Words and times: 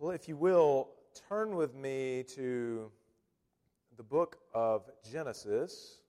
Well, 0.00 0.12
if 0.12 0.28
you 0.28 0.36
will, 0.36 0.88
turn 1.28 1.54
with 1.56 1.74
me 1.74 2.24
to 2.34 2.90
the 3.98 4.02
book 4.02 4.38
of 4.54 4.88
Genesis. 5.12 6.00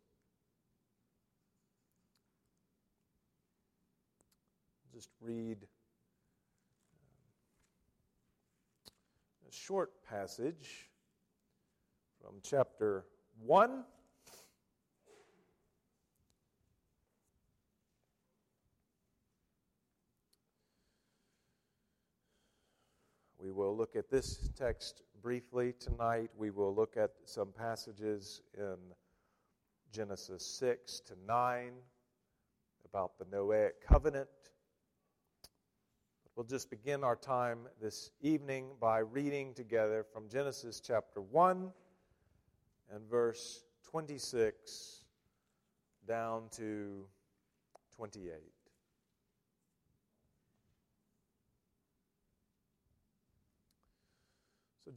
Just 4.93 5.09
read 5.19 5.57
um, 5.57 5.67
a 9.49 9.51
short 9.51 9.91
passage 10.09 10.89
from 12.21 12.35
chapter 12.43 13.03
1. 13.43 13.83
We 23.51 23.57
will 23.57 23.75
look 23.75 23.97
at 23.97 24.09
this 24.09 24.49
text 24.55 25.01
briefly 25.21 25.73
tonight. 25.77 26.29
We 26.37 26.51
will 26.51 26.73
look 26.73 26.95
at 26.95 27.09
some 27.25 27.49
passages 27.51 28.43
in 28.57 28.77
Genesis 29.91 30.45
6 30.57 31.01
to 31.01 31.15
9 31.27 31.73
about 32.85 33.19
the 33.19 33.25
Noahic 33.25 33.71
covenant. 33.85 34.29
We'll 36.33 36.45
just 36.45 36.69
begin 36.69 37.03
our 37.03 37.17
time 37.17 37.67
this 37.81 38.11
evening 38.21 38.67
by 38.79 38.99
reading 38.99 39.53
together 39.53 40.05
from 40.13 40.29
Genesis 40.29 40.79
chapter 40.79 41.19
1 41.19 41.73
and 42.89 43.09
verse 43.09 43.65
26 43.83 45.03
down 46.07 46.43
to 46.51 47.03
28. 47.97 48.60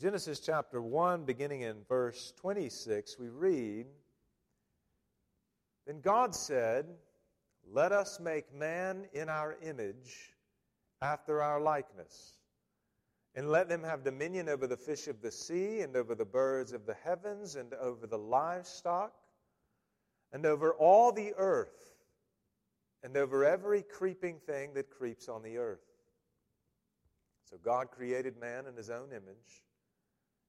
Genesis 0.00 0.40
chapter 0.40 0.82
1, 0.82 1.24
beginning 1.24 1.60
in 1.60 1.76
verse 1.88 2.32
26, 2.40 3.16
we 3.16 3.28
read 3.28 3.86
Then 5.86 6.00
God 6.00 6.34
said, 6.34 6.86
Let 7.70 7.92
us 7.92 8.18
make 8.18 8.52
man 8.52 9.06
in 9.12 9.28
our 9.28 9.56
image, 9.62 10.34
after 11.00 11.40
our 11.40 11.60
likeness, 11.60 12.38
and 13.36 13.48
let 13.48 13.68
them 13.68 13.84
have 13.84 14.02
dominion 14.02 14.48
over 14.48 14.66
the 14.66 14.76
fish 14.76 15.06
of 15.06 15.22
the 15.22 15.30
sea, 15.30 15.82
and 15.82 15.94
over 15.96 16.16
the 16.16 16.24
birds 16.24 16.72
of 16.72 16.86
the 16.86 16.96
heavens, 17.04 17.54
and 17.54 17.72
over 17.74 18.08
the 18.08 18.18
livestock, 18.18 19.12
and 20.32 20.44
over 20.44 20.72
all 20.74 21.12
the 21.12 21.34
earth, 21.36 21.94
and 23.04 23.16
over 23.16 23.44
every 23.44 23.82
creeping 23.82 24.40
thing 24.40 24.74
that 24.74 24.90
creeps 24.90 25.28
on 25.28 25.44
the 25.44 25.58
earth. 25.58 25.86
So 27.48 27.58
God 27.62 27.92
created 27.92 28.40
man 28.40 28.66
in 28.66 28.74
his 28.74 28.90
own 28.90 29.12
image. 29.12 29.62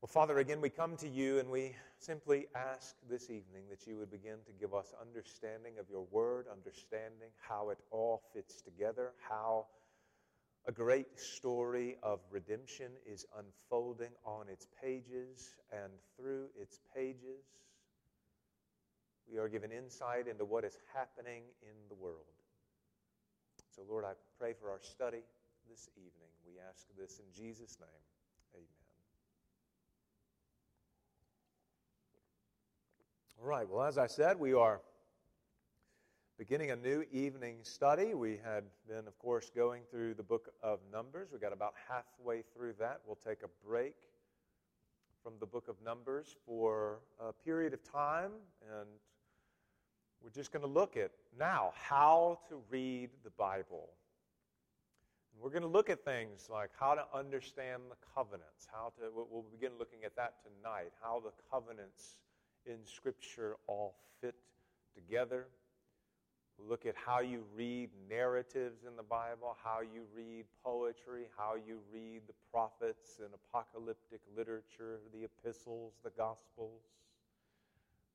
Well, 0.00 0.06
Father, 0.06 0.38
again, 0.38 0.60
we 0.60 0.70
come 0.70 0.96
to 0.98 1.08
you 1.08 1.40
and 1.40 1.50
we 1.50 1.74
simply 1.98 2.46
ask 2.54 2.94
this 3.10 3.30
evening 3.30 3.64
that 3.68 3.84
you 3.84 3.98
would 3.98 4.12
begin 4.12 4.36
to 4.46 4.52
give 4.52 4.72
us 4.72 4.94
understanding 5.00 5.80
of 5.80 5.90
your 5.90 6.06
word, 6.12 6.46
understanding 6.48 7.30
how 7.48 7.70
it 7.70 7.78
all 7.90 8.22
fits 8.32 8.62
together, 8.62 9.10
how 9.28 9.66
a 10.66 10.70
great 10.70 11.18
story 11.18 11.96
of 12.04 12.20
redemption 12.30 12.92
is 13.04 13.26
unfolding 13.36 14.12
on 14.24 14.48
its 14.48 14.68
pages 14.80 15.56
and 15.72 15.90
through 16.16 16.46
its 16.56 16.78
pages. 16.94 17.42
We 19.28 19.38
are 19.38 19.48
given 19.48 19.72
insight 19.72 20.28
into 20.28 20.44
what 20.44 20.62
is 20.62 20.78
happening 20.94 21.42
in 21.60 21.74
the 21.88 21.96
world. 21.96 22.22
So, 23.74 23.82
Lord, 23.90 24.04
I 24.04 24.12
pray 24.38 24.52
for 24.52 24.70
our 24.70 24.80
study 24.80 25.24
this 25.68 25.88
evening. 25.96 26.30
We 26.46 26.52
ask 26.70 26.86
this 26.96 27.18
in 27.18 27.26
Jesus' 27.34 27.78
name. 27.80 28.17
All 33.40 33.46
right, 33.46 33.68
well, 33.70 33.84
as 33.84 33.98
I 33.98 34.08
said, 34.08 34.36
we 34.40 34.52
are 34.52 34.80
beginning 36.38 36.72
a 36.72 36.76
new 36.76 37.04
evening 37.12 37.58
study. 37.62 38.12
We 38.12 38.40
had 38.44 38.64
been, 38.88 39.06
of 39.06 39.16
course, 39.20 39.48
going 39.54 39.82
through 39.92 40.14
the 40.14 40.24
book 40.24 40.52
of 40.60 40.80
Numbers. 40.92 41.28
We 41.32 41.38
got 41.38 41.52
about 41.52 41.74
halfway 41.88 42.42
through 42.52 42.74
that. 42.80 43.00
We'll 43.06 43.14
take 43.14 43.44
a 43.44 43.68
break 43.68 43.94
from 45.22 45.34
the 45.38 45.46
book 45.46 45.68
of 45.68 45.76
Numbers 45.84 46.34
for 46.44 46.98
a 47.20 47.32
period 47.32 47.74
of 47.74 47.84
time, 47.84 48.32
and 48.76 48.88
we're 50.20 50.30
just 50.30 50.50
going 50.50 50.64
to 50.64 50.68
look 50.68 50.96
at 50.96 51.12
now 51.38 51.72
how 51.76 52.40
to 52.48 52.60
read 52.68 53.10
the 53.22 53.30
Bible. 53.30 53.88
And 55.32 55.40
we're 55.40 55.50
going 55.50 55.62
to 55.62 55.68
look 55.68 55.90
at 55.90 56.04
things 56.04 56.48
like 56.50 56.70
how 56.76 56.94
to 56.94 57.04
understand 57.14 57.82
the 57.88 57.96
covenants, 58.16 58.66
how 58.72 58.92
to, 58.98 59.12
we'll 59.14 59.46
begin 59.52 59.70
looking 59.78 60.02
at 60.04 60.16
that 60.16 60.34
tonight, 60.42 60.90
how 61.00 61.22
the 61.24 61.30
covenants 61.48 62.16
in 62.68 62.84
Scripture 62.84 63.56
all 63.66 63.94
fit 64.20 64.34
together. 64.94 65.46
Look 66.58 66.86
at 66.86 66.94
how 66.96 67.20
you 67.20 67.44
read 67.56 67.90
narratives 68.10 68.84
in 68.86 68.96
the 68.96 69.02
Bible, 69.02 69.56
how 69.62 69.80
you 69.80 70.02
read 70.14 70.44
poetry, 70.64 71.26
how 71.36 71.54
you 71.54 71.78
read 71.92 72.22
the 72.26 72.34
prophets 72.50 73.20
and 73.20 73.30
apocalyptic 73.32 74.20
literature, 74.36 74.98
the 75.12 75.24
epistles, 75.24 75.94
the 76.02 76.10
gospels. 76.10 76.82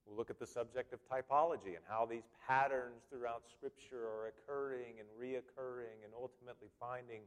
We'll 0.05 0.17
look 0.17 0.29
at 0.29 0.39
the 0.39 0.45
subject 0.45 0.91
of 0.91 0.99
typology 1.07 1.79
and 1.79 1.85
how 1.87 2.05
these 2.05 2.27
patterns 2.45 3.03
throughout 3.09 3.43
Scripture 3.49 4.03
are 4.03 4.27
occurring 4.27 4.99
and 4.99 5.07
reoccurring 5.15 6.03
and 6.03 6.11
ultimately 6.13 6.67
finding 6.79 7.21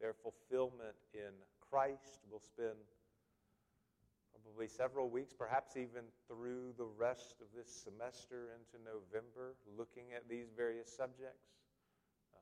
their 0.00 0.12
fulfillment 0.12 0.98
in 1.14 1.30
Christ. 1.70 2.26
We'll 2.28 2.40
spend 2.40 2.74
probably 4.44 4.68
several 4.68 5.08
weeks, 5.08 5.32
perhaps 5.32 5.76
even 5.76 6.04
through 6.28 6.72
the 6.78 6.86
rest 6.98 7.36
of 7.40 7.46
this 7.56 7.70
semester 7.70 8.50
into 8.56 8.82
November, 8.84 9.54
looking 9.76 10.12
at 10.14 10.28
these 10.28 10.46
various 10.56 10.88
subjects. 10.94 11.52
Um, 12.34 12.40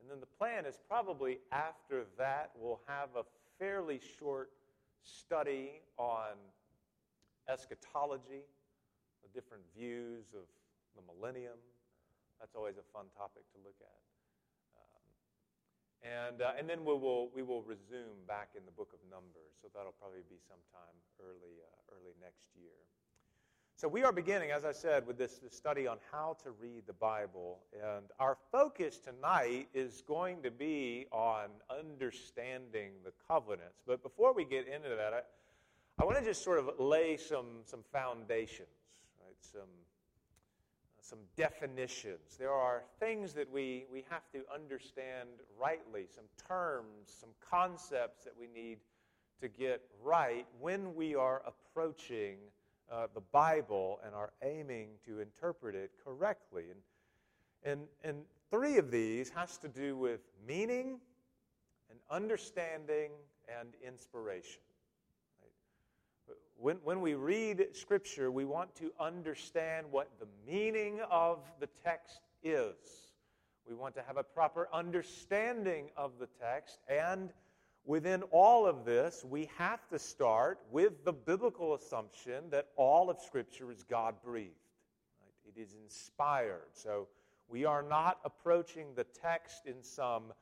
and 0.00 0.10
then 0.10 0.20
the 0.20 0.26
plan 0.26 0.66
is 0.66 0.78
probably 0.88 1.38
after 1.52 2.04
that, 2.18 2.50
we'll 2.56 2.80
have 2.86 3.10
a 3.16 3.24
fairly 3.58 4.00
short 4.18 4.50
study 5.02 5.82
on 5.98 6.34
eschatology, 7.48 8.44
the 9.22 9.28
different 9.34 9.62
views 9.76 10.26
of 10.34 10.46
the 10.96 11.02
millennium. 11.06 11.58
That's 12.40 12.54
always 12.54 12.76
a 12.76 12.86
fun 12.92 13.06
topic 13.16 13.42
to 13.52 13.58
look 13.64 13.76
at. 13.80 14.15
And, 16.02 16.42
uh, 16.42 16.58
and 16.58 16.68
then 16.68 16.84
we 16.84 16.94
will, 16.94 17.30
we 17.34 17.42
will 17.42 17.62
resume 17.62 18.24
back 18.28 18.50
in 18.54 18.64
the 18.64 18.70
book 18.72 18.90
of 18.92 19.00
Numbers. 19.10 19.56
So 19.60 19.68
that'll 19.74 19.96
probably 19.98 20.24
be 20.28 20.38
sometime 20.46 20.96
early, 21.20 21.60
uh, 21.60 21.96
early 21.96 22.14
next 22.20 22.44
year. 22.54 22.76
So 23.76 23.88
we 23.88 24.04
are 24.04 24.12
beginning, 24.12 24.52
as 24.52 24.64
I 24.64 24.72
said, 24.72 25.06
with 25.06 25.18
this, 25.18 25.34
this 25.34 25.54
study 25.54 25.86
on 25.86 25.98
how 26.10 26.38
to 26.44 26.50
read 26.52 26.84
the 26.86 26.94
Bible. 26.94 27.58
And 27.74 28.06
our 28.18 28.38
focus 28.50 28.98
tonight 28.98 29.68
is 29.74 30.02
going 30.06 30.42
to 30.44 30.50
be 30.50 31.06
on 31.12 31.48
understanding 31.68 32.92
the 33.04 33.12
covenants. 33.28 33.82
But 33.86 34.02
before 34.02 34.32
we 34.32 34.46
get 34.46 34.66
into 34.66 34.88
that, 34.96 35.12
I, 35.12 35.20
I 36.02 36.06
want 36.06 36.16
to 36.18 36.24
just 36.24 36.42
sort 36.42 36.58
of 36.58 36.70
lay 36.78 37.18
some, 37.18 37.64
some 37.64 37.80
foundations, 37.92 38.68
right? 39.22 39.36
Some 39.40 39.68
some 41.08 41.20
definitions. 41.36 42.36
There 42.38 42.52
are 42.52 42.82
things 42.98 43.32
that 43.34 43.50
we, 43.50 43.86
we 43.92 44.04
have 44.10 44.28
to 44.32 44.40
understand 44.52 45.28
rightly, 45.60 46.06
some 46.12 46.24
terms, 46.48 47.14
some 47.20 47.30
concepts 47.48 48.24
that 48.24 48.32
we 48.38 48.48
need 48.48 48.78
to 49.40 49.48
get 49.48 49.82
right 50.02 50.46
when 50.60 50.94
we 50.94 51.14
are 51.14 51.42
approaching 51.46 52.36
uh, 52.90 53.06
the 53.14 53.20
Bible 53.20 54.00
and 54.04 54.14
are 54.14 54.32
aiming 54.42 54.88
to 55.06 55.20
interpret 55.20 55.74
it 55.76 55.92
correctly. 56.04 56.64
And, 56.70 57.72
and, 57.72 57.88
and 58.02 58.24
three 58.50 58.78
of 58.78 58.90
these 58.90 59.30
has 59.30 59.58
to 59.58 59.68
do 59.68 59.96
with 59.96 60.20
meaning 60.46 60.98
and 61.90 62.00
understanding 62.10 63.10
and 63.60 63.74
inspiration. 63.86 64.62
When, 66.58 66.76
when 66.84 67.00
we 67.00 67.14
read 67.14 67.66
Scripture, 67.72 68.30
we 68.30 68.44
want 68.44 68.74
to 68.76 68.90
understand 68.98 69.86
what 69.90 70.08
the 70.18 70.26
meaning 70.50 71.00
of 71.10 71.40
the 71.60 71.68
text 71.84 72.20
is. 72.42 72.74
We 73.68 73.74
want 73.74 73.94
to 73.96 74.02
have 74.06 74.16
a 74.16 74.22
proper 74.22 74.68
understanding 74.72 75.90
of 75.96 76.12
the 76.18 76.28
text, 76.40 76.78
and 76.88 77.30
within 77.84 78.22
all 78.30 78.66
of 78.66 78.84
this, 78.84 79.24
we 79.28 79.50
have 79.58 79.86
to 79.88 79.98
start 79.98 80.60
with 80.70 81.04
the 81.04 81.12
biblical 81.12 81.74
assumption 81.74 82.48
that 82.50 82.68
all 82.76 83.10
of 83.10 83.20
Scripture 83.20 83.70
is 83.70 83.82
God 83.82 84.14
breathed. 84.24 84.50
Right? 85.20 85.54
It 85.56 85.60
is 85.60 85.74
inspired. 85.82 86.68
So 86.72 87.08
we 87.48 87.64
are 87.64 87.82
not 87.82 88.18
approaching 88.24 88.86
the 88.94 89.04
text 89.04 89.66
in 89.66 89.82
some 89.82 90.32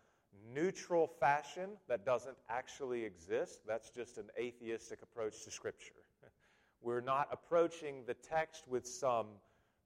neutral 0.55 1.07
fashion 1.07 1.71
that 1.89 2.05
doesn't 2.05 2.37
actually 2.49 3.05
exist. 3.05 3.61
That's 3.67 3.91
just 3.91 4.19
an 4.19 4.27
atheistic 4.39 5.03
approach 5.03 5.45
to 5.45 5.51
Scripture. 5.51 6.04
We're 6.85 7.01
not 7.01 7.29
approaching 7.33 8.03
the 8.07 8.13
text 8.13 8.69
with 8.69 8.87
some 8.87 9.27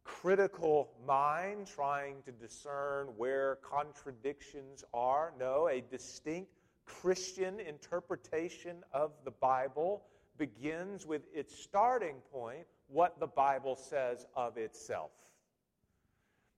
critical 0.02 0.90
mind 1.06 1.68
trying 1.68 2.16
to 2.24 2.32
discern 2.32 3.06
where 3.16 3.56
contradictions 3.62 4.84
are. 4.92 5.32
No, 5.38 5.68
a 5.68 5.80
distinct 5.80 6.50
Christian 6.84 7.60
interpretation 7.60 8.82
of 8.92 9.12
the 9.24 9.30
Bible 9.30 10.02
begins 10.38 11.06
with 11.06 11.22
its 11.32 11.56
starting 11.56 12.16
point, 12.32 12.66
what 12.88 13.20
the 13.20 13.28
Bible 13.28 13.76
says 13.76 14.26
of 14.34 14.56
itself. 14.56 15.12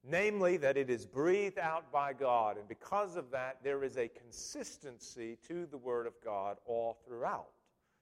Namely, 0.03 0.57
that 0.57 0.79
it 0.79 0.89
is 0.89 1.05
breathed 1.05 1.59
out 1.59 1.93
by 1.93 2.15
God, 2.15 2.57
and 2.57 2.67
because 2.67 3.17
of 3.17 3.31
that, 3.33 3.59
there 3.63 3.85
is 3.85 3.99
a 3.99 4.09
consistency 4.09 5.37
to 5.49 5.67
the 5.67 5.77
Word 5.77 6.07
of 6.07 6.15
God 6.25 6.57
all 6.65 6.97
throughout. 7.07 7.49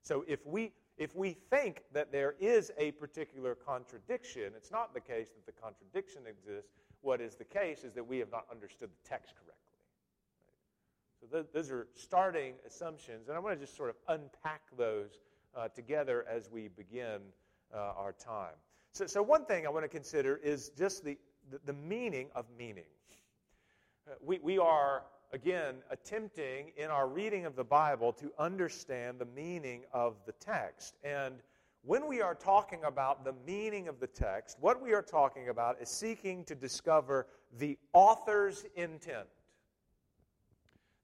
So 0.03 0.25
if 0.29 0.47
we 0.47 0.73
if 0.99 1.15
we 1.15 1.33
think 1.33 1.83
that 1.93 2.13
there 2.13 2.35
is 2.41 2.73
a 2.77 2.91
particular 2.93 3.55
contradiction, 3.55 4.53
it's 4.57 4.71
not 4.71 4.93
the 4.93 5.01
case 5.01 5.29
that 5.31 5.47
the 5.47 5.61
contradiction 5.61 6.23
exists. 6.27 6.73
What 7.01 7.21
is 7.21 7.37
the 7.37 7.45
case 7.45 7.85
is 7.85 7.95
that 7.95 8.07
we 8.07 8.19
have 8.19 8.31
not 8.33 8.47
understood 8.51 8.91
the 8.91 9.09
text 9.09 9.35
correctly. 9.37 9.55
So 11.21 11.27
th- 11.27 11.47
those 11.53 11.71
are 11.71 11.87
starting 11.95 12.55
assumptions, 12.67 13.29
and 13.29 13.37
I 13.37 13.41
want 13.41 13.59
to 13.59 13.65
just 13.65 13.77
sort 13.77 13.91
of 13.91 13.97
unpack 14.09 14.63
those 14.77 15.21
uh, 15.57 15.69
together 15.69 16.25
as 16.29 16.51
we 16.51 16.69
begin 16.69 17.21
uh, 17.73 17.93
our 17.97 18.13
time. 18.13 18.55
So, 18.93 19.07
so, 19.07 19.23
one 19.23 19.45
thing 19.45 19.67
I 19.67 19.71
want 19.71 19.85
to 19.85 19.89
consider 19.89 20.37
is 20.43 20.71
just 20.71 21.05
the, 21.05 21.19
the, 21.51 21.61
the 21.67 21.73
meaning 21.73 22.31
of 22.35 22.47
meaning. 22.59 22.85
Uh, 24.09 24.15
we, 24.25 24.39
we 24.43 24.59
are, 24.59 25.03
again, 25.33 25.77
attempting 25.91 26.73
in 26.77 26.91
our 26.91 27.09
reading 27.09 27.45
of 27.47 27.57
the 27.57 27.65
Bible 27.65 28.13
to 28.15 28.33
understand 28.39 29.19
the 29.19 29.27
meaning 29.27 29.85
of 29.93 30.17
the 30.27 30.33
text. 30.33 30.97
And 31.05 31.35
when 31.83 32.07
we 32.07 32.21
are 32.21 32.35
talking 32.35 32.81
about 32.85 33.25
the 33.25 33.35
meaning 33.47 33.89
of 33.89 34.01
the 34.01 34.07
text, 34.07 34.57
what 34.61 34.83
we 34.83 34.93
are 34.93 35.03
talking 35.03 35.49
about 35.49 35.81
is 35.81 35.89
seeking 35.89 36.45
to 36.45 36.55
discover 36.55 37.27
the 37.59 37.79
author's 37.93 38.65
intent. 38.75 39.29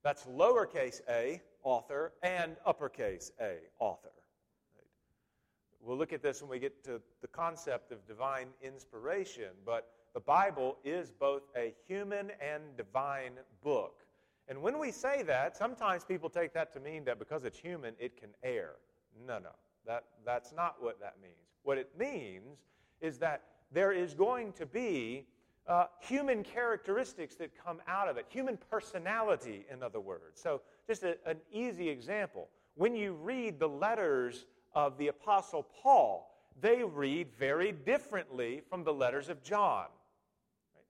That's 0.03 0.25
lowercase 0.25 1.01
a, 1.09 1.41
author, 1.63 2.13
and 2.21 2.55
uppercase 2.65 3.31
a, 3.41 3.57
author. 3.79 4.11
We'll 5.81 5.97
look 5.97 6.13
at 6.13 6.23
this 6.23 6.41
when 6.41 6.49
we 6.49 6.59
get 6.59 6.83
to 6.85 7.01
the 7.21 7.27
concept 7.27 7.91
of 7.91 8.05
divine 8.07 8.47
inspiration, 8.61 9.49
but 9.65 9.89
the 10.13 10.19
Bible 10.19 10.77
is 10.83 11.11
both 11.11 11.43
a 11.55 11.73
human 11.87 12.31
and 12.41 12.63
divine 12.75 13.33
book. 13.63 14.04
And 14.47 14.61
when 14.61 14.77
we 14.77 14.91
say 14.91 15.23
that, 15.23 15.57
sometimes 15.57 16.03
people 16.03 16.29
take 16.29 16.53
that 16.53 16.71
to 16.73 16.79
mean 16.79 17.03
that 17.05 17.17
because 17.17 17.45
it's 17.45 17.57
human, 17.57 17.95
it 17.99 18.19
can 18.19 18.29
err. 18.43 18.75
No, 19.27 19.39
no. 19.39 19.49
That, 19.87 20.03
that's 20.25 20.53
not 20.53 20.75
what 20.79 20.99
that 20.99 21.15
means. 21.21 21.35
What 21.63 21.77
it 21.77 21.89
means 21.97 22.59
is 23.01 23.17
that 23.19 23.43
there 23.71 23.91
is 23.91 24.13
going 24.13 24.53
to 24.53 24.65
be 24.65 25.25
uh, 25.67 25.85
human 25.99 26.43
characteristics 26.43 27.35
that 27.35 27.51
come 27.63 27.81
out 27.87 28.07
of 28.07 28.17
it, 28.17 28.25
human 28.29 28.57
personality, 28.69 29.65
in 29.71 29.81
other 29.81 29.99
words. 29.99 30.39
So, 30.41 30.61
just 30.87 31.03
a, 31.03 31.17
an 31.25 31.37
easy 31.51 31.89
example. 31.89 32.49
When 32.75 32.95
you 32.95 33.13
read 33.13 33.59
the 33.59 33.67
letters 33.67 34.45
of 34.73 34.97
the 34.97 35.07
Apostle 35.07 35.67
Paul, 35.81 36.31
they 36.61 36.83
read 36.83 37.29
very 37.37 37.71
differently 37.71 38.61
from 38.69 38.83
the 38.83 38.93
letters 38.93 39.29
of 39.29 39.41
John. 39.41 39.87
Right? 40.75 40.85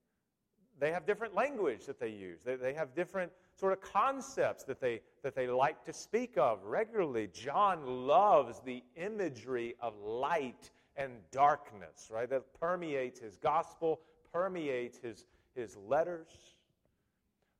They 0.79 0.91
have 0.91 1.05
different 1.05 1.35
language 1.35 1.85
that 1.85 1.99
they 1.99 2.09
use, 2.09 2.39
they, 2.43 2.55
they 2.55 2.73
have 2.73 2.93
different 2.95 3.31
sort 3.57 3.73
of 3.73 3.81
concepts 3.81 4.63
that 4.63 4.81
they, 4.81 5.01
that 5.23 5.35
they 5.35 5.47
like 5.47 5.83
to 5.85 5.93
speak 5.93 6.37
of 6.37 6.63
regularly. 6.63 7.29
John 7.33 8.07
loves 8.07 8.59
the 8.59 8.83
imagery 8.95 9.75
of 9.81 9.93
light 10.01 10.71
and 10.97 11.13
darkness, 11.31 12.09
right? 12.11 12.29
That 12.29 12.43
permeates 12.59 13.19
his 13.19 13.37
gospel, 13.37 14.01
permeates 14.31 14.97
his, 14.97 15.25
his 15.55 15.77
letters. 15.87 16.27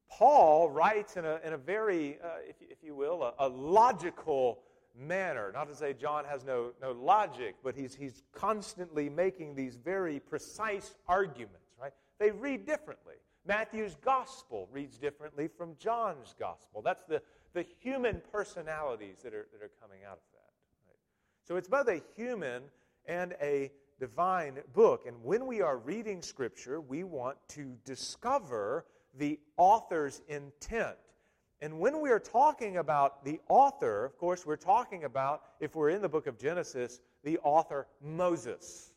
Paul 0.10 0.70
writes 0.70 1.18
in 1.18 1.26
a, 1.26 1.40
in 1.44 1.54
a 1.54 1.58
very, 1.58 2.18
uh, 2.24 2.28
if, 2.48 2.56
if 2.62 2.78
you 2.84 2.96
will, 2.96 3.24
a, 3.24 3.34
a, 3.40 3.50
logical 3.50 4.60
manner. 4.98 5.52
Not 5.54 5.68
to 5.70 5.76
say 5.76 5.94
John 5.94 6.24
has 6.26 6.46
no, 6.46 6.72
no 6.82 6.92
logic, 6.92 7.56
but 7.64 7.76
he's, 7.76 7.96
he's 7.96 8.24
constantly 8.34 9.10
making 9.10 9.56
these 9.56 9.76
very 9.76 10.20
precise 10.20 10.96
arguments, 11.08 11.74
right? 11.82 11.92
They 12.20 12.32
read 12.32 12.66
differently. 12.66 13.16
Matthew's 13.48 13.96
gospel 14.04 14.68
reads 14.72 14.98
differently 14.98 15.48
from 15.48 15.76
John's 15.80 16.34
gospel. 16.40 16.82
That's 16.82 17.04
the, 17.06 17.22
the 17.54 17.66
human 17.80 18.22
personalities 18.32 19.18
that 19.24 19.34
are, 19.34 19.48
that 19.52 19.64
are 19.64 19.72
coming 19.82 20.00
out 20.06 20.14
of 20.14 20.32
that. 20.34 20.52
Right? 20.88 20.98
So 21.48 21.56
it's 21.56 21.68
both 21.68 21.88
a 21.88 22.02
human 22.16 22.64
and 23.06 23.36
a 23.42 23.72
divine 24.00 24.60
book. 24.74 25.06
And 25.08 25.16
when 25.24 25.46
we 25.46 25.62
are 25.62 25.78
reading 25.78 26.22
Scripture, 26.22 26.82
we 26.82 27.04
want 27.04 27.38
to 27.50 27.76
discover 27.86 28.86
the 29.18 29.40
author's 29.58 30.22
intent. 30.28 30.98
And 31.62 31.80
when 31.80 32.02
we 32.02 32.10
are 32.10 32.20
talking 32.20 32.78
about 32.78 33.24
the 33.24 33.40
author, 33.48 34.06
of 34.06 34.18
course, 34.18 34.46
we're 34.46 34.58
talking 34.58 35.06
about, 35.06 35.42
if 35.60 35.76
we're 35.76 35.90
in 35.90 36.02
the 36.02 36.10
book 36.10 36.28
of 36.28 36.38
Genesis, 36.38 37.00
the 37.24 37.38
author 37.40 37.88
Moses. 38.02 38.92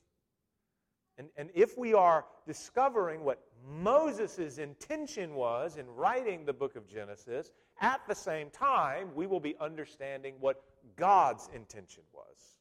And, 1.18 1.28
and 1.36 1.50
if 1.54 1.78
we 1.78 1.94
are 1.94 2.24
discovering 2.46 3.24
what 3.24 3.47
Moses' 3.69 4.59
intention 4.59 5.35
was 5.35 5.76
in 5.76 5.87
writing 5.88 6.44
the 6.44 6.53
book 6.53 6.75
of 6.75 6.88
Genesis, 6.88 7.50
at 7.81 8.00
the 8.09 8.15
same 8.15 8.50
time, 8.50 9.09
we 9.15 9.26
will 9.26 9.41
be 9.41 9.55
understanding 9.61 10.35
what 10.41 10.62
God's 10.97 11.49
intention 11.55 12.03
was. 12.12 12.56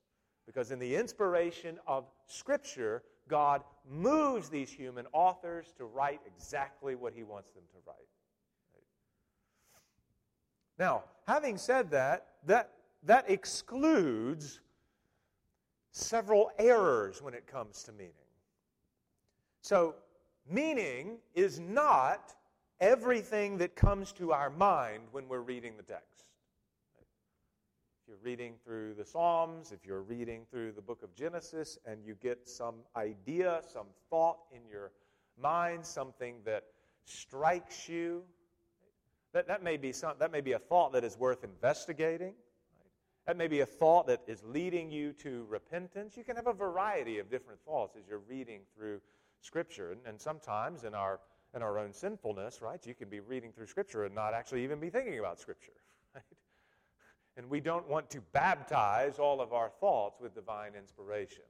Because 0.46 0.72
in 0.72 0.80
the 0.80 0.96
inspiration 0.96 1.78
of 1.88 2.06
Scripture, 2.26 3.04
God 3.28 3.64
moves 3.90 4.50
these 4.50 4.70
human 4.70 5.06
authors 5.14 5.74
to 5.78 5.86
write 5.86 6.20
exactly 6.26 6.96
what 6.96 7.14
He 7.14 7.24
wants 7.24 7.52
them 7.52 7.64
to 7.72 7.78
write. 7.86 7.98
Now, 10.78 11.04
having 11.26 11.58
said 11.58 11.92
that, 11.92 12.28
that, 12.46 12.72
that 13.04 13.30
excludes 13.30 14.60
several 15.92 16.52
errors 16.60 17.22
when 17.22 17.34
it 17.34 17.48
comes 17.48 17.84
to 17.84 17.92
meaning. 17.92 18.14
So, 19.62 19.96
meaning 20.50 21.18
is 21.36 21.60
not 21.60 22.34
everything 22.80 23.58
that 23.58 23.76
comes 23.76 24.12
to 24.14 24.32
our 24.32 24.50
mind 24.50 25.04
when 25.12 25.28
we're 25.28 25.42
reading 25.42 25.74
the 25.78 25.84
text 25.84 26.26
If 28.02 28.08
you're 28.08 28.18
reading 28.24 28.54
through 28.64 28.94
the 28.94 29.06
Psalms, 29.06 29.72
if 29.72 29.86
you're 29.86 30.02
reading 30.02 30.46
through 30.50 30.74
the 30.74 30.82
book 30.82 31.04
of 31.04 31.14
Genesis, 31.16 31.78
and 31.86 32.06
you 32.06 32.16
get 32.16 32.48
some 32.48 32.76
idea, 32.96 33.62
some 33.72 33.88
thought 34.10 34.38
in 34.52 34.62
your 34.70 34.92
mind, 35.42 35.86
something 35.86 36.36
that 36.46 36.64
strikes 37.06 37.90
you, 37.90 38.24
that, 39.34 39.48
that, 39.48 39.64
may, 39.64 39.78
be 39.78 39.92
some, 39.92 40.14
that 40.20 40.32
may 40.32 40.42
be 40.42 40.54
a 40.54 40.60
thought 40.60 40.94
that 40.94 41.04
is 41.04 41.18
worth 41.18 41.44
investigating. 41.44 42.34
That 43.26 43.36
may 43.36 43.48
be 43.48 43.60
a 43.60 43.66
thought 43.66 44.08
that 44.08 44.22
is 44.26 44.42
leading 44.46 44.90
you 44.90 45.12
to 45.14 45.46
repentance. 45.50 46.16
You 46.16 46.24
can 46.24 46.38
have 46.38 46.48
a 46.48 46.54
variety 46.54 47.20
of 47.20 47.30
different 47.30 47.60
thoughts 47.66 47.98
as 47.98 48.04
you're 48.08 48.22
reading 48.30 48.62
through 48.76 49.02
Scripture. 49.42 49.92
And, 49.92 50.02
and 50.06 50.20
sometimes 50.20 50.84
in 50.84 50.94
our, 50.94 51.20
in 51.56 51.62
our 51.62 51.80
own 51.80 51.94
sinfulness, 51.94 52.62
right, 52.62 52.86
you 52.86 52.96
can 52.96 53.10
be 53.10 53.20
reading 53.20 53.52
through 53.52 53.68
Scripture 53.68 54.06
and 54.06 54.14
not 54.14 54.34
actually 54.34 54.64
even 54.64 54.80
be 54.80 54.90
thinking 54.90 55.20
about 55.20 55.40
Scripture. 55.40 55.72
Right? 56.16 56.24
And 57.36 57.52
we 57.52 57.60
don't 57.60 57.88
want 57.88 58.10
to 58.10 58.22
baptize 58.34 59.20
all 59.20 59.42
of 59.42 59.54
our 59.54 59.70
thoughts 59.70 60.20
with 60.20 60.34
divine 60.34 60.72
inspiration. 60.76 61.44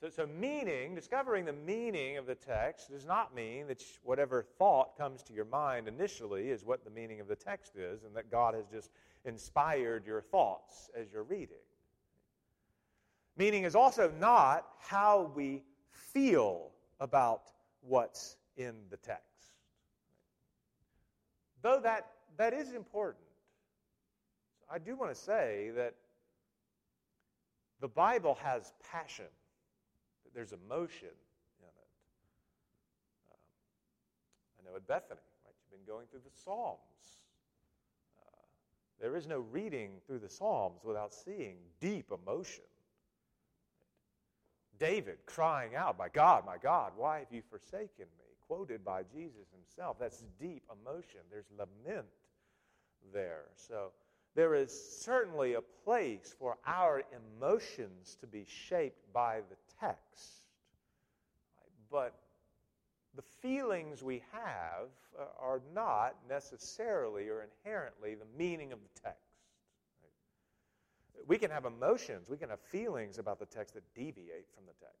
So, 0.00 0.10
so, 0.10 0.26
meaning, 0.26 0.94
discovering 0.94 1.46
the 1.46 1.54
meaning 1.54 2.18
of 2.18 2.26
the 2.26 2.34
text 2.34 2.90
does 2.90 3.06
not 3.06 3.34
mean 3.34 3.66
that 3.68 3.82
whatever 4.02 4.42
thought 4.42 4.96
comes 4.96 5.22
to 5.24 5.32
your 5.32 5.46
mind 5.46 5.88
initially 5.88 6.50
is 6.50 6.64
what 6.66 6.84
the 6.84 6.90
meaning 6.90 7.18
of 7.18 7.28
the 7.28 7.36
text 7.36 7.76
is, 7.76 8.04
and 8.04 8.14
that 8.14 8.30
God 8.30 8.54
has 8.54 8.66
just 8.66 8.90
inspired 9.24 10.06
your 10.06 10.20
thoughts 10.20 10.90
as 10.94 11.10
you're 11.10 11.22
reading. 11.22 11.56
Meaning 13.38 13.64
is 13.64 13.74
also 13.74 14.12
not 14.18 14.66
how 14.78 15.32
we 15.34 15.62
feel 15.96 16.70
about 17.00 17.42
what's 17.80 18.36
in 18.56 18.74
the 18.90 18.96
text. 18.96 19.22
Though 21.62 21.80
that, 21.82 22.06
that 22.36 22.52
is 22.52 22.72
important. 22.72 23.24
I 24.70 24.78
do 24.78 24.96
want 24.96 25.12
to 25.12 25.20
say 25.20 25.70
that 25.76 25.94
the 27.80 27.88
Bible 27.88 28.38
has 28.42 28.72
passion, 28.92 29.26
that 30.24 30.34
there's 30.34 30.52
emotion 30.52 31.08
in 31.60 31.68
it. 31.68 31.90
Um, 33.30 33.38
I 34.60 34.70
know 34.70 34.76
at 34.76 34.86
Bethany, 34.86 35.20
right, 35.44 35.54
you've 35.60 35.78
been 35.78 35.92
going 35.92 36.06
through 36.10 36.22
the 36.24 36.36
Psalms. 36.44 36.78
Uh, 38.20 38.30
There 39.00 39.16
is 39.16 39.26
no 39.26 39.40
reading 39.40 40.00
through 40.06 40.20
the 40.20 40.28
Psalms 40.28 40.82
without 40.84 41.12
seeing 41.14 41.56
deep 41.80 42.10
emotion. 42.10 42.64
David 44.78 45.18
crying 45.26 45.74
out, 45.74 45.98
My 45.98 46.08
God, 46.08 46.44
my 46.46 46.56
God, 46.58 46.92
why 46.96 47.20
have 47.20 47.32
you 47.32 47.42
forsaken 47.50 48.06
me? 48.18 48.24
Quoted 48.46 48.84
by 48.84 49.02
Jesus 49.14 49.46
himself. 49.52 49.98
That's 49.98 50.22
deep 50.40 50.62
emotion. 50.82 51.20
There's 51.30 51.50
lament 51.56 52.06
there. 53.12 53.44
So 53.56 53.90
there 54.34 54.54
is 54.54 54.70
certainly 55.00 55.54
a 55.54 55.62
place 55.84 56.34
for 56.38 56.58
our 56.66 57.02
emotions 57.38 58.16
to 58.20 58.26
be 58.26 58.46
shaped 58.46 59.12
by 59.12 59.40
the 59.48 59.56
text. 59.80 60.42
But 61.90 62.14
the 63.14 63.22
feelings 63.22 64.02
we 64.02 64.22
have 64.32 64.88
uh, 65.18 65.24
are 65.40 65.62
not 65.74 66.16
necessarily 66.28 67.28
or 67.28 67.46
inherently 67.64 68.14
the 68.14 68.26
meaning 68.38 68.72
of 68.72 68.78
the 68.80 69.00
text. 69.00 69.25
We 71.26 71.38
can 71.38 71.50
have 71.50 71.64
emotions, 71.64 72.28
we 72.28 72.36
can 72.36 72.50
have 72.50 72.60
feelings 72.60 73.18
about 73.18 73.38
the 73.38 73.46
text 73.46 73.74
that 73.74 73.82
deviate 73.94 74.46
from 74.54 74.64
the 74.66 74.72
text. 74.80 74.96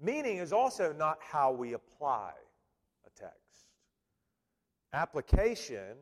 Meaning 0.00 0.38
is 0.38 0.52
also 0.52 0.92
not 0.92 1.18
how 1.20 1.52
we 1.52 1.74
apply 1.74 2.32
a 3.06 3.10
text. 3.18 3.68
Application 4.92 5.96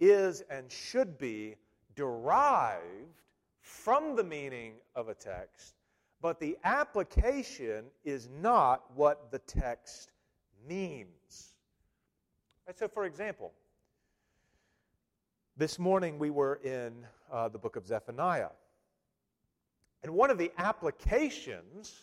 is 0.00 0.42
and 0.50 0.70
should 0.70 1.18
be 1.18 1.54
derived 1.94 3.22
from 3.60 4.16
the 4.16 4.24
meaning 4.24 4.74
of 4.94 5.08
a 5.08 5.14
text 5.14 5.76
but 6.20 6.40
the 6.40 6.56
application 6.64 7.84
is 8.04 8.28
not 8.40 8.82
what 8.94 9.30
the 9.30 9.38
text 9.40 10.10
means. 10.66 11.54
So, 12.74 12.88
for 12.88 13.04
example, 13.04 13.52
this 15.58 15.78
morning 15.78 16.18
we 16.18 16.28
were 16.28 16.60
in 16.62 16.92
uh, 17.32 17.48
the 17.48 17.58
book 17.58 17.76
of 17.76 17.86
Zephaniah. 17.86 18.50
And 20.02 20.12
one 20.12 20.30
of 20.30 20.36
the 20.36 20.52
applications 20.58 21.94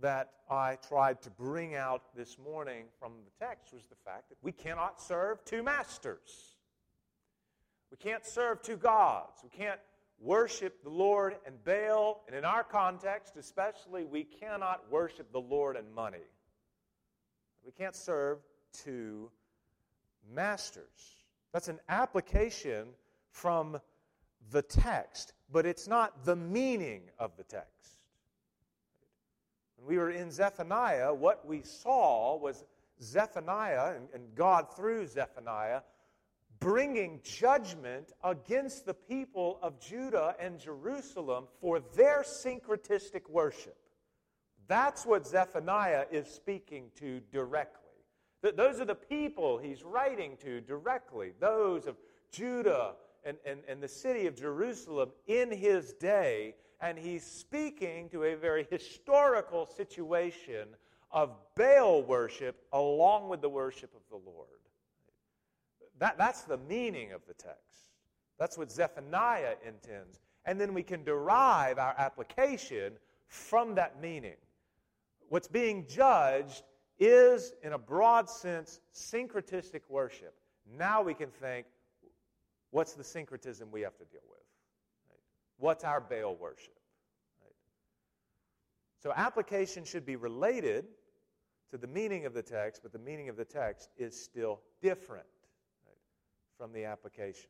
that 0.00 0.30
I 0.48 0.76
tried 0.88 1.20
to 1.22 1.30
bring 1.30 1.74
out 1.74 2.02
this 2.14 2.38
morning 2.38 2.84
from 3.00 3.14
the 3.24 3.44
text 3.44 3.72
was 3.72 3.82
the 3.90 3.96
fact 4.04 4.28
that 4.28 4.38
we 4.42 4.52
cannot 4.52 5.00
serve 5.00 5.44
two 5.44 5.64
masters. 5.64 6.54
We 7.90 7.96
can't 7.96 8.24
serve 8.24 8.62
two 8.62 8.76
gods. 8.76 9.40
We 9.42 9.50
can't 9.50 9.80
worship 10.20 10.82
the 10.84 10.90
Lord 10.90 11.36
and 11.46 11.56
Baal, 11.64 12.22
and 12.28 12.36
in 12.36 12.44
our 12.44 12.62
context 12.62 13.36
especially, 13.36 14.04
we 14.04 14.22
cannot 14.22 14.84
worship 14.88 15.32
the 15.32 15.40
Lord 15.40 15.76
and 15.76 15.92
money. 15.92 16.26
We 17.66 17.72
can't 17.72 17.96
serve 17.96 18.38
two 18.72 19.30
masters. 20.32 21.17
That's 21.52 21.68
an 21.68 21.80
application 21.88 22.88
from 23.30 23.80
the 24.50 24.62
text, 24.62 25.32
but 25.50 25.66
it's 25.66 25.88
not 25.88 26.24
the 26.24 26.36
meaning 26.36 27.02
of 27.18 27.36
the 27.36 27.44
text. 27.44 28.00
When 29.76 29.88
we 29.88 29.98
were 29.98 30.10
in 30.10 30.30
Zephaniah, 30.30 31.14
what 31.14 31.46
we 31.46 31.62
saw 31.62 32.36
was 32.36 32.64
Zephaniah, 33.00 33.94
and, 33.96 34.08
and 34.12 34.34
God 34.34 34.74
through 34.74 35.06
Zephaniah, 35.06 35.82
bringing 36.60 37.20
judgment 37.22 38.12
against 38.24 38.84
the 38.84 38.94
people 38.94 39.58
of 39.62 39.80
Judah 39.80 40.34
and 40.40 40.58
Jerusalem 40.58 41.46
for 41.60 41.80
their 41.94 42.22
syncretistic 42.22 43.28
worship. 43.28 43.76
That's 44.66 45.06
what 45.06 45.26
Zephaniah 45.26 46.06
is 46.10 46.26
speaking 46.26 46.90
to 46.96 47.20
directly. 47.32 47.87
Those 48.42 48.80
are 48.80 48.84
the 48.84 48.94
people 48.94 49.58
he's 49.58 49.82
writing 49.82 50.36
to 50.42 50.60
directly, 50.60 51.32
those 51.40 51.86
of 51.86 51.96
Judah 52.30 52.92
and, 53.24 53.36
and, 53.44 53.60
and 53.68 53.82
the 53.82 53.88
city 53.88 54.26
of 54.26 54.36
Jerusalem 54.36 55.10
in 55.26 55.50
his 55.50 55.92
day. 55.94 56.54
And 56.80 56.96
he's 56.96 57.24
speaking 57.24 58.08
to 58.10 58.22
a 58.22 58.36
very 58.36 58.66
historical 58.70 59.66
situation 59.66 60.68
of 61.10 61.30
Baal 61.56 62.02
worship 62.02 62.64
along 62.72 63.28
with 63.28 63.40
the 63.40 63.48
worship 63.48 63.90
of 63.94 64.02
the 64.10 64.30
Lord. 64.30 64.48
That, 65.98 66.16
that's 66.16 66.42
the 66.42 66.58
meaning 66.58 67.12
of 67.12 67.22
the 67.26 67.34
text. 67.34 67.88
That's 68.38 68.56
what 68.56 68.70
Zephaniah 68.70 69.54
intends. 69.66 70.20
And 70.44 70.60
then 70.60 70.72
we 70.72 70.84
can 70.84 71.02
derive 71.02 71.78
our 71.78 71.94
application 71.98 72.92
from 73.26 73.74
that 73.74 74.00
meaning. 74.00 74.36
What's 75.28 75.48
being 75.48 75.86
judged 75.88 76.62
is, 76.98 77.52
in 77.62 77.72
a 77.72 77.78
broad 77.78 78.28
sense, 78.28 78.80
syncretistic 78.94 79.82
worship. 79.88 80.34
Now 80.76 81.02
we 81.02 81.14
can 81.14 81.30
think 81.30 81.66
what's 82.70 82.94
the 82.94 83.04
syncretism 83.04 83.70
we 83.70 83.82
have 83.82 83.96
to 83.98 84.04
deal 84.04 84.20
with? 84.28 84.40
Right? 85.08 85.20
What's 85.58 85.84
our 85.84 86.00
Baal 86.00 86.36
worship? 86.36 86.78
Right? 87.42 87.54
So, 89.02 89.12
application 89.14 89.84
should 89.84 90.04
be 90.04 90.16
related 90.16 90.86
to 91.70 91.78
the 91.78 91.86
meaning 91.86 92.26
of 92.26 92.34
the 92.34 92.42
text, 92.42 92.82
but 92.82 92.92
the 92.92 92.98
meaning 92.98 93.28
of 93.28 93.36
the 93.36 93.44
text 93.44 93.90
is 93.96 94.18
still 94.18 94.60
different 94.82 95.26
from 96.58 96.72
the 96.72 96.84
application. 96.84 97.48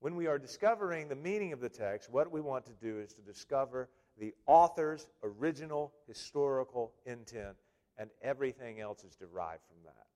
When 0.00 0.16
we 0.16 0.26
are 0.26 0.38
discovering 0.38 1.08
the 1.08 1.16
meaning 1.16 1.52
of 1.52 1.60
the 1.60 1.68
text, 1.68 2.10
what 2.10 2.30
we 2.30 2.40
want 2.40 2.64
to 2.66 2.72
do 2.72 2.98
is 2.98 3.12
to 3.14 3.20
discover 3.22 3.88
the 4.18 4.34
author's 4.46 5.08
original 5.22 5.92
historical 6.06 6.92
intent, 7.04 7.56
and 7.98 8.10
everything 8.22 8.80
else 8.80 9.04
is 9.04 9.14
derived 9.16 9.62
from 9.66 9.78
that. 9.84 10.06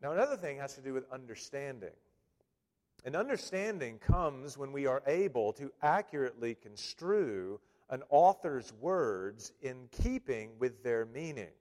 Now, 0.00 0.12
another 0.12 0.36
thing 0.36 0.58
has 0.58 0.74
to 0.74 0.80
do 0.80 0.92
with 0.92 1.10
understanding. 1.12 1.94
And 3.04 3.16
understanding 3.16 3.98
comes 3.98 4.58
when 4.58 4.72
we 4.72 4.86
are 4.86 5.02
able 5.06 5.52
to 5.54 5.72
accurately 5.82 6.54
construe 6.54 7.60
an 7.90 8.02
author's 8.10 8.72
words 8.80 9.52
in 9.62 9.88
keeping 10.02 10.50
with 10.58 10.82
their 10.82 11.06
meaning. 11.06 11.52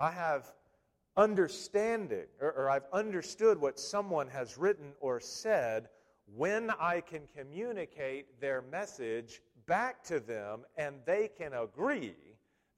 I 0.00 0.10
have 0.10 0.52
understanding, 1.16 2.26
or, 2.40 2.52
or, 2.52 2.70
I've 2.70 2.86
understood 2.92 3.60
what 3.60 3.80
someone 3.80 4.28
has 4.28 4.56
written 4.56 4.92
or 5.00 5.18
said 5.18 5.88
when 6.36 6.70
I 6.78 7.00
can 7.00 7.22
communicate 7.36 8.40
their 8.40 8.62
message 8.62 9.42
back 9.68 10.02
to 10.04 10.18
them 10.18 10.64
and 10.76 10.96
they 11.04 11.28
can 11.28 11.52
agree 11.52 12.16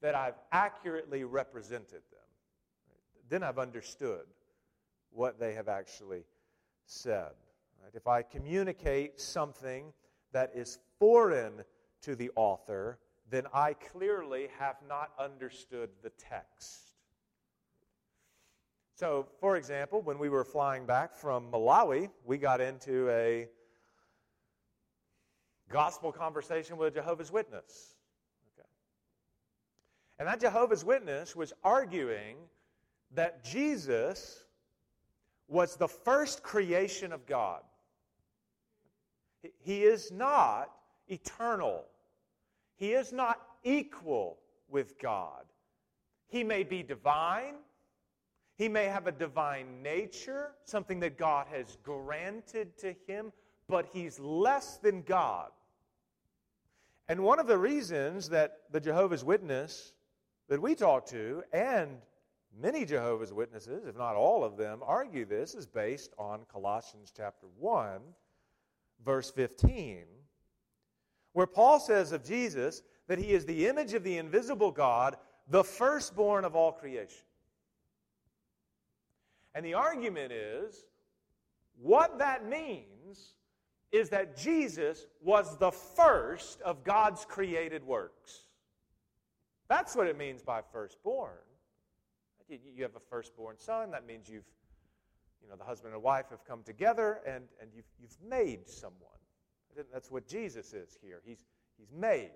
that 0.01 0.13
I've 0.13 0.37
accurately 0.51 1.23
represented 1.23 2.01
them. 2.11 2.19
Then 3.29 3.41
I've 3.41 3.57
understood 3.57 4.25
what 5.11 5.39
they 5.39 5.53
have 5.53 5.67
actually 5.67 6.25
said. 6.85 7.31
If 7.93 8.07
I 8.07 8.21
communicate 8.21 9.19
something 9.19 9.91
that 10.33 10.51
is 10.53 10.79
foreign 10.99 11.63
to 12.01 12.15
the 12.15 12.29
author, 12.35 12.99
then 13.29 13.47
I 13.53 13.73
clearly 13.73 14.49
have 14.59 14.75
not 14.87 15.11
understood 15.19 15.89
the 16.03 16.11
text. 16.11 16.91
So, 18.95 19.27
for 19.39 19.57
example, 19.57 20.01
when 20.01 20.19
we 20.19 20.29
were 20.29 20.43
flying 20.43 20.85
back 20.85 21.15
from 21.15 21.51
Malawi, 21.51 22.09
we 22.23 22.37
got 22.37 22.61
into 22.61 23.09
a 23.09 23.47
gospel 25.71 26.11
conversation 26.11 26.77
with 26.77 26.89
a 26.89 26.91
Jehovah's 26.91 27.31
Witness. 27.31 27.95
Okay. 28.57 28.67
And 30.19 30.27
that 30.27 30.39
Jehovah's 30.39 30.83
Witness 30.83 31.35
was 31.35 31.53
arguing 31.63 32.37
that 33.13 33.43
Jesus 33.43 34.43
was 35.47 35.75
the 35.75 35.87
first 35.87 36.43
creation 36.43 37.11
of 37.11 37.25
God. 37.25 37.61
He 39.59 39.83
is 39.83 40.11
not 40.11 40.71
eternal. 41.07 41.85
He 42.77 42.93
is 42.93 43.11
not 43.11 43.41
equal 43.63 44.37
with 44.69 44.97
God. 44.99 45.43
He 46.27 46.43
may 46.43 46.63
be 46.63 46.81
divine, 46.81 47.55
he 48.55 48.69
may 48.69 48.85
have 48.85 49.07
a 49.07 49.11
divine 49.11 49.81
nature, 49.81 50.51
something 50.63 50.99
that 51.01 51.17
God 51.17 51.47
has 51.51 51.77
granted 51.83 52.77
to 52.77 52.95
him, 53.07 53.33
but 53.67 53.87
he's 53.91 54.19
less 54.19 54.77
than 54.77 55.01
God. 55.01 55.49
And 57.07 57.23
one 57.23 57.39
of 57.39 57.47
the 57.47 57.57
reasons 57.57 58.29
that 58.29 58.59
the 58.71 58.79
Jehovah's 58.79 59.23
Witness 59.23 59.93
that 60.47 60.61
we 60.61 60.75
talk 60.75 61.05
to, 61.07 61.43
and 61.53 61.97
many 62.59 62.85
Jehovah's 62.85 63.33
Witnesses, 63.33 63.85
if 63.85 63.97
not 63.97 64.15
all 64.15 64.43
of 64.43 64.57
them, 64.57 64.81
argue 64.83 65.25
this 65.25 65.55
is 65.55 65.65
based 65.65 66.13
on 66.17 66.41
Colossians 66.51 67.11
chapter 67.15 67.47
1, 67.57 68.01
verse 69.03 69.31
15, 69.31 70.03
where 71.33 71.47
Paul 71.47 71.79
says 71.79 72.11
of 72.11 72.23
Jesus 72.23 72.81
that 73.07 73.19
he 73.19 73.31
is 73.31 73.45
the 73.45 73.67
image 73.67 73.93
of 73.93 74.03
the 74.03 74.17
invisible 74.17 74.71
God, 74.71 75.15
the 75.49 75.63
firstborn 75.63 76.45
of 76.45 76.55
all 76.55 76.71
creation. 76.71 77.25
And 79.53 79.65
the 79.65 79.73
argument 79.73 80.31
is 80.31 80.85
what 81.81 82.19
that 82.19 82.47
means 82.47 83.33
is 83.91 84.09
that 84.09 84.37
Jesus 84.37 85.05
was 85.21 85.57
the 85.57 85.71
first 85.71 86.61
of 86.61 86.83
God's 86.83 87.25
created 87.25 87.83
works. 87.83 88.45
That's 89.67 89.95
what 89.95 90.07
it 90.07 90.17
means 90.17 90.41
by 90.41 90.61
firstborn. 90.71 91.31
You 92.49 92.83
have 92.83 92.95
a 92.95 93.01
firstborn 93.09 93.57
son, 93.57 93.91
that 93.91 94.05
means 94.05 94.27
you've, 94.29 94.43
you 95.41 95.49
know, 95.49 95.55
the 95.55 95.63
husband 95.63 95.93
and 95.93 96.03
wife 96.03 96.25
have 96.29 96.43
come 96.45 96.63
together 96.63 97.21
and, 97.25 97.45
and 97.61 97.69
you've, 97.73 97.85
you've 97.99 98.17
made 98.27 98.67
someone. 98.67 98.97
That's 99.91 100.11
what 100.11 100.27
Jesus 100.27 100.73
is 100.73 100.97
here. 101.01 101.21
He's, 101.25 101.45
he's 101.77 101.91
made. 101.91 102.31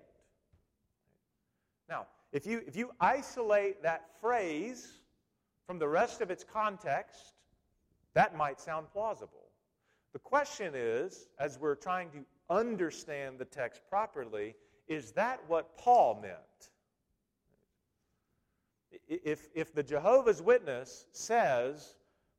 Now, 1.88 2.06
if 2.32 2.46
you, 2.46 2.62
if 2.66 2.76
you 2.76 2.90
isolate 3.00 3.82
that 3.82 4.18
phrase 4.20 4.88
from 5.66 5.78
the 5.78 5.88
rest 5.88 6.20
of 6.20 6.30
its 6.30 6.44
context, 6.44 7.34
that 8.14 8.36
might 8.36 8.60
sound 8.60 8.86
plausible. 8.92 9.45
The 10.16 10.20
question 10.20 10.72
is, 10.74 11.28
as 11.38 11.58
we're 11.58 11.74
trying 11.74 12.08
to 12.12 12.24
understand 12.48 13.38
the 13.38 13.44
text 13.44 13.82
properly, 13.90 14.54
is 14.88 15.12
that 15.12 15.42
what 15.46 15.76
Paul 15.76 16.20
meant? 16.22 16.70
If, 19.06 19.48
if 19.54 19.74
the 19.74 19.82
Jehovah's 19.82 20.40
Witness 20.40 21.04
says, 21.12 21.96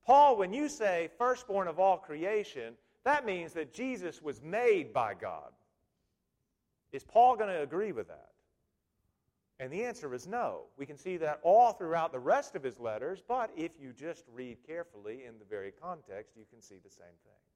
Paul, 0.08 0.38
when 0.38 0.54
you 0.54 0.70
say 0.70 1.12
firstborn 1.20 1.68
of 1.68 1.80
all 1.80 1.98
creation, 1.98 2.74
that 3.06 3.28
means 3.28 3.54
that 3.54 3.76
Jesus 3.76 4.24
was 4.24 4.42
made 4.42 4.92
by 4.92 5.14
God. 5.14 5.52
Is 6.92 7.04
Paul 7.04 7.36
going 7.36 7.54
to 7.54 7.62
agree 7.62 7.92
with 7.92 8.08
that? 8.08 8.32
And 9.60 9.72
the 9.72 9.84
answer 9.84 10.12
is 10.16 10.26
no. 10.26 10.62
We 10.78 10.88
can 10.88 10.98
see 10.98 11.18
that 11.18 11.42
all 11.44 11.74
throughout 11.74 12.12
the 12.12 12.18
rest 12.18 12.56
of 12.56 12.64
his 12.64 12.80
letters, 12.80 13.22
but 13.28 13.52
if 13.56 13.74
you 13.80 13.94
just 13.94 14.24
read 14.34 14.58
carefully 14.66 15.26
in 15.28 15.38
the 15.38 15.46
very 15.46 15.72
context, 15.80 16.36
you 16.36 16.46
can 16.50 16.60
see 16.60 16.78
the 16.84 16.90
same 16.90 17.06
thing. 17.24 17.47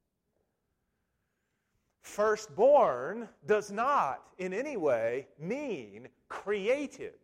Firstborn 2.02 3.28
does 3.46 3.70
not 3.70 4.24
in 4.38 4.52
any 4.52 4.76
way 4.76 5.28
mean 5.38 6.08
created. 6.28 7.14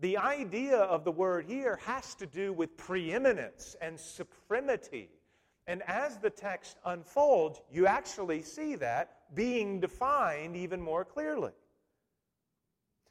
The 0.00 0.16
idea 0.16 0.76
of 0.76 1.04
the 1.04 1.12
word 1.12 1.46
here 1.46 1.78
has 1.84 2.14
to 2.16 2.26
do 2.26 2.52
with 2.52 2.76
preeminence 2.76 3.76
and 3.80 3.98
supremacy. 3.98 5.08
And 5.66 5.82
as 5.86 6.18
the 6.18 6.30
text 6.30 6.78
unfolds, 6.84 7.60
you 7.70 7.86
actually 7.86 8.42
see 8.42 8.74
that 8.76 9.34
being 9.34 9.80
defined 9.80 10.56
even 10.56 10.80
more 10.80 11.04
clearly. 11.04 11.52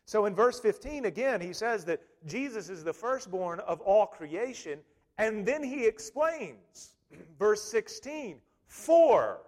So 0.06 0.26
in 0.26 0.34
verse 0.34 0.60
15, 0.60 1.06
again, 1.06 1.42
he 1.42 1.54
says 1.54 1.84
that 1.86 2.02
Jesus 2.26 2.70
is 2.70 2.84
the 2.84 2.94
firstborn 2.94 3.60
of 3.60 3.82
all 3.82 4.06
creation, 4.06 4.80
and 5.18 5.46
then 5.46 5.62
he 5.62 5.86
explains, 5.86 6.96
verse 7.40 7.62
16, 7.64 8.40
for, 8.68 9.42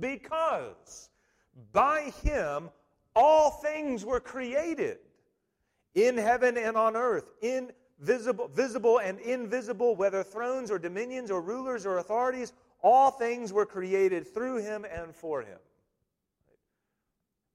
because 0.00 1.10
by 1.72 2.12
him 2.22 2.70
all 3.14 3.50
things 3.50 4.04
were 4.04 4.20
created 4.20 4.98
in 5.94 6.16
heaven 6.16 6.56
and 6.56 6.76
on 6.76 6.96
earth, 6.96 7.30
in 7.42 7.70
visible, 8.00 8.48
visible 8.48 8.98
and 8.98 9.18
invisible, 9.20 9.94
whether 9.94 10.22
thrones 10.22 10.70
or 10.70 10.78
dominions 10.78 11.30
or 11.30 11.40
rulers 11.40 11.84
or 11.84 11.98
authorities, 11.98 12.52
all 12.82 13.10
things 13.10 13.52
were 13.52 13.66
created 13.66 14.26
through 14.26 14.56
him 14.56 14.84
and 14.84 15.14
for 15.14 15.42
him. 15.42 15.58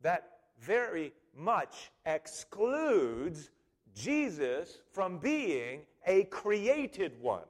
That 0.02 0.38
very 0.60 1.14
much 1.36 1.92
excludes 2.06 3.50
Jesus 3.94 4.78
from 4.92 5.18
being 5.18 5.82
a 6.06 6.24
created 6.26 7.14
one. 7.20 7.44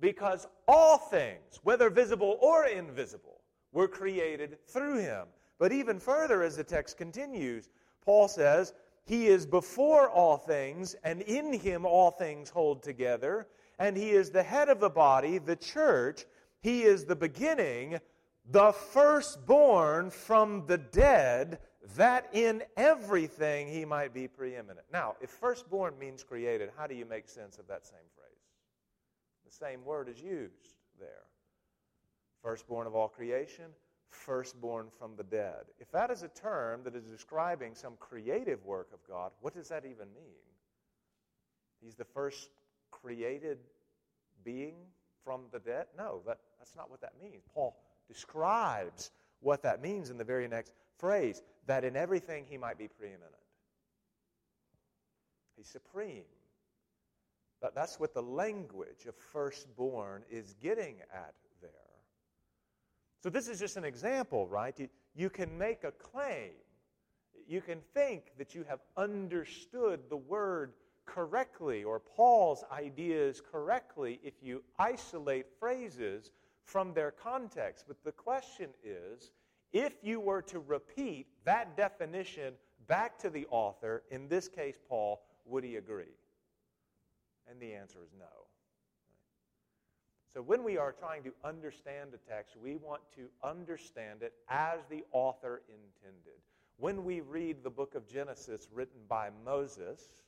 Because 0.00 0.46
all 0.66 0.96
things, 0.96 1.60
whether 1.62 1.90
visible 1.90 2.38
or 2.40 2.66
invisible, 2.66 3.27
were 3.78 3.86
created 3.86 4.58
through 4.66 4.98
him. 4.98 5.28
But 5.60 5.70
even 5.70 6.00
further, 6.00 6.42
as 6.42 6.56
the 6.56 6.64
text 6.64 6.96
continues, 6.96 7.70
Paul 8.04 8.26
says, 8.26 8.74
He 9.04 9.28
is 9.28 9.46
before 9.46 10.10
all 10.10 10.36
things, 10.36 10.96
and 11.04 11.22
in 11.22 11.52
him 11.52 11.86
all 11.86 12.10
things 12.10 12.50
hold 12.50 12.82
together. 12.82 13.46
And 13.78 13.96
he 13.96 14.10
is 14.10 14.30
the 14.30 14.42
head 14.42 14.68
of 14.68 14.80
the 14.80 14.90
body, 14.90 15.38
the 15.38 15.54
church. 15.54 16.24
He 16.60 16.82
is 16.82 17.04
the 17.04 17.14
beginning, 17.14 18.00
the 18.50 18.72
firstborn 18.72 20.10
from 20.10 20.66
the 20.66 20.78
dead 20.78 21.60
that 21.94 22.28
in 22.32 22.64
everything 22.76 23.68
he 23.68 23.84
might 23.84 24.12
be 24.12 24.26
preeminent. 24.26 24.86
Now, 24.92 25.14
if 25.20 25.30
firstborn 25.30 25.96
means 26.00 26.24
created, 26.24 26.70
how 26.76 26.88
do 26.88 26.96
you 26.96 27.06
make 27.06 27.28
sense 27.28 27.58
of 27.58 27.68
that 27.68 27.86
same 27.86 28.10
phrase? 28.16 28.42
The 29.46 29.52
same 29.52 29.84
word 29.84 30.08
is 30.08 30.20
used 30.20 30.74
there. 30.98 31.28
Firstborn 32.42 32.86
of 32.86 32.94
all 32.94 33.08
creation, 33.08 33.66
firstborn 34.10 34.86
from 34.98 35.16
the 35.16 35.24
dead. 35.24 35.64
If 35.78 35.90
that 35.92 36.10
is 36.10 36.22
a 36.22 36.28
term 36.28 36.82
that 36.84 36.94
is 36.94 37.04
describing 37.04 37.74
some 37.74 37.94
creative 37.98 38.64
work 38.64 38.88
of 38.92 39.00
God, 39.08 39.32
what 39.40 39.54
does 39.54 39.68
that 39.68 39.84
even 39.84 40.08
mean? 40.14 40.48
He's 41.82 41.94
the 41.94 42.04
first 42.04 42.50
created 42.90 43.58
being 44.44 44.74
from 45.24 45.42
the 45.52 45.58
dead? 45.58 45.86
No, 45.96 46.22
that, 46.26 46.38
that's 46.58 46.74
not 46.74 46.90
what 46.90 47.00
that 47.02 47.12
means. 47.20 47.42
Paul 47.54 47.76
describes 48.06 49.10
what 49.40 49.62
that 49.62 49.82
means 49.82 50.10
in 50.10 50.18
the 50.18 50.24
very 50.24 50.48
next 50.48 50.72
phrase 50.98 51.42
that 51.66 51.84
in 51.84 51.96
everything 51.96 52.44
he 52.48 52.56
might 52.56 52.78
be 52.78 52.88
preeminent. 52.88 53.32
He's 55.56 55.68
supreme. 55.68 56.24
But 57.60 57.74
that's 57.74 57.98
what 57.98 58.14
the 58.14 58.22
language 58.22 59.06
of 59.06 59.16
firstborn 59.16 60.22
is 60.30 60.54
getting 60.62 60.96
at. 61.12 61.34
So, 63.20 63.30
this 63.30 63.48
is 63.48 63.58
just 63.58 63.76
an 63.76 63.84
example, 63.84 64.46
right? 64.46 64.78
You, 65.14 65.30
can 65.30 65.58
make 65.58 65.84
a 65.84 65.90
claim. 65.90 66.52
You 67.48 67.60
can 67.60 67.80
think 67.94 68.32
that 68.38 68.54
you 68.54 68.64
have 68.68 68.80
understood 68.96 70.00
the 70.08 70.16
word 70.16 70.74
correctly 71.04 71.82
or 71.82 71.98
Paul's 71.98 72.62
ideas 72.70 73.40
correctly 73.40 74.20
if 74.22 74.34
you 74.42 74.62
isolate 74.78 75.46
phrases 75.58 76.30
from 76.64 76.92
their 76.92 77.10
context. 77.10 77.86
But 77.88 78.04
the 78.04 78.12
question 78.12 78.68
is 78.84 79.32
if 79.72 79.94
you 80.02 80.20
were 80.20 80.42
to 80.42 80.60
repeat 80.60 81.26
that 81.44 81.76
definition 81.76 82.54
back 82.86 83.18
to 83.18 83.30
the 83.30 83.46
author, 83.50 84.02
in 84.10 84.28
this 84.28 84.48
case, 84.48 84.78
Paul, 84.88 85.22
would 85.44 85.64
he 85.64 85.76
agree? 85.76 86.16
And 87.50 87.60
the 87.60 87.74
answer 87.74 87.98
is 88.02 88.12
no. 88.18 88.47
So 90.34 90.42
when 90.42 90.62
we 90.62 90.76
are 90.76 90.92
trying 90.92 91.22
to 91.24 91.32
understand 91.42 92.10
a 92.14 92.30
text, 92.30 92.56
we 92.62 92.76
want 92.76 93.00
to 93.16 93.28
understand 93.42 94.22
it 94.22 94.34
as 94.48 94.80
the 94.90 95.04
author 95.12 95.62
intended. 95.68 96.40
When 96.76 97.04
we 97.04 97.20
read 97.20 97.64
the 97.64 97.70
book 97.70 97.94
of 97.94 98.06
Genesis 98.06 98.68
written 98.72 99.00
by 99.08 99.30
Moses, 99.44 100.22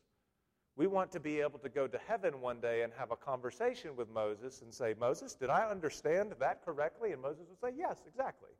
we 0.76 0.86
want 0.86 1.12
to 1.12 1.20
be 1.20 1.40
able 1.40 1.58
to 1.58 1.68
go 1.68 1.86
to 1.86 1.98
heaven 2.08 2.40
one 2.40 2.60
day 2.60 2.82
and 2.82 2.92
have 2.96 3.10
a 3.10 3.16
conversation 3.16 3.94
with 3.94 4.08
Moses 4.10 4.62
and 4.62 4.72
say, 4.72 4.94
Moses, 4.98 5.34
did 5.34 5.50
I 5.50 5.68
understand 5.68 6.32
that 6.40 6.64
correctly? 6.64 7.12
And 7.12 7.20
Moses 7.20 7.46
would 7.48 7.60
say, 7.60 7.76
Yes, 7.78 7.98
exactly. 8.06 8.50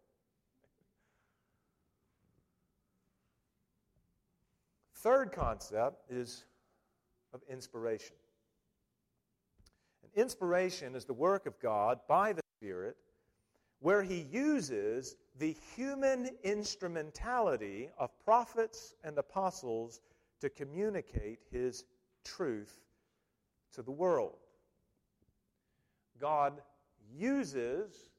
Third 4.97 5.33
concept 5.33 6.03
is 6.11 6.45
of 7.33 7.41
inspiration. 7.49 8.17
Inspiration 10.15 10.95
is 10.95 11.05
the 11.05 11.13
work 11.13 11.47
of 11.47 11.59
God 11.61 12.01
by 12.09 12.33
the 12.33 12.43
Spirit 12.59 12.97
where 13.81 14.03
he 14.03 14.27
uses 14.31 15.17
the 15.39 15.57
human 15.75 16.29
instrumentality 16.45 17.89
of 17.99 18.11
prophets 18.25 18.95
and 19.05 19.17
apostles 19.17 20.01
to 20.41 20.51
communicate 20.51 21.41
his 21.51 21.85
truth 22.25 22.79
to 23.73 23.83
the 23.83 23.91
world. 23.91 24.37
God 26.21 26.61
uses 27.17 28.11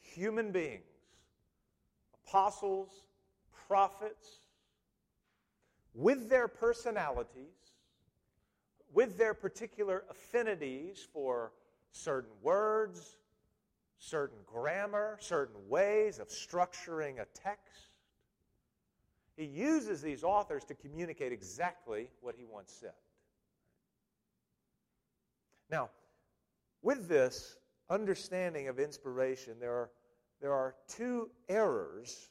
human 0.00 0.50
beings, 0.50 0.82
apostles, 2.26 3.04
prophets, 3.68 4.40
with 5.94 6.30
their 6.30 6.48
personalities, 6.48 7.71
with 8.92 9.16
their 9.16 9.34
particular 9.34 10.04
affinities 10.10 11.06
for 11.12 11.52
certain 11.90 12.30
words, 12.42 13.18
certain 13.98 14.38
grammar, 14.46 15.16
certain 15.20 15.56
ways 15.68 16.18
of 16.18 16.28
structuring 16.28 17.20
a 17.20 17.26
text. 17.34 17.98
He 19.36 19.44
uses 19.44 20.02
these 20.02 20.22
authors 20.24 20.64
to 20.64 20.74
communicate 20.74 21.32
exactly 21.32 22.08
what 22.20 22.34
he 22.36 22.44
once 22.44 22.72
said. 22.72 22.92
Now, 25.70 25.88
with 26.82 27.08
this 27.08 27.56
understanding 27.88 28.68
of 28.68 28.78
inspiration, 28.78 29.54
there 29.58 29.72
are, 29.72 29.90
there 30.40 30.52
are 30.52 30.74
two 30.86 31.30
errors 31.48 32.28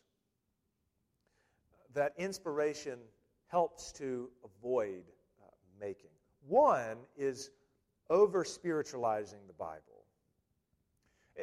that 1.93 2.13
inspiration 2.17 2.99
helps 3.47 3.91
to 3.93 4.29
avoid 4.43 5.03
uh, 5.41 5.47
making. 5.79 6.10
One 6.47 6.97
is 7.17 7.51
over 8.09 8.43
spiritualizing 8.43 9.39
the 9.47 9.53
Bible. 9.53 9.81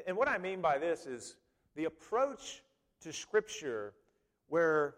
And 0.06 0.16
what 0.16 0.28
I 0.28 0.38
mean 0.38 0.60
by 0.60 0.78
this 0.78 1.06
is 1.06 1.36
the 1.74 1.86
approach 1.86 2.62
to 3.00 3.12
Scripture 3.12 3.94
where 4.48 4.94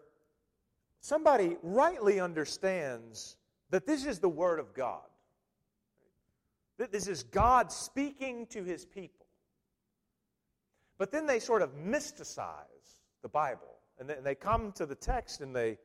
somebody 0.99 1.57
rightly 1.61 2.19
understands 2.19 3.37
that 3.69 3.85
this 3.85 4.05
is 4.05 4.19
the 4.19 4.29
Word 4.29 4.59
of 4.59 4.73
God. 4.73 5.01
That 6.77 6.91
this 6.91 7.07
is 7.07 7.23
God 7.23 7.71
speaking 7.71 8.47
to 8.47 8.63
his 8.63 8.85
people. 8.85 9.27
But 10.97 11.11
then 11.11 11.25
they 11.25 11.39
sort 11.39 11.61
of 11.61 11.71
mysticize 11.75 12.99
the 13.21 13.29
Bible. 13.29 13.77
And 13.99 14.09
they 14.23 14.35
come 14.35 14.71
to 14.73 14.85
the 14.85 14.95
text 14.95 15.41
and 15.41 15.55
they, 15.55 15.77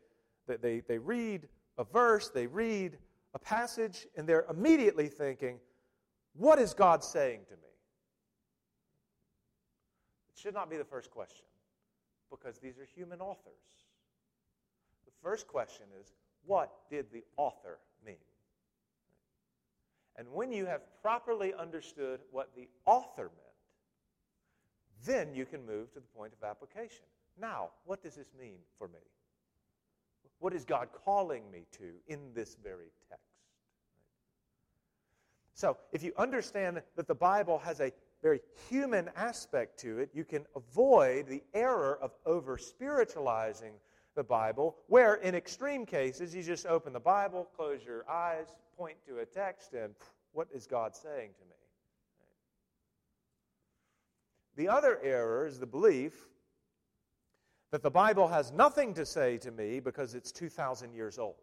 they, 0.46 0.80
they 0.80 0.98
read 0.98 1.48
a 1.78 1.84
verse, 1.84 2.30
they 2.30 2.46
read 2.46 2.98
a 3.36 3.38
passage, 3.38 4.06
and 4.16 4.26
they're 4.26 4.46
immediately 4.48 5.08
thinking, 5.08 5.60
what 6.32 6.58
is 6.58 6.72
God 6.72 7.04
saying 7.04 7.40
to 7.48 7.52
me? 7.52 7.68
It 10.30 10.40
should 10.40 10.54
not 10.54 10.70
be 10.70 10.78
the 10.78 10.86
first 10.86 11.10
question 11.10 11.44
because 12.30 12.58
these 12.58 12.78
are 12.78 12.86
human 12.94 13.20
authors. 13.20 13.52
The 15.04 15.12
first 15.22 15.46
question 15.46 15.84
is, 16.00 16.14
what 16.46 16.72
did 16.88 17.12
the 17.12 17.24
author 17.36 17.78
mean? 18.04 18.16
And 20.16 20.32
when 20.32 20.50
you 20.50 20.64
have 20.64 20.80
properly 21.02 21.52
understood 21.52 22.20
what 22.30 22.56
the 22.56 22.70
author 22.86 23.24
meant, 23.24 23.46
then 25.04 25.34
you 25.34 25.44
can 25.44 25.66
move 25.66 25.92
to 25.92 26.00
the 26.00 26.06
point 26.16 26.32
of 26.32 26.42
application. 26.42 27.04
Now, 27.38 27.68
what 27.84 28.02
does 28.02 28.14
this 28.14 28.32
mean 28.40 28.60
for 28.78 28.88
me? 28.88 29.00
What 30.38 30.52
is 30.52 30.64
God 30.64 30.88
calling 31.04 31.50
me 31.50 31.66
to 31.72 31.94
in 32.08 32.32
this 32.34 32.56
very 32.62 32.90
text? 33.08 33.22
So, 35.54 35.78
if 35.92 36.02
you 36.02 36.12
understand 36.18 36.82
that 36.96 37.08
the 37.08 37.14
Bible 37.14 37.58
has 37.58 37.80
a 37.80 37.90
very 38.22 38.40
human 38.68 39.08
aspect 39.16 39.78
to 39.80 39.98
it, 39.98 40.10
you 40.12 40.24
can 40.24 40.44
avoid 40.54 41.28
the 41.28 41.42
error 41.54 41.98
of 42.02 42.12
over 42.26 42.58
spiritualizing 42.58 43.72
the 44.14 44.24
Bible, 44.24 44.76
where 44.88 45.14
in 45.14 45.34
extreme 45.34 45.86
cases 45.86 46.34
you 46.34 46.42
just 46.42 46.66
open 46.66 46.92
the 46.92 47.00
Bible, 47.00 47.48
close 47.56 47.80
your 47.84 48.08
eyes, 48.08 48.48
point 48.76 48.96
to 49.06 49.20
a 49.20 49.24
text, 49.24 49.72
and 49.72 49.94
what 50.32 50.48
is 50.52 50.66
God 50.66 50.94
saying 50.94 51.30
to 51.38 51.44
me? 51.44 51.54
The 54.56 54.68
other 54.68 54.98
error 55.02 55.46
is 55.46 55.58
the 55.58 55.66
belief 55.66 56.28
that 57.76 57.82
the 57.82 57.90
Bible 57.90 58.26
has 58.26 58.52
nothing 58.52 58.94
to 58.94 59.04
say 59.04 59.36
to 59.36 59.50
me 59.50 59.80
because 59.80 60.14
it's 60.14 60.32
2,000 60.32 60.94
years 60.94 61.18
old 61.18 61.34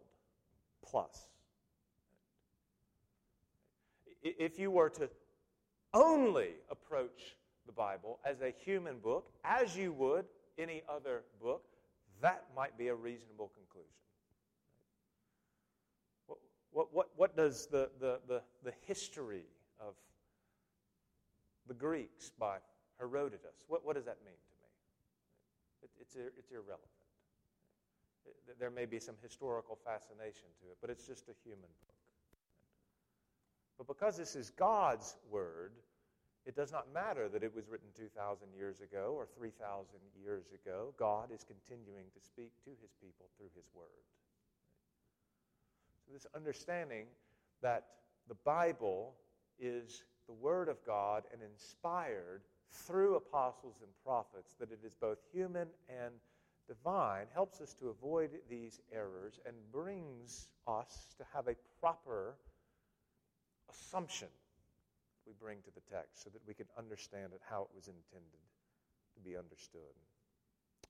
plus. 0.84 1.28
If 4.20 4.58
you 4.58 4.72
were 4.72 4.90
to 4.90 5.08
only 5.92 6.54
approach 6.72 7.36
the 7.66 7.72
Bible 7.72 8.18
as 8.28 8.40
a 8.40 8.52
human 8.64 8.98
book, 8.98 9.30
as 9.44 9.76
you 9.76 9.92
would 9.92 10.24
any 10.58 10.82
other 10.88 11.22
book, 11.40 11.62
that 12.20 12.46
might 12.56 12.76
be 12.76 12.88
a 12.88 12.94
reasonable 12.96 13.52
conclusion. 13.54 13.94
What, 16.72 16.92
what, 16.92 17.10
what, 17.14 17.36
does 17.36 17.68
the, 17.68 17.90
the, 18.00 18.18
the, 18.26 18.42
the 18.64 18.72
history 18.88 19.44
of 19.78 19.94
the 21.68 21.74
Greeks 21.74 22.32
by 22.36 22.56
Herodotus, 22.98 23.62
what, 23.68 23.86
what 23.86 23.94
does 23.94 24.06
that 24.06 24.18
mean? 24.24 24.34
It, 25.84 25.90
it's, 26.00 26.16
it's 26.16 26.50
irrelevant. 26.50 26.88
It, 28.24 28.58
there 28.58 28.70
may 28.70 28.86
be 28.86 28.98
some 28.98 29.16
historical 29.22 29.78
fascination 29.84 30.48
to 30.64 30.72
it, 30.72 30.78
but 30.80 30.88
it's 30.88 31.06
just 31.06 31.28
a 31.28 31.36
human 31.44 31.68
book. 31.86 31.94
But 33.76 33.86
because 33.86 34.16
this 34.16 34.34
is 34.34 34.50
God's 34.50 35.16
word, 35.30 35.72
it 36.46 36.56
does 36.56 36.72
not 36.72 36.92
matter 36.92 37.28
that 37.28 37.42
it 37.42 37.54
was 37.54 37.68
written 37.68 37.88
2,000 37.96 38.48
years 38.56 38.80
ago 38.80 39.14
or 39.16 39.26
3,000 39.36 39.86
years 40.22 40.44
ago. 40.52 40.94
God 40.98 41.30
is 41.32 41.44
continuing 41.44 42.06
to 42.14 42.20
speak 42.20 42.52
to 42.64 42.70
his 42.80 42.92
people 43.02 43.26
through 43.36 43.50
his 43.54 43.64
word. 43.74 44.04
So, 46.06 46.12
this 46.12 46.26
understanding 46.34 47.06
that 47.62 47.84
the 48.28 48.36
Bible 48.44 49.14
is 49.58 50.04
the 50.26 50.34
word 50.34 50.68
of 50.68 50.84
God 50.86 51.24
and 51.32 51.40
inspired 51.42 52.42
through 52.70 53.16
apostles 53.16 53.76
and 53.82 53.90
prophets, 54.04 54.54
that 54.58 54.70
it 54.70 54.80
is 54.84 54.94
both 54.94 55.18
human 55.32 55.68
and 55.88 56.14
divine, 56.66 57.26
helps 57.32 57.60
us 57.60 57.74
to 57.74 57.88
avoid 57.88 58.30
these 58.48 58.80
errors 58.92 59.40
and 59.46 59.54
brings 59.72 60.48
us 60.66 61.14
to 61.18 61.24
have 61.34 61.48
a 61.48 61.54
proper 61.80 62.34
assumption 63.70 64.28
we 65.26 65.32
bring 65.40 65.58
to 65.62 65.70
the 65.74 65.80
text 65.94 66.22
so 66.22 66.30
that 66.30 66.40
we 66.46 66.54
can 66.54 66.66
understand 66.78 67.32
it 67.32 67.40
how 67.48 67.62
it 67.62 67.68
was 67.74 67.88
intended 67.88 68.40
to 69.14 69.20
be 69.20 69.36
understood. 69.36 69.94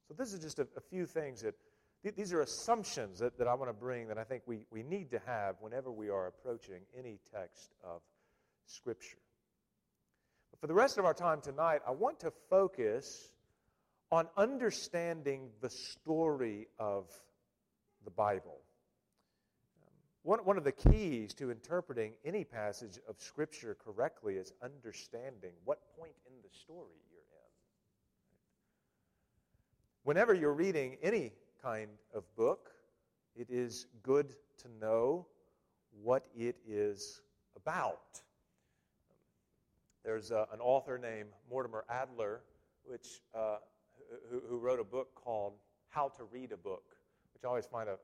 So, 0.08 0.14
this 0.14 0.32
is 0.32 0.40
just 0.40 0.58
a, 0.58 0.66
a 0.76 0.80
few 0.80 1.06
things 1.06 1.42
that 1.42 1.54
these 2.16 2.32
are 2.32 2.42
assumptions 2.42 3.18
that, 3.20 3.38
that 3.38 3.48
I 3.48 3.54
want 3.54 3.70
to 3.70 3.74
bring 3.74 4.08
that 4.08 4.18
I 4.18 4.24
think 4.24 4.42
we, 4.46 4.66
we 4.70 4.82
need 4.82 5.10
to 5.12 5.20
have 5.26 5.56
whenever 5.60 5.90
we 5.90 6.10
are 6.10 6.26
approaching 6.26 6.82
any 6.98 7.18
text 7.32 7.72
of 7.82 8.02
Scripture. 8.66 9.23
But 10.54 10.60
for 10.60 10.66
the 10.68 10.74
rest 10.74 10.98
of 10.98 11.04
our 11.04 11.14
time 11.14 11.40
tonight, 11.40 11.80
I 11.84 11.90
want 11.90 12.20
to 12.20 12.30
focus 12.48 13.32
on 14.12 14.28
understanding 14.36 15.50
the 15.60 15.68
story 15.68 16.68
of 16.78 17.10
the 18.04 18.12
Bible. 18.12 18.60
One, 20.22 20.38
one 20.44 20.56
of 20.56 20.62
the 20.62 20.70
keys 20.70 21.34
to 21.34 21.50
interpreting 21.50 22.12
any 22.24 22.44
passage 22.44 23.00
of 23.08 23.20
Scripture 23.20 23.76
correctly 23.84 24.36
is 24.36 24.52
understanding 24.62 25.54
what 25.64 25.80
point 25.98 26.14
in 26.24 26.34
the 26.44 26.56
story 26.56 27.00
you're 27.10 27.18
in. 27.18 27.50
Whenever 30.04 30.34
you're 30.34 30.54
reading 30.54 30.98
any 31.02 31.32
kind 31.64 31.90
of 32.14 32.22
book, 32.36 32.70
it 33.34 33.48
is 33.50 33.86
good 34.04 34.36
to 34.58 34.68
know 34.80 35.26
what 36.00 36.26
it 36.36 36.54
is 36.64 37.22
about. 37.56 38.22
There's 40.04 40.30
uh, 40.30 40.44
an 40.52 40.60
author 40.60 40.98
named 40.98 41.30
Mortimer 41.50 41.84
Adler, 41.88 42.42
which, 42.84 43.22
uh, 43.34 43.56
who, 44.30 44.42
who, 44.48 44.58
wrote 44.58 44.78
a 44.78 44.84
book 44.84 45.14
called 45.14 45.54
How 45.88 46.08
to 46.18 46.24
Read 46.24 46.52
a 46.52 46.58
Book, 46.58 46.84
which 47.32 47.42
I 47.42 47.48
always 47.48 47.64
find 47.64 47.88
a, 47.88 47.94
a 47.94 47.96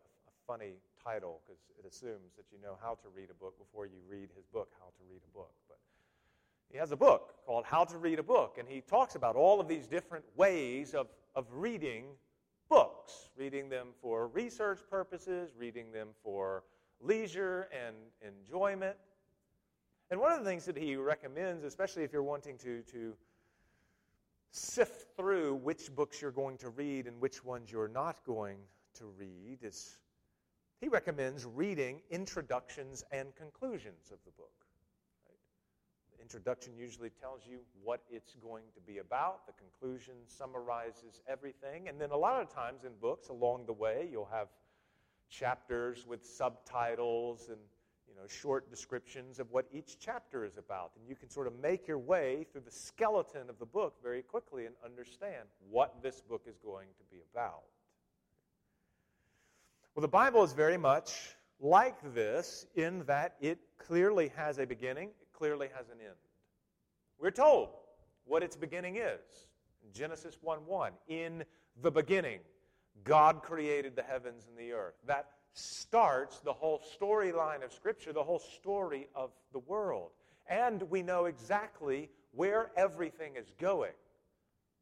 funny 0.46 0.76
title 1.04 1.40
because 1.46 1.60
it 1.78 1.86
assumes 1.86 2.32
that 2.36 2.44
you 2.50 2.58
know 2.62 2.78
how 2.82 2.94
to 3.02 3.08
read 3.14 3.28
a 3.30 3.34
book 3.34 3.58
before 3.58 3.84
you 3.84 3.98
read 4.08 4.30
his 4.34 4.46
book, 4.46 4.72
How 4.78 4.86
to 4.86 5.02
Read 5.10 5.20
a 5.30 5.36
Book. 5.36 5.52
But 5.68 5.76
he 6.70 6.78
has 6.78 6.90
a 6.90 6.96
book 6.96 7.34
called 7.44 7.66
How 7.66 7.84
to 7.84 7.98
Read 7.98 8.18
a 8.18 8.22
Book, 8.22 8.56
and 8.58 8.66
he 8.66 8.80
talks 8.80 9.14
about 9.14 9.36
all 9.36 9.60
of 9.60 9.68
these 9.68 9.86
different 9.86 10.24
ways 10.36 10.94
of, 10.94 11.08
of 11.34 11.44
reading 11.52 12.04
books, 12.70 13.28
reading 13.36 13.68
them 13.68 13.88
for 14.00 14.28
research 14.28 14.78
purposes, 14.88 15.50
reading 15.58 15.92
them 15.92 16.08
for 16.22 16.62
leisure 17.02 17.68
and 17.72 17.96
enjoyment. 18.22 18.96
And 20.10 20.20
one 20.20 20.32
of 20.32 20.40
the 20.40 20.44
things 20.44 20.64
that 20.64 20.76
he 20.76 20.96
recommends, 20.96 21.64
especially 21.64 22.02
if 22.02 22.12
you're 22.12 22.22
wanting 22.22 22.58
to, 22.58 22.82
to 22.92 23.14
sift 24.50 25.06
through 25.16 25.54
which 25.56 25.94
books 25.94 26.20
you're 26.20 26.32
going 26.32 26.56
to 26.58 26.70
read 26.70 27.06
and 27.06 27.20
which 27.20 27.44
ones 27.44 27.70
you're 27.70 27.88
not 27.88 28.24
going 28.24 28.56
to 28.94 29.04
read, 29.16 29.58
is 29.62 29.98
he 30.80 30.88
recommends 30.88 31.46
reading 31.46 32.00
introductions 32.10 33.04
and 33.12 33.36
conclusions 33.36 34.10
of 34.10 34.18
the 34.24 34.32
book. 34.32 34.50
Right? 35.28 35.36
The 36.16 36.22
introduction 36.22 36.72
usually 36.76 37.10
tells 37.10 37.42
you 37.48 37.58
what 37.84 38.00
it's 38.10 38.34
going 38.42 38.64
to 38.74 38.80
be 38.80 38.98
about, 38.98 39.46
the 39.46 39.52
conclusion 39.52 40.14
summarizes 40.26 41.20
everything, 41.28 41.88
and 41.88 42.00
then 42.00 42.10
a 42.10 42.16
lot 42.16 42.42
of 42.42 42.52
times 42.52 42.82
in 42.82 42.90
books 43.00 43.28
along 43.28 43.66
the 43.66 43.72
way, 43.72 44.08
you'll 44.10 44.28
have 44.32 44.48
chapters 45.28 46.04
with 46.04 46.26
subtitles 46.26 47.48
and 47.48 47.60
know, 48.20 48.26
short 48.28 48.70
descriptions 48.70 49.38
of 49.38 49.50
what 49.50 49.66
each 49.72 49.96
chapter 49.98 50.44
is 50.44 50.56
about. 50.58 50.92
And 50.98 51.08
you 51.08 51.14
can 51.14 51.28
sort 51.28 51.46
of 51.46 51.58
make 51.60 51.88
your 51.88 51.98
way 51.98 52.46
through 52.52 52.62
the 52.62 52.70
skeleton 52.70 53.48
of 53.48 53.58
the 53.58 53.66
book 53.66 53.94
very 54.02 54.22
quickly 54.22 54.66
and 54.66 54.74
understand 54.84 55.48
what 55.70 56.02
this 56.02 56.20
book 56.20 56.42
is 56.46 56.58
going 56.58 56.88
to 56.98 57.04
be 57.10 57.22
about. 57.32 57.62
Well, 59.94 60.02
the 60.02 60.08
Bible 60.08 60.42
is 60.44 60.52
very 60.52 60.76
much 60.76 61.36
like 61.60 62.14
this 62.14 62.66
in 62.74 63.04
that 63.06 63.36
it 63.40 63.58
clearly 63.78 64.32
has 64.36 64.58
a 64.58 64.64
beginning, 64.64 65.08
it 65.20 65.28
clearly 65.32 65.68
has 65.76 65.88
an 65.88 65.98
end. 66.00 66.14
We're 67.18 67.30
told 67.30 67.70
what 68.24 68.42
its 68.42 68.56
beginning 68.56 68.96
is. 68.96 69.48
Genesis 69.92 70.38
1 70.40 70.58
1. 70.66 70.92
In 71.08 71.44
the 71.82 71.90
beginning, 71.90 72.40
God 73.04 73.42
created 73.42 73.96
the 73.96 74.02
heavens 74.02 74.46
and 74.48 74.56
the 74.56 74.72
earth. 74.72 74.94
That 75.06 75.26
starts 75.52 76.40
the 76.40 76.52
whole 76.52 76.80
storyline 77.00 77.64
of 77.64 77.72
Scripture, 77.72 78.12
the 78.12 78.22
whole 78.22 78.38
story 78.38 79.08
of 79.14 79.30
the 79.52 79.58
world. 79.60 80.10
And 80.48 80.82
we 80.90 81.02
know 81.02 81.26
exactly 81.26 82.10
where 82.32 82.70
everything 82.76 83.36
is 83.36 83.50
going 83.58 83.92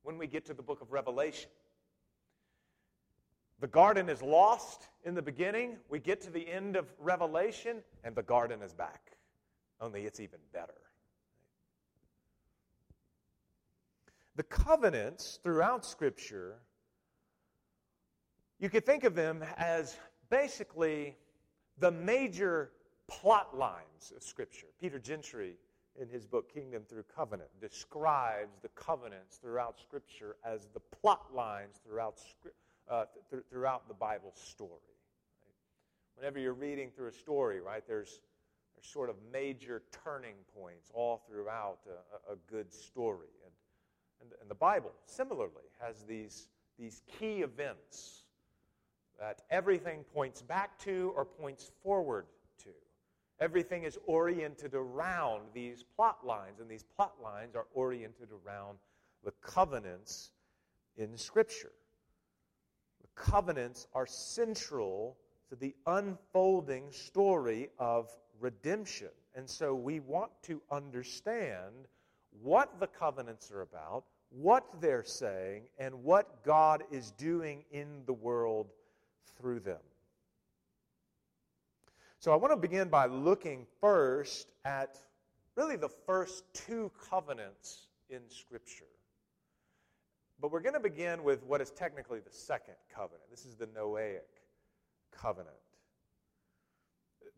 when 0.02 0.18
we 0.18 0.26
get 0.26 0.46
to 0.46 0.54
the 0.54 0.62
book 0.62 0.80
of 0.80 0.92
Revelation. 0.92 1.50
The 3.60 3.66
garden 3.66 4.08
is 4.08 4.22
lost 4.22 4.88
in 5.04 5.14
the 5.14 5.22
beginning. 5.22 5.78
We 5.88 5.98
get 5.98 6.20
to 6.22 6.30
the 6.30 6.48
end 6.48 6.76
of 6.76 6.86
Revelation, 7.00 7.82
and 8.04 8.14
the 8.14 8.22
garden 8.22 8.62
is 8.62 8.72
back. 8.72 9.16
Only 9.80 10.02
it's 10.02 10.20
even 10.20 10.38
better. 10.52 10.74
The 14.36 14.44
covenants 14.44 15.40
throughout 15.42 15.84
Scripture, 15.84 16.58
you 18.60 18.70
could 18.70 18.86
think 18.86 19.02
of 19.02 19.16
them 19.16 19.44
as 19.56 19.96
basically 20.30 21.16
the 21.78 21.90
major 21.90 22.70
plot 23.08 23.56
lines 23.56 24.12
of 24.14 24.22
Scripture. 24.22 24.66
Peter 24.80 24.98
Gentry 24.98 25.56
in 26.00 26.08
his 26.08 26.26
book 26.26 26.52
Kingdom 26.52 26.82
Through 26.88 27.04
Covenant, 27.14 27.50
describes 27.60 28.58
the 28.62 28.68
covenants 28.68 29.36
throughout 29.36 29.78
Scripture 29.80 30.36
as 30.44 30.68
the 30.72 30.80
plot 30.80 31.34
lines 31.34 31.80
throughout, 31.84 32.20
uh, 32.88 33.04
th- 33.30 33.42
throughout 33.50 33.88
the 33.88 33.94
Bible 33.94 34.32
story. 34.34 34.70
Right? 35.40 35.54
Whenever 36.16 36.38
you're 36.38 36.54
reading 36.54 36.90
through 36.94 37.08
a 37.08 37.12
story, 37.12 37.60
right, 37.60 37.82
there's, 37.86 38.20
there's 38.74 38.86
sort 38.86 39.10
of 39.10 39.16
major 39.32 39.82
turning 40.04 40.36
points 40.56 40.90
all 40.94 41.22
throughout 41.28 41.80
a, 41.86 42.32
a 42.32 42.36
good 42.50 42.72
story. 42.72 43.28
And, 43.44 43.52
and, 44.22 44.40
and 44.40 44.50
the 44.50 44.54
Bible, 44.54 44.92
similarly, 45.04 45.66
has 45.80 46.04
these, 46.04 46.48
these 46.78 47.02
key 47.18 47.42
events 47.42 48.24
that 49.18 49.42
everything 49.50 50.04
points 50.14 50.42
back 50.42 50.78
to 50.80 51.12
or 51.16 51.24
points 51.24 51.70
forward 51.82 52.26
to. 52.62 52.70
Everything 53.40 53.84
is 53.84 53.98
oriented 54.06 54.74
around 54.74 55.42
these 55.54 55.84
plot 55.96 56.18
lines, 56.24 56.60
and 56.60 56.68
these 56.68 56.84
plot 56.96 57.14
lines 57.22 57.54
are 57.54 57.66
oriented 57.74 58.28
around 58.44 58.78
the 59.24 59.32
covenants 59.42 60.30
in 60.96 61.16
Scripture. 61.16 61.72
The 63.00 63.22
covenants 63.22 63.86
are 63.94 64.06
central 64.06 65.16
to 65.48 65.56
the 65.56 65.74
unfolding 65.86 66.90
story 66.92 67.70
of 67.78 68.10
redemption. 68.40 69.08
And 69.34 69.48
so 69.48 69.74
we 69.74 70.00
want 70.00 70.30
to 70.42 70.60
understand 70.70 71.86
what 72.42 72.78
the 72.80 72.86
covenants 72.86 73.50
are 73.50 73.62
about, 73.62 74.04
what 74.30 74.64
they're 74.80 75.04
saying, 75.04 75.62
and 75.78 75.94
what 76.02 76.44
God 76.44 76.82
is 76.90 77.12
doing 77.12 77.64
in 77.70 78.02
the 78.06 78.12
world 78.12 78.68
through 79.38 79.60
them. 79.60 79.80
So 82.20 82.32
I 82.32 82.36
want 82.36 82.52
to 82.52 82.56
begin 82.56 82.88
by 82.88 83.06
looking 83.06 83.66
first 83.80 84.48
at 84.64 84.98
really 85.56 85.76
the 85.76 85.88
first 85.88 86.44
two 86.52 86.90
covenants 87.10 87.88
in 88.10 88.20
Scripture. 88.28 88.84
But 90.40 90.52
we're 90.52 90.60
going 90.60 90.74
to 90.74 90.80
begin 90.80 91.24
with 91.24 91.42
what 91.44 91.60
is 91.60 91.70
technically 91.70 92.20
the 92.20 92.32
second 92.32 92.74
covenant. 92.94 93.24
This 93.30 93.44
is 93.44 93.56
the 93.56 93.66
Noahic 93.66 94.20
covenant. 95.12 95.54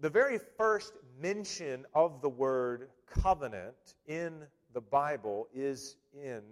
The 0.01 0.11
very 0.11 0.39
first 0.57 0.95
mention 1.21 1.85
of 1.95 2.23
the 2.23 2.29
word 2.29 2.89
covenant 3.07 3.95
in 4.07 4.35
the 4.73 4.81
Bible 4.81 5.49
is 5.55 5.97
in 6.15 6.43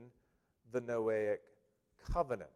the 0.72 0.80
Noahic 0.80 1.38
covenant. 2.12 2.50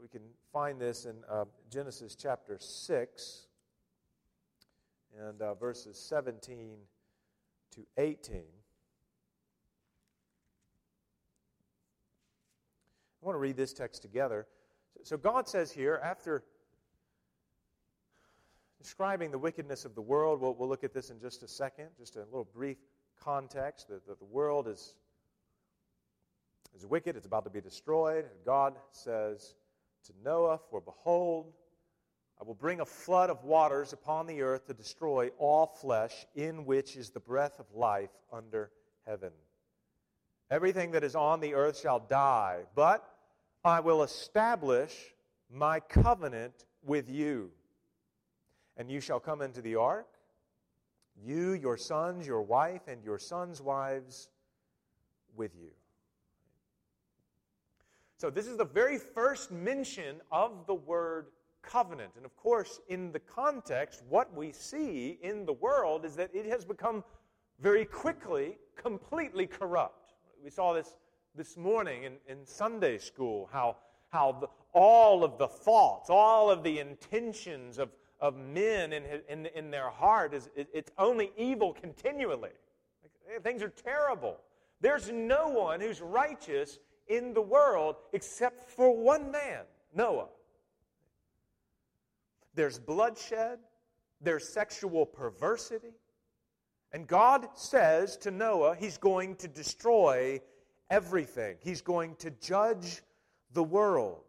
We 0.00 0.08
can 0.08 0.22
find 0.50 0.80
this 0.80 1.04
in 1.04 1.16
uh, 1.30 1.44
Genesis 1.70 2.16
chapter 2.16 2.56
6 2.58 3.46
and 5.18 5.42
uh, 5.42 5.52
verses 5.54 5.98
17 5.98 6.78
to 7.72 7.86
18. 7.98 8.36
I 8.36 8.42
want 13.20 13.34
to 13.34 13.38
read 13.40 13.58
this 13.58 13.74
text 13.74 14.00
together. 14.00 14.46
So, 15.02 15.18
God 15.18 15.46
says 15.46 15.70
here, 15.70 16.00
after 16.02 16.44
describing 18.80 19.30
the 19.30 19.38
wickedness 19.38 19.84
of 19.84 19.94
the 19.94 20.00
world, 20.00 20.40
we'll, 20.40 20.54
we'll 20.54 20.68
look 20.68 20.84
at 20.84 20.94
this 20.94 21.10
in 21.10 21.20
just 21.20 21.42
a 21.42 21.48
second, 21.48 21.88
just 21.98 22.16
a 22.16 22.20
little 22.20 22.48
brief 22.54 22.78
context 23.22 23.88
that, 23.88 24.06
that 24.06 24.18
the 24.18 24.24
world 24.24 24.66
is, 24.66 24.94
is 26.74 26.86
wicked, 26.86 27.16
it's 27.16 27.26
about 27.26 27.44
to 27.44 27.50
be 27.50 27.60
destroyed. 27.60 28.24
God 28.46 28.76
says 28.92 29.56
to 30.04 30.12
Noah, 30.24 30.58
For 30.70 30.80
behold, 30.80 31.52
I 32.40 32.44
will 32.44 32.54
bring 32.54 32.80
a 32.80 32.86
flood 32.86 33.28
of 33.28 33.44
waters 33.44 33.92
upon 33.92 34.26
the 34.26 34.40
earth 34.42 34.66
to 34.66 34.74
destroy 34.74 35.28
all 35.38 35.66
flesh, 35.66 36.26
in 36.34 36.64
which 36.64 36.96
is 36.96 37.10
the 37.10 37.20
breath 37.20 37.58
of 37.58 37.66
life 37.74 38.10
under 38.32 38.70
heaven. 39.06 39.32
Everything 40.50 40.92
that 40.92 41.04
is 41.04 41.14
on 41.14 41.40
the 41.40 41.54
earth 41.54 41.78
shall 41.78 42.00
die, 42.00 42.62
but 42.74 43.06
I 43.62 43.80
will 43.80 44.02
establish 44.02 45.14
my 45.50 45.80
covenant 45.80 46.64
with 46.82 47.10
you. 47.10 47.50
And 48.76 48.90
you 48.90 49.00
shall 49.00 49.20
come 49.20 49.42
into 49.42 49.60
the 49.60 49.76
ark, 49.76 50.08
you, 51.22 51.52
your 51.52 51.76
sons, 51.76 52.26
your 52.26 52.40
wife, 52.40 52.88
and 52.88 53.04
your 53.04 53.18
sons' 53.18 53.60
wives 53.60 54.30
with 55.36 55.54
you. 55.54 55.70
So, 58.20 58.28
this 58.28 58.46
is 58.46 58.58
the 58.58 58.66
very 58.66 58.98
first 58.98 59.50
mention 59.50 60.16
of 60.30 60.66
the 60.66 60.74
word 60.74 61.28
covenant. 61.62 62.10
And 62.16 62.26
of 62.26 62.36
course, 62.36 62.78
in 62.88 63.12
the 63.12 63.18
context, 63.18 64.02
what 64.10 64.36
we 64.36 64.52
see 64.52 65.18
in 65.22 65.46
the 65.46 65.54
world 65.54 66.04
is 66.04 66.16
that 66.16 66.28
it 66.34 66.44
has 66.44 66.62
become 66.62 67.02
very 67.60 67.86
quickly 67.86 68.58
completely 68.76 69.46
corrupt. 69.46 70.12
We 70.44 70.50
saw 70.50 70.74
this 70.74 70.96
this 71.34 71.56
morning 71.56 72.04
in, 72.04 72.16
in 72.28 72.44
Sunday 72.44 72.98
school 72.98 73.48
how, 73.50 73.78
how 74.10 74.32
the, 74.32 74.48
all 74.74 75.24
of 75.24 75.38
the 75.38 75.48
thoughts, 75.48 76.10
all 76.10 76.50
of 76.50 76.62
the 76.62 76.78
intentions 76.78 77.78
of, 77.78 77.88
of 78.20 78.36
men 78.36 78.92
in, 78.92 79.04
in, 79.30 79.46
in 79.46 79.70
their 79.70 79.88
heart 79.88 80.34
is 80.34 80.50
it, 80.54 80.68
it's 80.74 80.92
only 80.98 81.32
evil 81.38 81.72
continually. 81.72 82.50
Like, 83.02 83.42
things 83.42 83.62
are 83.62 83.70
terrible. 83.70 84.36
There's 84.82 85.10
no 85.10 85.48
one 85.48 85.80
who's 85.80 86.02
righteous 86.02 86.80
in 87.10 87.34
the 87.34 87.42
world 87.42 87.96
except 88.12 88.70
for 88.70 88.96
one 88.96 89.30
man, 89.30 89.64
Noah. 89.94 90.28
There's 92.54 92.78
bloodshed, 92.78 93.58
there's 94.20 94.48
sexual 94.48 95.04
perversity. 95.04 95.92
And 96.92 97.06
God 97.06 97.48
says 97.54 98.16
to 98.18 98.30
Noah, 98.30 98.74
He's 98.74 98.96
going 98.96 99.36
to 99.36 99.48
destroy 99.48 100.40
everything, 100.88 101.56
He's 101.60 101.82
going 101.82 102.16
to 102.16 102.30
judge 102.30 103.02
the 103.52 103.62
world. 103.62 104.22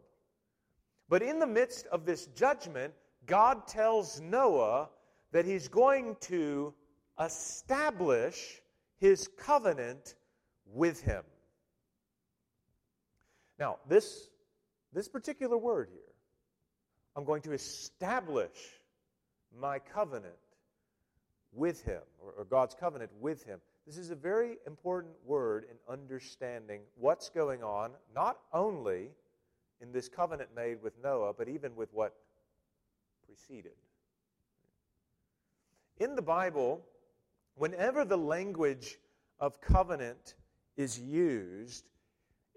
But 1.08 1.22
in 1.22 1.38
the 1.38 1.46
midst 1.46 1.86
of 1.86 2.04
this 2.04 2.26
judgment, 2.26 2.92
God 3.26 3.66
tells 3.66 4.20
Noah 4.20 4.90
that 5.32 5.44
He's 5.44 5.68
going 5.68 6.16
to 6.22 6.74
establish 7.18 8.60
His 8.98 9.28
covenant 9.36 10.16
with 10.72 11.02
him. 11.02 11.22
Now, 13.62 13.76
this, 13.88 14.28
this 14.92 15.06
particular 15.06 15.56
word 15.56 15.88
here, 15.92 16.00
I'm 17.14 17.24
going 17.24 17.42
to 17.42 17.52
establish 17.52 18.58
my 19.56 19.78
covenant 19.78 20.34
with 21.52 21.84
him, 21.84 22.00
or, 22.20 22.32
or, 22.38 22.44
God's 22.44 22.74
covenant 22.74 23.12
with 23.20 23.44
him. 23.44 23.60
This 23.86 23.98
is 23.98 24.10
a 24.10 24.16
very 24.16 24.56
important 24.66 25.12
word 25.24 25.66
in 25.70 25.76
understanding 25.88 26.80
what's 26.96 27.28
going 27.30 27.62
on, 27.62 27.92
not 28.12 28.38
only 28.52 29.10
in 29.80 29.92
this 29.92 30.08
covenant 30.08 30.48
made 30.56 30.82
with 30.82 30.94
Noah, 31.00 31.32
but 31.32 31.48
even 31.48 31.76
with 31.76 31.94
what 31.94 32.16
preceded. 33.24 33.76
In 36.00 36.16
the 36.16 36.22
Bible, 36.22 36.82
whenever 37.54 38.04
the 38.04 38.18
language 38.18 38.98
of 39.38 39.60
covenant 39.60 40.34
is 40.76 40.98
used, 40.98 41.84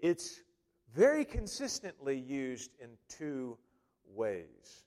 it's 0.00 0.40
very 0.94 1.24
consistently 1.24 2.18
used 2.18 2.70
in 2.80 2.90
two 3.08 3.56
ways. 4.14 4.84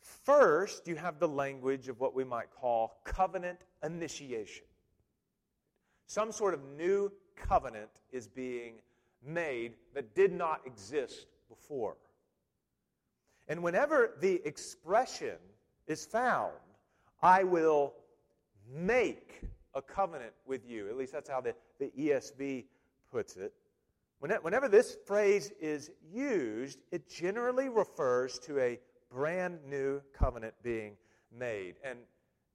First, 0.00 0.86
you 0.88 0.96
have 0.96 1.18
the 1.18 1.28
language 1.28 1.88
of 1.88 2.00
what 2.00 2.14
we 2.14 2.24
might 2.24 2.50
call 2.50 3.00
covenant 3.04 3.58
initiation. 3.82 4.64
Some 6.06 6.32
sort 6.32 6.54
of 6.54 6.60
new 6.76 7.12
covenant 7.36 7.90
is 8.10 8.26
being 8.26 8.74
made 9.24 9.74
that 9.94 10.14
did 10.14 10.32
not 10.32 10.60
exist 10.66 11.26
before. 11.48 11.96
And 13.48 13.62
whenever 13.62 14.14
the 14.20 14.40
expression 14.44 15.36
is 15.86 16.04
found, 16.04 16.52
I 17.22 17.44
will 17.44 17.94
make 18.70 19.40
a 19.74 19.82
covenant 19.82 20.32
with 20.46 20.68
you, 20.68 20.88
at 20.88 20.96
least 20.96 21.12
that's 21.12 21.28
how 21.28 21.40
the, 21.40 21.54
the 21.78 21.90
ESV 21.98 22.64
puts 23.10 23.36
it, 23.36 23.52
Whenever 24.20 24.68
this 24.68 24.96
phrase 25.06 25.52
is 25.60 25.90
used, 26.12 26.80
it 26.90 27.08
generally 27.08 27.68
refers 27.68 28.38
to 28.40 28.58
a 28.58 28.78
brand 29.10 29.58
new 29.64 30.00
covenant 30.12 30.54
being 30.62 30.96
made. 31.36 31.76
And, 31.84 32.00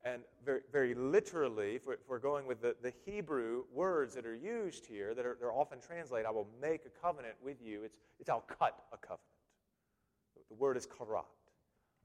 and 0.03 0.23
very, 0.45 0.61
very 0.71 0.93
literally, 0.93 1.75
if 1.75 1.83
we're, 2.07 2.19
going 2.19 2.45
with 2.45 2.61
the, 2.61 2.75
the 2.81 2.93
Hebrew 3.05 3.63
words 3.73 4.13
that 4.15 4.25
are 4.25 4.35
used 4.35 4.85
here, 4.85 5.13
that 5.13 5.25
are 5.25 5.37
they're 5.39 5.53
often 5.53 5.79
translated, 5.79 6.25
I 6.25 6.31
will 6.31 6.49
make 6.61 6.81
a 6.85 7.01
covenant 7.01 7.35
with 7.41 7.61
you, 7.61 7.83
it's, 7.83 7.97
it's 8.19 8.29
I'll 8.29 8.41
cut 8.41 8.83
a 8.91 8.97
covenant. 8.97 9.21
The 10.49 10.55
word 10.55 10.75
is 10.75 10.85
karat. 10.85 11.25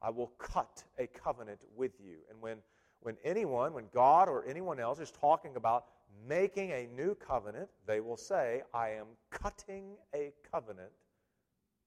I 0.00 0.10
will 0.10 0.32
cut 0.38 0.84
a 0.98 1.08
covenant 1.08 1.58
with 1.76 1.92
you. 2.00 2.18
And 2.30 2.40
when, 2.40 2.58
when 3.00 3.16
anyone, 3.24 3.74
when 3.74 3.86
God 3.92 4.28
or 4.28 4.46
anyone 4.46 4.78
else 4.78 5.00
is 5.00 5.10
talking 5.10 5.56
about 5.56 5.86
making 6.28 6.72
a 6.72 6.88
new 6.94 7.14
covenant, 7.14 7.68
they 7.86 8.00
will 8.00 8.16
say, 8.16 8.62
I 8.74 8.90
am 8.90 9.06
cutting 9.30 9.96
a 10.14 10.32
covenant 10.50 10.90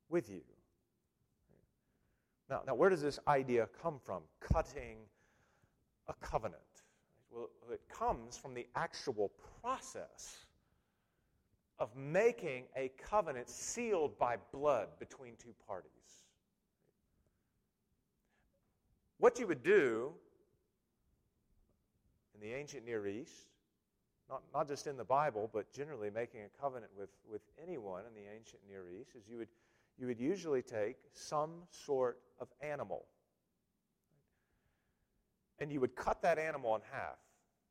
with 0.09 0.29
you. 0.29 0.41
Now, 2.49 2.61
now 2.67 2.75
where 2.75 2.89
does 2.89 3.01
this 3.01 3.19
idea 3.27 3.67
come 3.81 3.99
from? 4.03 4.23
Cutting 4.39 4.97
a 6.07 6.13
covenant. 6.25 6.61
Well, 7.31 7.49
it 7.71 7.81
comes 7.89 8.37
from 8.37 8.53
the 8.53 8.67
actual 8.75 9.31
process 9.61 10.45
of 11.79 11.95
making 11.95 12.65
a 12.75 12.91
covenant 13.09 13.49
sealed 13.49 14.17
by 14.19 14.37
blood 14.51 14.89
between 14.99 15.33
two 15.41 15.53
parties. 15.65 15.89
What 19.17 19.39
you 19.39 19.47
would 19.47 19.63
do 19.63 20.11
in 22.35 22.41
the 22.41 22.53
ancient 22.53 22.85
Near 22.85 23.07
East, 23.07 23.50
not, 24.31 24.41
not 24.53 24.67
just 24.67 24.87
in 24.87 24.97
the 24.97 25.03
Bible, 25.03 25.49
but 25.53 25.71
generally 25.71 26.09
making 26.09 26.41
a 26.41 26.61
covenant 26.61 26.91
with, 26.97 27.09
with 27.29 27.41
anyone 27.61 28.03
in 28.07 28.15
the 28.15 28.29
ancient 28.33 28.61
Near 28.67 28.85
East, 28.89 29.11
is 29.15 29.27
you 29.29 29.37
would, 29.37 29.49
you 29.99 30.07
would 30.07 30.19
usually 30.19 30.61
take 30.61 30.95
some 31.13 31.51
sort 31.69 32.17
of 32.39 32.47
animal 32.61 33.05
and 35.59 35.71
you 35.71 35.79
would 35.79 35.95
cut 35.95 36.23
that 36.23 36.39
animal 36.39 36.75
in 36.75 36.81
half, 36.91 37.19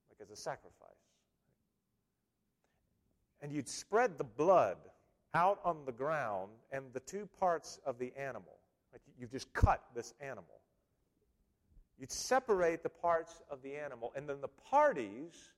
like 0.09 0.21
as 0.23 0.31
a 0.31 0.37
sacrifice. 0.41 0.89
And 3.43 3.51
you'd 3.51 3.69
spread 3.69 4.17
the 4.17 4.25
blood 4.25 4.77
out 5.35 5.59
on 5.65 5.79
the 5.87 5.93
ground 5.93 6.51
and 6.71 6.85
the 6.93 7.01
two 7.01 7.29
parts 7.41 7.81
of 7.85 7.99
the 7.99 8.13
animal. 8.17 8.59
Like 8.93 9.03
you've 9.19 9.33
just 9.33 9.53
cut 9.53 9.83
this 9.95 10.15
animal. 10.21 10.61
You'd 11.99 12.13
separate 12.13 12.83
the 12.83 12.89
parts 12.89 13.43
of 13.51 13.61
the 13.63 13.75
animal, 13.75 14.13
and 14.17 14.29
then 14.29 14.41
the 14.41 14.49
parties 14.49 15.51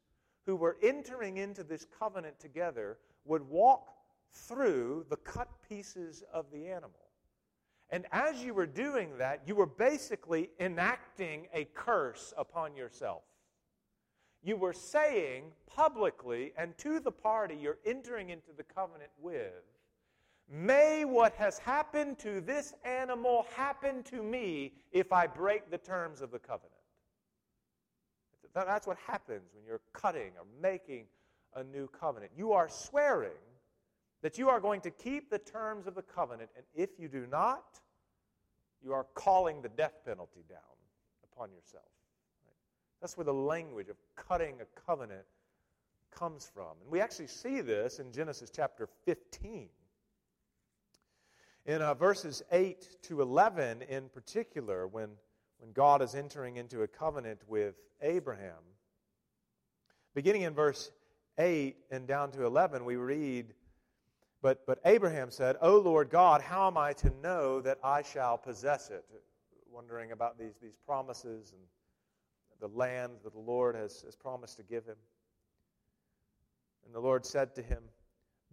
who 0.46 0.56
were 0.56 0.76
entering 0.82 1.36
into 1.36 1.62
this 1.62 1.86
covenant 1.98 2.38
together 2.38 2.98
would 3.24 3.42
walk 3.48 3.90
through 4.32 5.06
the 5.10 5.16
cut 5.16 5.48
pieces 5.68 6.24
of 6.32 6.46
the 6.52 6.66
animal. 6.66 7.08
And 7.90 8.06
as 8.10 8.42
you 8.42 8.54
were 8.54 8.66
doing 8.66 9.18
that, 9.18 9.42
you 9.46 9.54
were 9.54 9.66
basically 9.66 10.50
enacting 10.58 11.46
a 11.52 11.66
curse 11.74 12.32
upon 12.38 12.74
yourself. 12.74 13.22
You 14.42 14.56
were 14.56 14.72
saying 14.72 15.52
publicly 15.66 16.52
and 16.56 16.76
to 16.78 16.98
the 17.00 17.12
party 17.12 17.54
you're 17.54 17.78
entering 17.84 18.30
into 18.30 18.50
the 18.56 18.64
covenant 18.64 19.10
with, 19.20 19.62
May 20.50 21.04
what 21.04 21.34
has 21.34 21.58
happened 21.58 22.18
to 22.20 22.40
this 22.40 22.74
animal 22.84 23.46
happen 23.54 24.02
to 24.04 24.22
me 24.22 24.72
if 24.90 25.12
I 25.12 25.26
break 25.26 25.70
the 25.70 25.78
terms 25.78 26.20
of 26.20 26.30
the 26.30 26.38
covenant. 26.38 26.71
That's 28.54 28.86
what 28.86 28.98
happens 29.06 29.50
when 29.54 29.64
you're 29.64 29.80
cutting 29.92 30.32
or 30.38 30.44
making 30.60 31.06
a 31.54 31.64
new 31.64 31.88
covenant. 31.88 32.32
You 32.36 32.52
are 32.52 32.68
swearing 32.68 33.30
that 34.22 34.38
you 34.38 34.48
are 34.48 34.60
going 34.60 34.80
to 34.82 34.90
keep 34.90 35.30
the 35.30 35.38
terms 35.38 35.86
of 35.86 35.94
the 35.94 36.02
covenant, 36.02 36.50
and 36.56 36.64
if 36.74 36.90
you 36.98 37.08
do 37.08 37.26
not, 37.30 37.80
you 38.82 38.92
are 38.92 39.06
calling 39.14 39.62
the 39.62 39.68
death 39.68 40.00
penalty 40.04 40.44
down 40.48 40.58
upon 41.32 41.50
yourself. 41.50 41.84
Right? 42.44 42.54
That's 43.00 43.16
where 43.16 43.24
the 43.24 43.34
language 43.34 43.88
of 43.88 43.96
cutting 44.16 44.56
a 44.60 44.80
covenant 44.80 45.24
comes 46.10 46.50
from. 46.52 46.76
And 46.82 46.90
we 46.90 47.00
actually 47.00 47.28
see 47.28 47.60
this 47.60 47.98
in 47.98 48.12
Genesis 48.12 48.50
chapter 48.54 48.88
15. 49.04 49.68
In 51.64 51.80
uh, 51.80 51.94
verses 51.94 52.42
8 52.50 53.02
to 53.02 53.22
11, 53.22 53.82
in 53.82 54.08
particular, 54.08 54.88
when, 54.88 55.10
when 55.62 55.72
God 55.72 56.02
is 56.02 56.14
entering 56.14 56.56
into 56.56 56.82
a 56.82 56.86
covenant 56.86 57.40
with 57.48 57.76
Abraham, 58.02 58.62
beginning 60.14 60.42
in 60.42 60.52
verse 60.52 60.90
8 61.38 61.76
and 61.90 62.06
down 62.06 62.32
to 62.32 62.44
11, 62.44 62.84
we 62.84 62.96
read 62.96 63.54
but, 64.42 64.66
but 64.66 64.80
Abraham 64.84 65.30
said, 65.30 65.56
O 65.62 65.78
Lord 65.78 66.10
God, 66.10 66.42
how 66.42 66.66
am 66.66 66.76
I 66.76 66.92
to 66.94 67.10
know 67.22 67.60
that 67.60 67.78
I 67.82 68.02
shall 68.02 68.36
possess 68.36 68.90
it? 68.90 69.04
Wondering 69.70 70.10
about 70.10 70.36
these, 70.36 70.54
these 70.60 70.76
promises 70.84 71.52
and 71.52 71.62
the 72.60 72.76
land 72.76 73.12
that 73.22 73.32
the 73.32 73.38
Lord 73.38 73.76
has, 73.76 74.02
has 74.02 74.16
promised 74.16 74.56
to 74.56 74.64
give 74.64 74.84
him. 74.84 74.96
And 76.84 76.92
the 76.92 77.00
Lord 77.00 77.24
said 77.24 77.54
to 77.54 77.62
him, 77.62 77.84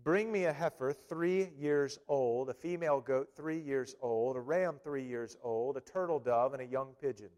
Bring 0.04 0.32
me 0.32 0.46
a 0.46 0.54
heifer 0.54 0.94
three 0.94 1.50
years 1.58 2.00
old, 2.08 2.50
a 2.50 2.54
female 2.54 3.02
goat 3.02 3.30
three 3.36 3.60
years 3.60 3.96
old, 4.02 4.38
a 4.38 4.40
ram 4.40 4.80
three 4.82 5.04
years 5.04 5.36
old, 5.44 5.76
a 5.76 5.82
turtle 5.82 6.20
dove, 6.20 6.54
and 6.54 6.62
a 6.62 6.66
young 6.66 6.94
pigeon. 7.02 7.30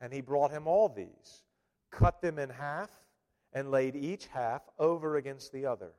And 0.00 0.12
he 0.12 0.20
brought 0.20 0.50
him 0.50 0.66
all 0.66 0.88
these, 0.88 1.42
cut 1.90 2.22
them 2.22 2.38
in 2.38 2.48
half, 2.48 2.90
and 3.52 3.70
laid 3.70 3.94
each 3.94 4.26
half 4.26 4.62
over 4.78 5.16
against 5.16 5.52
the 5.52 5.66
other. 5.66 5.92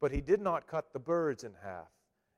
But 0.00 0.12
he 0.12 0.20
did 0.20 0.40
not 0.40 0.66
cut 0.66 0.92
the 0.92 0.98
birds 0.98 1.44
in 1.44 1.52
half. 1.62 1.90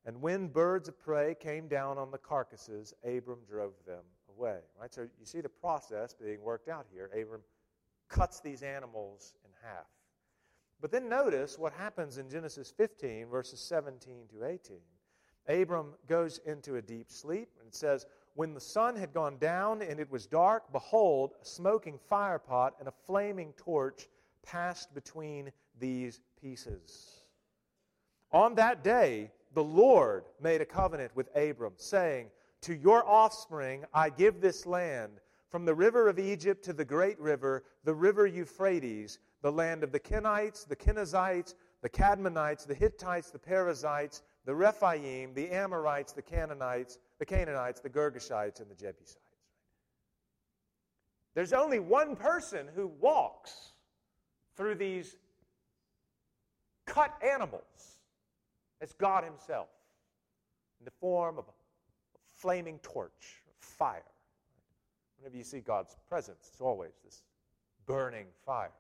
And 0.05 0.21
when 0.23 0.49
birds 0.49 0.89
of 0.89 0.99
prey 0.99 1.37
came 1.39 1.69
down 1.69 1.99
on 1.99 2.11
the 2.11 2.19
carcasses, 2.19 2.95
Abram 3.05 3.41
drove 3.49 3.75
them 3.87 4.05
away. 4.29 4.61
Right? 4.81 4.93
So 4.93 5.03
you 5.03 5.27
see 5.27 5.41
the 5.41 5.49
process 5.49 6.15
being 6.15 6.41
worked 6.43 6.69
out 6.69 6.87
here. 6.93 7.11
Abram 7.19 7.43
cuts 8.09 8.41
these 8.41 8.63
animals 8.63 9.35
in 9.45 9.51
half. 9.63 9.87
But 10.81 10.93
then 10.93 11.09
notice 11.09 11.59
what 11.59 11.73
happens 11.73 12.19
in 12.19 12.31
Genesis 12.31 12.71
15, 12.71 13.27
verses 13.27 13.61
17 13.61 14.29
to 14.31 14.45
18. 14.47 14.79
Abram 15.49 15.95
goes 16.07 16.39
into 16.47 16.77
a 16.77 16.83
deep 16.83 17.11
sleep, 17.11 17.49
and 17.59 17.69
it 17.69 17.75
says, 17.75 18.07
When 18.35 18.55
the 18.55 18.61
sun 18.61 18.95
had 18.95 19.13
gone 19.13 19.39
down 19.39 19.83
and 19.83 19.99
it 19.99 20.11
was 20.11 20.27
dark, 20.27 20.71
behold, 20.73 21.33
a 21.43 21.45
smoking 21.45 21.99
firepot 22.11 22.73
and 22.79 22.87
a 22.87 22.95
flaming 23.07 23.55
torch 23.57 24.09
passed 24.45 24.95
between 24.95 25.51
these 25.81 26.21
pieces. 26.41 27.25
On 28.31 28.55
that 28.57 28.85
day, 28.85 29.31
the 29.55 29.65
Lord 29.65 30.25
made 30.41 30.61
a 30.61 30.67
covenant 30.67 31.17
with 31.17 31.35
Abram, 31.35 31.73
saying, 31.77 32.29
To 32.63 32.75
your 32.75 33.09
offspring 33.09 33.85
I 33.95 34.11
give 34.11 34.41
this 34.41 34.67
land, 34.67 35.21
from 35.49 35.65
the 35.65 35.75
river 35.75 36.09
of 36.09 36.19
Egypt 36.19 36.63
to 36.65 36.75
the 36.75 36.85
great 36.85 37.19
river, 37.19 37.65
the 37.85 37.95
river 37.95 38.27
Euphrates, 38.27 39.19
the 39.43 39.53
land 39.53 39.85
of 39.85 39.93
the 39.93 40.01
Kenites, 40.01 40.67
the 40.67 40.77
Kenizzites, 40.77 41.55
the 41.83 41.89
Kadmonites, 41.89 42.67
the 42.67 42.75
Hittites, 42.75 43.31
the 43.31 43.39
Perizzites, 43.39 44.23
the 44.45 44.55
Rephaim, 44.55 45.33
the 45.35 45.51
Amorites, 45.51 46.13
the 46.13 46.23
Canaanites, 46.23 46.99
the 47.19 47.27
Canaanites, 47.27 47.81
the 47.81 47.91
Girgashites, 47.91 48.61
and 48.61 48.71
the 48.71 48.75
Jebusites. 48.75 49.37
There's 51.35 51.53
only 51.53 51.79
one 51.79 52.17
person 52.17 52.67
who 52.75 52.89
walks 53.01 53.73
through 54.57 54.75
these 54.75 55.17
cut 56.87 57.15
animals. 57.23 57.99
It's 58.81 58.93
God 58.93 59.23
Himself 59.23 59.69
in 60.81 60.85
the 60.85 60.91
form 61.01 61.39
of 61.39 61.45
a, 61.45 61.53
flaming 62.35 62.79
torch, 62.83 63.43
fire. 63.61 64.03
Whenever 65.19 65.37
you 65.37 65.45
see 65.45 65.61
God's 65.61 65.97
presence, 66.09 66.49
it's 66.51 66.61
always 66.61 66.93
this 67.05 67.23
burning 67.87 68.27
fire. 68.45 68.73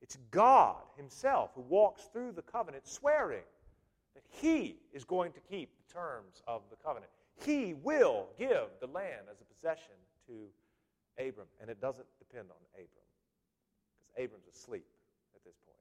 It's 0.00 0.16
God 0.30 0.76
Himself 0.96 1.50
who 1.54 1.62
walks 1.62 2.02
through 2.12 2.32
the 2.32 2.42
covenant, 2.42 2.86
swearing 2.86 3.44
that 4.14 4.24
He 4.28 4.76
is 4.92 5.04
going 5.04 5.32
to 5.32 5.40
keep 5.40 5.70
the 5.76 5.92
terms 5.92 6.42
of 6.46 6.62
the 6.70 6.76
covenant. 6.76 7.10
He 7.44 7.74
will 7.74 8.28
give 8.38 8.68
the 8.80 8.86
land 8.86 9.26
as 9.30 9.40
a 9.40 9.44
possession 9.44 9.94
to 10.26 10.48
Abram, 11.18 11.46
and 11.60 11.70
it 11.70 11.80
doesn't 11.80 12.06
depend 12.18 12.48
on 12.50 12.56
Abram 12.74 12.88
because 14.04 14.24
Abram's 14.24 14.46
asleep. 14.48 14.86
At 15.34 15.44
this 15.44 15.56
point. 15.64 15.76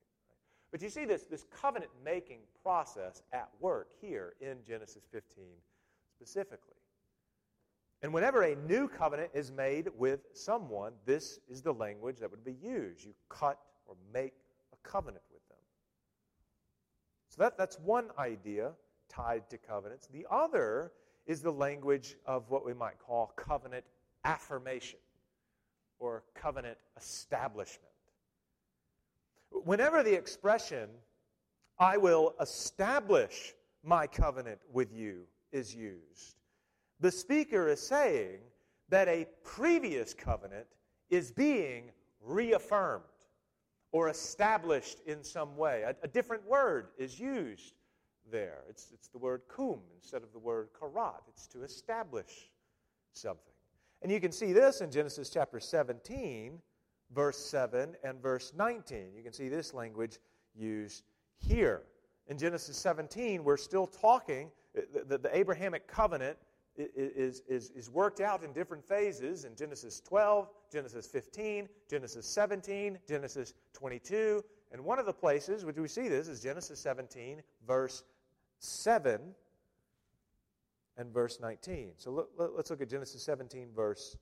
But 0.71 0.81
you 0.81 0.89
see 0.89 1.05
this, 1.05 1.23
this 1.23 1.45
covenant 1.49 1.91
making 2.03 2.39
process 2.61 3.21
at 3.31 3.49
work 3.59 3.91
here 4.01 4.33
in 4.41 4.57
Genesis 4.67 5.03
15 5.11 5.45
specifically. 6.13 6.75
And 8.01 8.13
whenever 8.13 8.43
a 8.43 8.55
new 8.55 8.87
covenant 8.87 9.31
is 9.33 9.51
made 9.51 9.87
with 9.97 10.19
someone, 10.33 10.93
this 11.05 11.39
is 11.49 11.61
the 11.61 11.73
language 11.73 12.17
that 12.19 12.29
would 12.29 12.43
be 12.43 12.57
used. 12.61 13.03
You 13.03 13.13
cut 13.29 13.59
or 13.85 13.95
make 14.13 14.33
a 14.73 14.87
covenant 14.87 15.23
with 15.31 15.47
them. 15.49 15.57
So 17.29 17.41
that, 17.41 17.57
that's 17.57 17.79
one 17.79 18.09
idea 18.17 18.71
tied 19.09 19.49
to 19.49 19.57
covenants. 19.57 20.07
The 20.07 20.25
other 20.29 20.91
is 21.25 21.41
the 21.41 21.51
language 21.51 22.15
of 22.25 22.49
what 22.49 22.65
we 22.65 22.73
might 22.73 22.99
call 22.99 23.33
covenant 23.35 23.85
affirmation 24.23 24.99
or 25.99 26.23
covenant 26.33 26.77
establishment. 26.97 27.91
Whenever 29.51 30.03
the 30.03 30.13
expression, 30.13 30.89
I 31.79 31.97
will 31.97 32.35
establish 32.41 33.53
my 33.83 34.07
covenant 34.07 34.59
with 34.71 34.93
you, 34.93 35.21
is 35.51 35.73
used, 35.73 36.35
the 36.99 37.11
speaker 37.11 37.69
is 37.69 37.79
saying 37.79 38.39
that 38.89 39.07
a 39.07 39.25
previous 39.43 40.13
covenant 40.13 40.67
is 41.09 41.31
being 41.31 41.91
reaffirmed 42.21 43.03
or 43.95 44.09
established 44.09 44.99
in 45.05 45.23
some 45.23 45.55
way. 45.55 45.83
A, 45.83 45.95
a, 46.03 46.07
different 46.09 46.45
word 46.45 46.87
is 46.97 47.17
used 47.17 47.75
there. 48.29 48.65
It's, 48.69 48.91
it's 48.93 49.07
the 49.07 49.17
word 49.17 49.43
kum 49.47 49.79
instead 49.95 50.21
of 50.21 50.33
the 50.33 50.39
word 50.39 50.67
karat. 50.77 51.21
It's 51.29 51.47
to 51.47 51.63
establish 51.63 52.49
something. 53.13 53.53
And 54.01 54.11
you 54.11 54.19
can 54.19 54.33
see 54.33 54.51
this 54.51 54.81
in 54.81 54.91
Genesis 54.91 55.29
chapter 55.29 55.61
17 55.61 56.59
verse 57.13 57.37
7 57.37 57.95
and 58.03 58.21
verse 58.21 58.51
19. 58.57 59.13
You 59.15 59.23
can 59.23 59.31
see 59.31 59.47
this 59.47 59.73
language 59.73 60.17
used 60.53 61.05
here. 61.37 61.83
In 62.27 62.37
Genesis 62.37 62.75
17, 62.75 63.45
we're 63.45 63.55
still 63.55 63.87
talking, 63.87 64.51
the, 64.73 65.05
the, 65.05 65.17
the 65.19 65.37
Abrahamic 65.37 65.87
covenant 65.87 66.37
is, 66.77 67.41
is, 67.47 67.69
is 67.71 67.89
worked 67.89 68.19
out 68.19 68.43
in 68.43 68.51
different 68.53 68.83
phases 68.83 69.45
in 69.45 69.55
Genesis 69.55 70.01
12, 70.01 70.49
Genesis 70.71 71.07
15, 71.07 71.69
Genesis 71.89 72.25
17, 72.25 72.99
Genesis 73.07 73.53
22. 73.73 74.43
And 74.71 74.83
one 74.83 74.99
of 74.99 75.05
the 75.05 75.13
places 75.13 75.63
which 75.63 75.77
we 75.77 75.87
see 75.87 76.07
this 76.07 76.27
is 76.27 76.41
Genesis 76.41 76.79
17, 76.79 77.41
verse 77.65 78.03
7 78.59 79.21
and 80.97 81.13
verse 81.13 81.39
19. 81.39 81.91
So 81.97 82.11
look, 82.11 82.29
let's 82.37 82.69
look 82.69 82.81
at 82.81 82.89
Genesis 82.89 83.23
17, 83.23 83.69
verse 83.75 84.17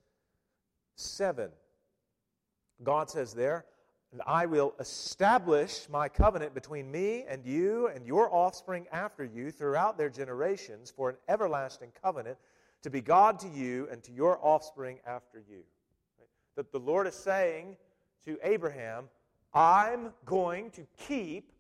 7. 0.96 1.50
God 2.84 3.10
says 3.10 3.34
there, 3.34 3.66
and 4.14 4.22
I 4.28 4.46
will 4.46 4.76
establish 4.80 5.88
my 5.90 6.08
covenant 6.08 6.54
between 6.54 6.92
me 6.92 7.26
and 7.28 7.44
you 7.44 7.88
and 7.88 8.06
your 8.06 8.34
offspring 8.34 8.86
after 8.92 9.26
you 9.26 9.50
throughout 9.50 9.98
their 9.98 10.12
generations 10.12 10.94
for 10.96 11.10
an 11.10 11.16
everlasting 11.28 11.90
covenant 12.00 12.38
to 12.84 12.92
be 12.92 13.02
God 13.02 13.40
to 13.40 13.50
you 13.50 13.88
and 13.92 14.04
to 14.04 14.12
your 14.12 14.38
offspring 14.46 15.00
after 15.08 15.44
you. 15.50 15.64
That 16.56 16.72
the 16.72 16.80
Lord 16.80 17.08
is 17.08 17.16
saying 17.16 17.76
to 18.26 18.38
Abraham, 18.44 19.06
I'm 19.52 20.14
going 20.26 20.70
to 20.72 20.86
keep 20.96 21.52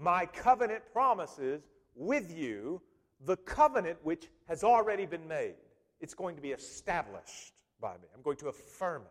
my 0.00 0.24
covenant 0.24 0.82
promises 0.94 1.60
with 1.94 2.34
you, 2.34 2.80
the 3.26 3.36
covenant 3.36 3.98
which 4.02 4.28
has 4.48 4.64
already 4.64 5.04
been 5.04 5.28
made. 5.28 5.56
It's 6.00 6.14
going 6.14 6.36
to 6.36 6.42
be 6.42 6.52
established 6.52 7.52
by 7.82 7.92
me. 7.94 8.08
I'm 8.16 8.22
going 8.22 8.38
to 8.38 8.48
affirm 8.48 9.02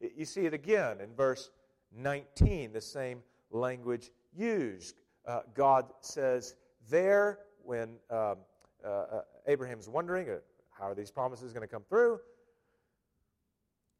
it. 0.00 0.12
You 0.16 0.24
see 0.24 0.46
it 0.46 0.54
again 0.54 1.00
in 1.00 1.12
verse 1.16 1.50
19, 1.96 2.72
the 2.72 2.80
same 2.80 3.22
language 3.50 4.10
used. 4.34 4.96
Uh, 5.26 5.40
God 5.54 5.86
says 6.00 6.54
there, 6.90 7.40
when 7.64 7.96
um, 8.10 8.36
uh, 8.84 8.88
uh, 8.88 9.20
Abraham's 9.46 9.88
wondering, 9.88 10.28
uh, 10.28 10.36
how 10.70 10.88
are 10.88 10.94
these 10.94 11.10
promises 11.10 11.52
going 11.52 11.66
to 11.66 11.72
come 11.72 11.84
through? 11.88 12.18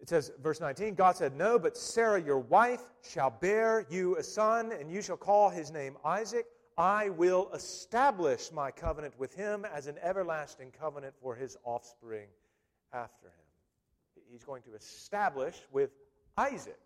It 0.00 0.08
says, 0.08 0.32
verse 0.42 0.60
19, 0.60 0.94
God 0.94 1.16
said, 1.16 1.36
No, 1.36 1.60
but 1.60 1.76
Sarah, 1.76 2.20
your 2.20 2.40
wife, 2.40 2.80
shall 3.08 3.30
bear 3.30 3.86
you 3.88 4.16
a 4.16 4.22
son, 4.22 4.72
and 4.72 4.90
you 4.90 5.00
shall 5.00 5.16
call 5.16 5.48
his 5.48 5.70
name 5.70 5.96
Isaac. 6.04 6.46
I 6.76 7.10
will 7.10 7.50
establish 7.54 8.50
my 8.50 8.72
covenant 8.72 9.14
with 9.18 9.32
him 9.34 9.64
as 9.72 9.86
an 9.86 9.96
everlasting 10.02 10.72
covenant 10.72 11.14
for 11.22 11.36
his 11.36 11.56
offspring 11.64 12.26
after 12.92 13.26
him. 13.26 14.24
He's 14.28 14.42
going 14.42 14.62
to 14.62 14.74
establish 14.74 15.54
with 15.70 15.90
Isaac 16.36 16.80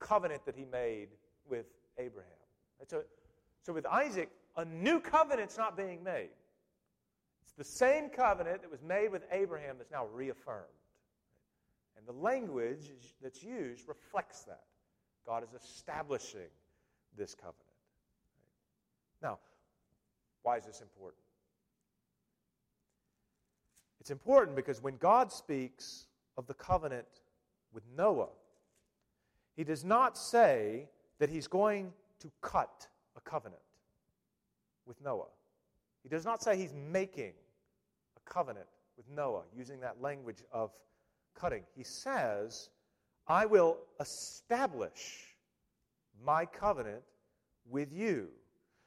covenant 0.00 0.44
that 0.46 0.56
he 0.56 0.64
made 0.64 1.08
with 1.48 1.66
Abraham. 1.98 2.30
So, 2.88 3.02
so 3.62 3.72
with 3.72 3.86
Isaac, 3.86 4.30
a 4.56 4.64
new 4.64 5.00
covenant's 5.00 5.56
not 5.56 5.76
being 5.76 6.02
made. 6.02 6.30
It's 7.42 7.52
the 7.52 7.64
same 7.64 8.08
covenant 8.08 8.62
that 8.62 8.70
was 8.70 8.82
made 8.82 9.12
with 9.12 9.22
Abraham 9.30 9.76
that's 9.78 9.90
now 9.90 10.06
reaffirmed. 10.06 10.64
And 11.96 12.06
the 12.06 12.20
language 12.20 12.90
that's 13.22 13.42
used 13.42 13.86
reflects 13.88 14.44
that. 14.44 14.62
God 15.26 15.42
is 15.42 15.50
establishing 15.62 16.48
this 17.16 17.34
covenant. 17.34 17.56
Now, 19.22 19.38
why 20.42 20.56
is 20.56 20.64
this 20.64 20.80
important? 20.80 21.22
It's 24.00 24.10
important 24.10 24.56
because 24.56 24.82
when 24.82 24.96
God 24.96 25.30
speaks 25.30 26.06
of 26.38 26.46
the 26.46 26.54
covenant 26.54 27.06
with 27.72 27.84
Noah, 27.96 28.28
he 29.60 29.64
does 29.64 29.84
not 29.84 30.16
say 30.16 30.88
that 31.18 31.28
he's 31.28 31.46
going 31.46 31.92
to 32.18 32.30
cut 32.40 32.88
a 33.14 33.20
covenant 33.20 33.60
with 34.86 34.98
Noah. 35.04 35.28
He 36.02 36.08
does 36.08 36.24
not 36.24 36.42
say 36.42 36.56
he's 36.56 36.72
making 36.72 37.34
a 38.16 38.20
covenant 38.32 38.64
with 38.96 39.04
Noah 39.14 39.42
using 39.54 39.78
that 39.80 40.00
language 40.00 40.38
of 40.50 40.70
cutting. 41.34 41.64
He 41.76 41.84
says, 41.84 42.70
I 43.28 43.44
will 43.44 43.76
establish 44.00 45.36
my 46.24 46.46
covenant 46.46 47.02
with 47.68 47.92
you, 47.92 48.28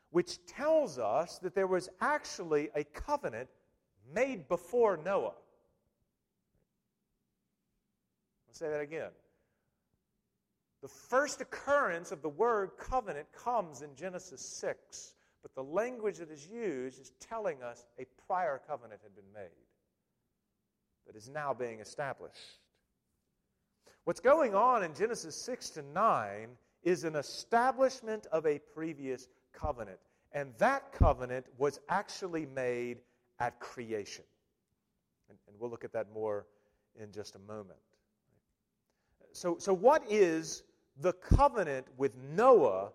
which 0.09 0.43
tells 0.47 0.97
us 0.97 1.37
that 1.43 1.53
there 1.53 1.67
was 1.67 1.87
actually 2.01 2.71
a 2.75 2.83
covenant 2.83 3.47
made 4.11 4.47
before 4.47 4.97
Noah. 4.97 5.35
I'll 8.47 8.53
say 8.53 8.69
that 8.69 8.81
again. 8.81 9.11
The 10.83 10.89
first 10.89 11.39
occurrence 11.39 12.11
of 12.11 12.21
the 12.21 12.27
word 12.27 12.71
covenant 12.77 13.27
comes 13.31 13.83
in 13.83 13.95
Genesis 13.95 14.41
6, 14.41 15.13
but 15.41 15.55
the 15.55 15.63
language 15.63 16.17
that 16.17 16.29
is 16.29 16.45
used 16.45 16.99
is 16.99 17.13
telling 17.21 17.63
us 17.63 17.85
a 17.97 18.05
prior 18.27 18.59
covenant 18.67 18.99
had 19.01 19.15
been 19.15 19.31
made 19.33 19.47
that 21.07 21.15
is 21.15 21.29
now 21.29 21.53
being 21.53 21.79
established. 21.79 22.59
What's 24.03 24.19
going 24.19 24.55
on 24.55 24.83
in 24.83 24.93
Genesis 24.93 25.37
6 25.37 25.69
to 25.69 25.83
9 25.83 26.49
is 26.83 27.05
an 27.05 27.15
establishment 27.15 28.27
of 28.33 28.45
a 28.45 28.59
previous 28.59 29.29
covenant, 29.53 29.99
and 30.33 30.51
that 30.57 30.91
covenant 30.91 31.45
was 31.57 31.79
actually 31.87 32.45
made 32.45 32.97
at 33.39 33.57
creation. 33.61 34.25
And, 35.29 35.37
and 35.47 35.55
we'll 35.57 35.69
look 35.69 35.85
at 35.85 35.93
that 35.93 36.11
more 36.13 36.45
in 36.99 37.13
just 37.13 37.35
a 37.35 37.39
moment. 37.39 37.79
So, 39.31 39.55
so 39.57 39.73
what 39.73 40.03
is 40.09 40.63
the 41.01 41.13
covenant 41.13 41.87
with 41.97 42.15
Noah 42.15 42.91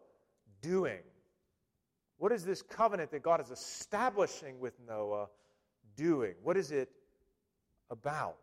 doing? 0.61 1.01
What 2.19 2.33
is 2.33 2.45
this 2.45 2.63
covenant 2.63 3.11
that 3.13 3.23
God 3.23 3.41
is 3.41 3.51
establishing 3.51 4.59
with 4.59 4.75
Noah 4.87 5.29
doing? 5.97 6.35
What 6.43 6.57
is 6.57 6.73
it 6.73 6.91
about? 7.91 8.37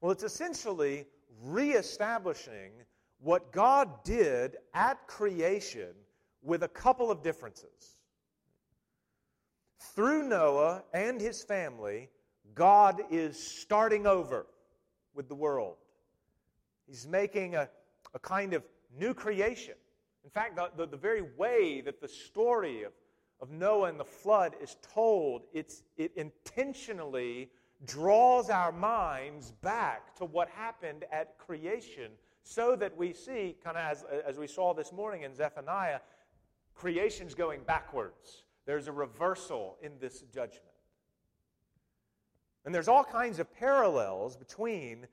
Well, 0.00 0.12
it's 0.12 0.22
essentially 0.22 1.06
reestablishing 1.42 2.72
what 3.18 3.52
God 3.52 4.04
did 4.04 4.56
at 4.74 5.06
creation 5.06 5.92
with 6.42 6.62
a 6.62 6.68
couple 6.68 7.10
of 7.10 7.22
differences. 7.22 7.98
Through 9.78 10.28
Noah 10.28 10.84
and 10.92 11.20
his 11.20 11.42
family, 11.42 12.08
God 12.54 13.02
is 13.10 13.38
starting 13.38 14.06
over 14.06 14.46
with 15.14 15.28
the 15.28 15.34
world. 15.34 15.76
He's 16.86 17.06
making 17.06 17.56
a, 17.56 17.68
a 18.16 18.18
kind 18.18 18.54
of 18.54 18.64
new 18.98 19.12
creation. 19.12 19.74
In 20.24 20.30
fact, 20.30 20.56
the, 20.56 20.70
the, 20.74 20.86
the, 20.86 20.96
very 20.96 21.22
way 21.36 21.82
that 21.82 22.00
the 22.00 22.08
story 22.08 22.82
of, 22.82 22.92
of 23.40 23.50
Noah 23.50 23.90
and 23.90 24.00
the 24.00 24.04
flood 24.04 24.54
is 24.60 24.78
told, 24.94 25.42
it's, 25.52 25.82
it 25.98 26.12
intentionally 26.16 27.50
draws 27.84 28.48
our 28.48 28.72
minds 28.72 29.52
back 29.62 30.16
to 30.16 30.24
what 30.24 30.48
happened 30.48 31.04
at 31.12 31.38
creation 31.38 32.10
so 32.42 32.74
that 32.74 32.96
we 32.96 33.12
see, 33.12 33.54
kind 33.62 33.76
of 33.76 33.84
as, 33.84 34.04
as 34.26 34.38
we 34.38 34.46
saw 34.46 34.72
this 34.72 34.92
morning 34.92 35.22
in 35.22 35.34
Zephaniah, 35.34 36.00
creation's 36.74 37.34
going 37.34 37.60
backwards. 37.66 38.44
There's 38.64 38.88
a 38.88 38.92
reversal 38.92 39.76
in 39.82 39.92
this 40.00 40.22
judgment. 40.32 40.62
And 42.64 42.74
there's 42.74 42.88
all 42.88 43.04
kinds 43.04 43.38
of 43.40 43.52
parallels 43.54 44.36
between 44.36 45.06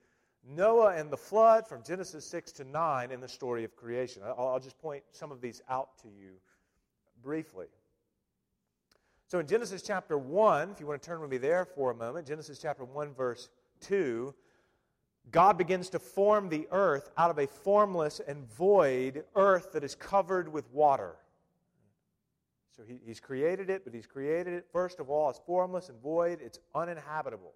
Noah 0.48 0.96
and 0.96 1.10
the 1.10 1.18
flood 1.18 1.68
from 1.68 1.84
Genesis 1.84 2.26
6 2.26 2.52
to 2.54 2.64
9 2.66 3.12
in 3.12 3.22
the 3.22 3.28
story 3.28 3.64
of 3.64 3.76
creation. 3.76 4.22
I'll, 4.26 4.60
just 4.60 4.78
point 4.80 5.04
some 5.12 5.32
of 5.32 5.42
these 5.42 5.62
out 5.70 5.98
to 6.02 6.08
you 6.08 6.34
briefly. 7.22 7.68
So 9.28 9.40
in 9.40 9.48
Genesis 9.48 9.82
chapter 9.82 10.18
1, 10.18 10.72
if 10.72 10.80
you 10.80 10.86
want 10.86 11.02
to 11.02 11.08
turn 11.08 11.22
with 11.22 11.30
me 11.30 11.38
there 11.38 11.66
for 11.66 11.92
a 11.92 11.96
moment, 11.96 12.28
Genesis 12.28 12.60
chapter 12.60 12.84
1, 12.84 13.14
verse 13.14 13.50
2, 13.82 14.34
God 15.32 15.58
begins 15.58 15.90
to 15.92 16.00
form 16.00 16.50
the 16.50 16.68
earth 16.72 17.10
out 17.18 17.32
of 17.32 17.40
a 17.40 17.48
formless 17.48 18.20
and 18.28 18.46
void 18.54 19.24
earth 19.36 19.72
that 19.72 19.84
is 19.84 19.96
covered 19.96 20.52
with 20.52 20.70
water. 20.72 21.16
So 22.76 22.84
he, 22.86 23.00
he's 23.06 23.20
created 23.20 23.70
it, 23.70 23.86
but 23.86 23.94
he's 23.94 24.06
created 24.06 24.54
it, 24.54 24.66
first 24.72 25.00
of 25.00 25.10
all, 25.10 25.30
as 25.30 25.40
formless 25.46 25.90
and 25.90 26.02
void. 26.02 26.40
It's 26.42 26.60
uninhabitable. 26.76 27.54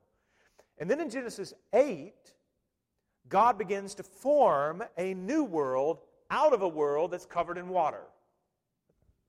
And 0.78 0.90
then 0.90 1.02
in 1.02 1.10
Genesis 1.10 1.54
8, 1.74 2.14
God 3.30 3.58
begins 3.58 3.96
to 3.96 4.04
form 4.04 4.84
a 4.98 5.14
new 5.14 5.44
world 5.44 6.00
out 6.30 6.54
of 6.54 6.62
a 6.62 6.68
world 6.68 7.12
that's 7.12 7.26
covered 7.26 7.58
in 7.58 7.70
water. 7.70 8.04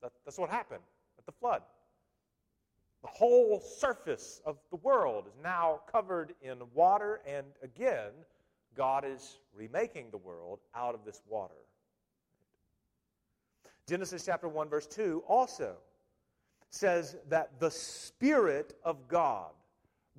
That, 0.03 0.13
that's 0.25 0.39
what 0.39 0.51
happened 0.51 0.83
at 1.19 1.27
the 1.27 1.33
flood. 1.33 1.63
The 3.03 3.09
whole 3.09 3.61
surface 3.61 4.41
of 4.45 4.57
the 4.71 4.77
world 4.77 5.27
is 5.29 5.35
now 5.43 5.81
covered 5.91 6.35
in 6.43 6.59
water, 6.75 7.21
and 7.27 7.47
again, 7.63 8.11
God 8.77 9.05
is 9.07 9.39
remaking 9.55 10.11
the 10.11 10.19
world 10.19 10.61
out 10.75 10.95
of 10.95 11.05
this 11.05 11.23
water. 11.29 11.55
Genesis 13.89 14.25
chapter 14.27 14.49
1, 14.49 14.69
verse 14.69 14.87
2 14.87 15.23
also 15.27 15.77
says 16.71 17.17
that 17.29 17.59
the 17.61 17.71
Spirit 17.71 18.77
of 18.85 19.09
God, 19.09 19.51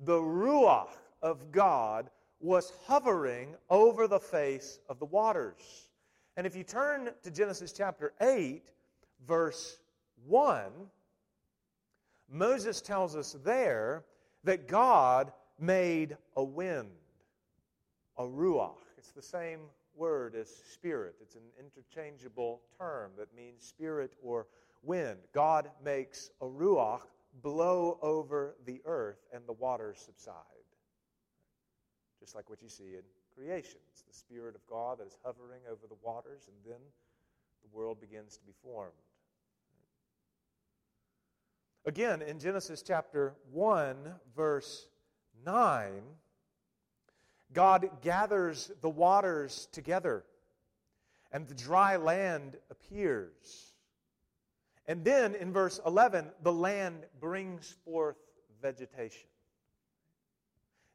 the 0.04 0.18
Ruach 0.18 0.88
of 1.22 1.52
God, 1.52 2.10
was 2.40 2.72
hovering 2.86 3.54
over 3.68 4.08
the 4.08 4.18
face 4.18 4.78
of 4.88 4.98
the 4.98 5.04
waters. 5.06 5.90
And 6.36 6.46
if 6.46 6.56
you 6.56 6.64
turn 6.64 7.10
to 7.22 7.30
Genesis 7.30 7.72
chapter 7.72 8.12
8, 8.20 8.62
verse 9.26 9.78
1, 10.26 10.64
Moses 12.30 12.80
tells 12.80 13.16
us 13.16 13.36
there 13.44 14.04
that 14.44 14.68
God 14.68 15.32
made 15.58 16.16
a 16.36 16.42
wind, 16.42 16.88
a 18.16 18.22
ruach. 18.22 18.76
It's 18.96 19.12
the 19.12 19.22
same 19.22 19.60
word 19.94 20.34
as 20.34 20.48
spirit, 20.72 21.16
it's 21.20 21.34
an 21.34 21.42
interchangeable 21.58 22.62
term 22.78 23.10
that 23.18 23.34
means 23.36 23.62
spirit 23.62 24.14
or 24.22 24.46
wind. 24.82 25.18
God 25.34 25.68
makes 25.84 26.30
a 26.40 26.46
ruach 26.46 27.02
blow 27.42 27.98
over 28.00 28.56
the 28.64 28.80
earth 28.86 29.18
and 29.32 29.46
the 29.46 29.52
waters 29.52 29.98
subside. 29.98 30.59
Just 32.20 32.34
like 32.34 32.50
what 32.50 32.62
you 32.62 32.68
see 32.68 32.94
in 32.94 33.02
creation. 33.34 33.78
It's 33.90 34.02
the 34.02 34.12
Spirit 34.12 34.54
of 34.54 34.66
God 34.68 34.98
that 34.98 35.06
is 35.06 35.16
hovering 35.24 35.62
over 35.70 35.86
the 35.88 35.96
waters, 36.02 36.48
and 36.48 36.56
then 36.72 36.80
the 37.62 37.76
world 37.76 37.98
begins 38.00 38.36
to 38.36 38.44
be 38.44 38.52
formed. 38.62 38.92
Again, 41.86 42.20
in 42.20 42.38
Genesis 42.38 42.82
chapter 42.82 43.34
1, 43.52 43.96
verse 44.36 44.86
9, 45.46 46.02
God 47.54 47.88
gathers 48.02 48.70
the 48.82 48.90
waters 48.90 49.66
together, 49.72 50.24
and 51.32 51.48
the 51.48 51.54
dry 51.54 51.96
land 51.96 52.56
appears. 52.70 53.74
And 54.86 55.04
then 55.04 55.34
in 55.34 55.52
verse 55.52 55.80
11, 55.86 56.26
the 56.42 56.52
land 56.52 57.06
brings 57.18 57.76
forth 57.84 58.16
vegetation. 58.60 59.28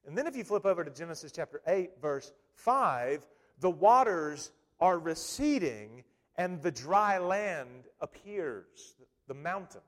And 0.08 0.18
then 0.18 0.28
if 0.28 0.36
you 0.36 0.44
flip 0.44 0.66
over 0.66 0.84
to 0.84 0.92
Genesis 0.92 1.32
chapter 1.32 1.62
8, 1.68 1.92
verse 2.02 2.32
5, 2.54 3.26
the 3.60 3.70
waters 3.70 4.52
are 4.80 5.00
receding 5.00 6.04
and 6.38 6.62
the 6.62 6.72
dry 6.72 7.18
land 7.18 7.86
appears. 8.02 8.96
The 9.28 9.34
mountains 9.34 9.84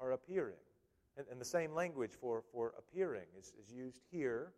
are 0.00 0.12
appearing. 0.12 0.54
And, 1.16 1.26
and 1.30 1.40
the 1.40 1.44
same 1.44 1.74
language 1.74 2.12
for, 2.20 2.42
for 2.52 2.74
appearing 2.78 3.26
is, 3.38 3.52
is 3.62 3.72
used 3.72 4.02
here. 4.10 4.52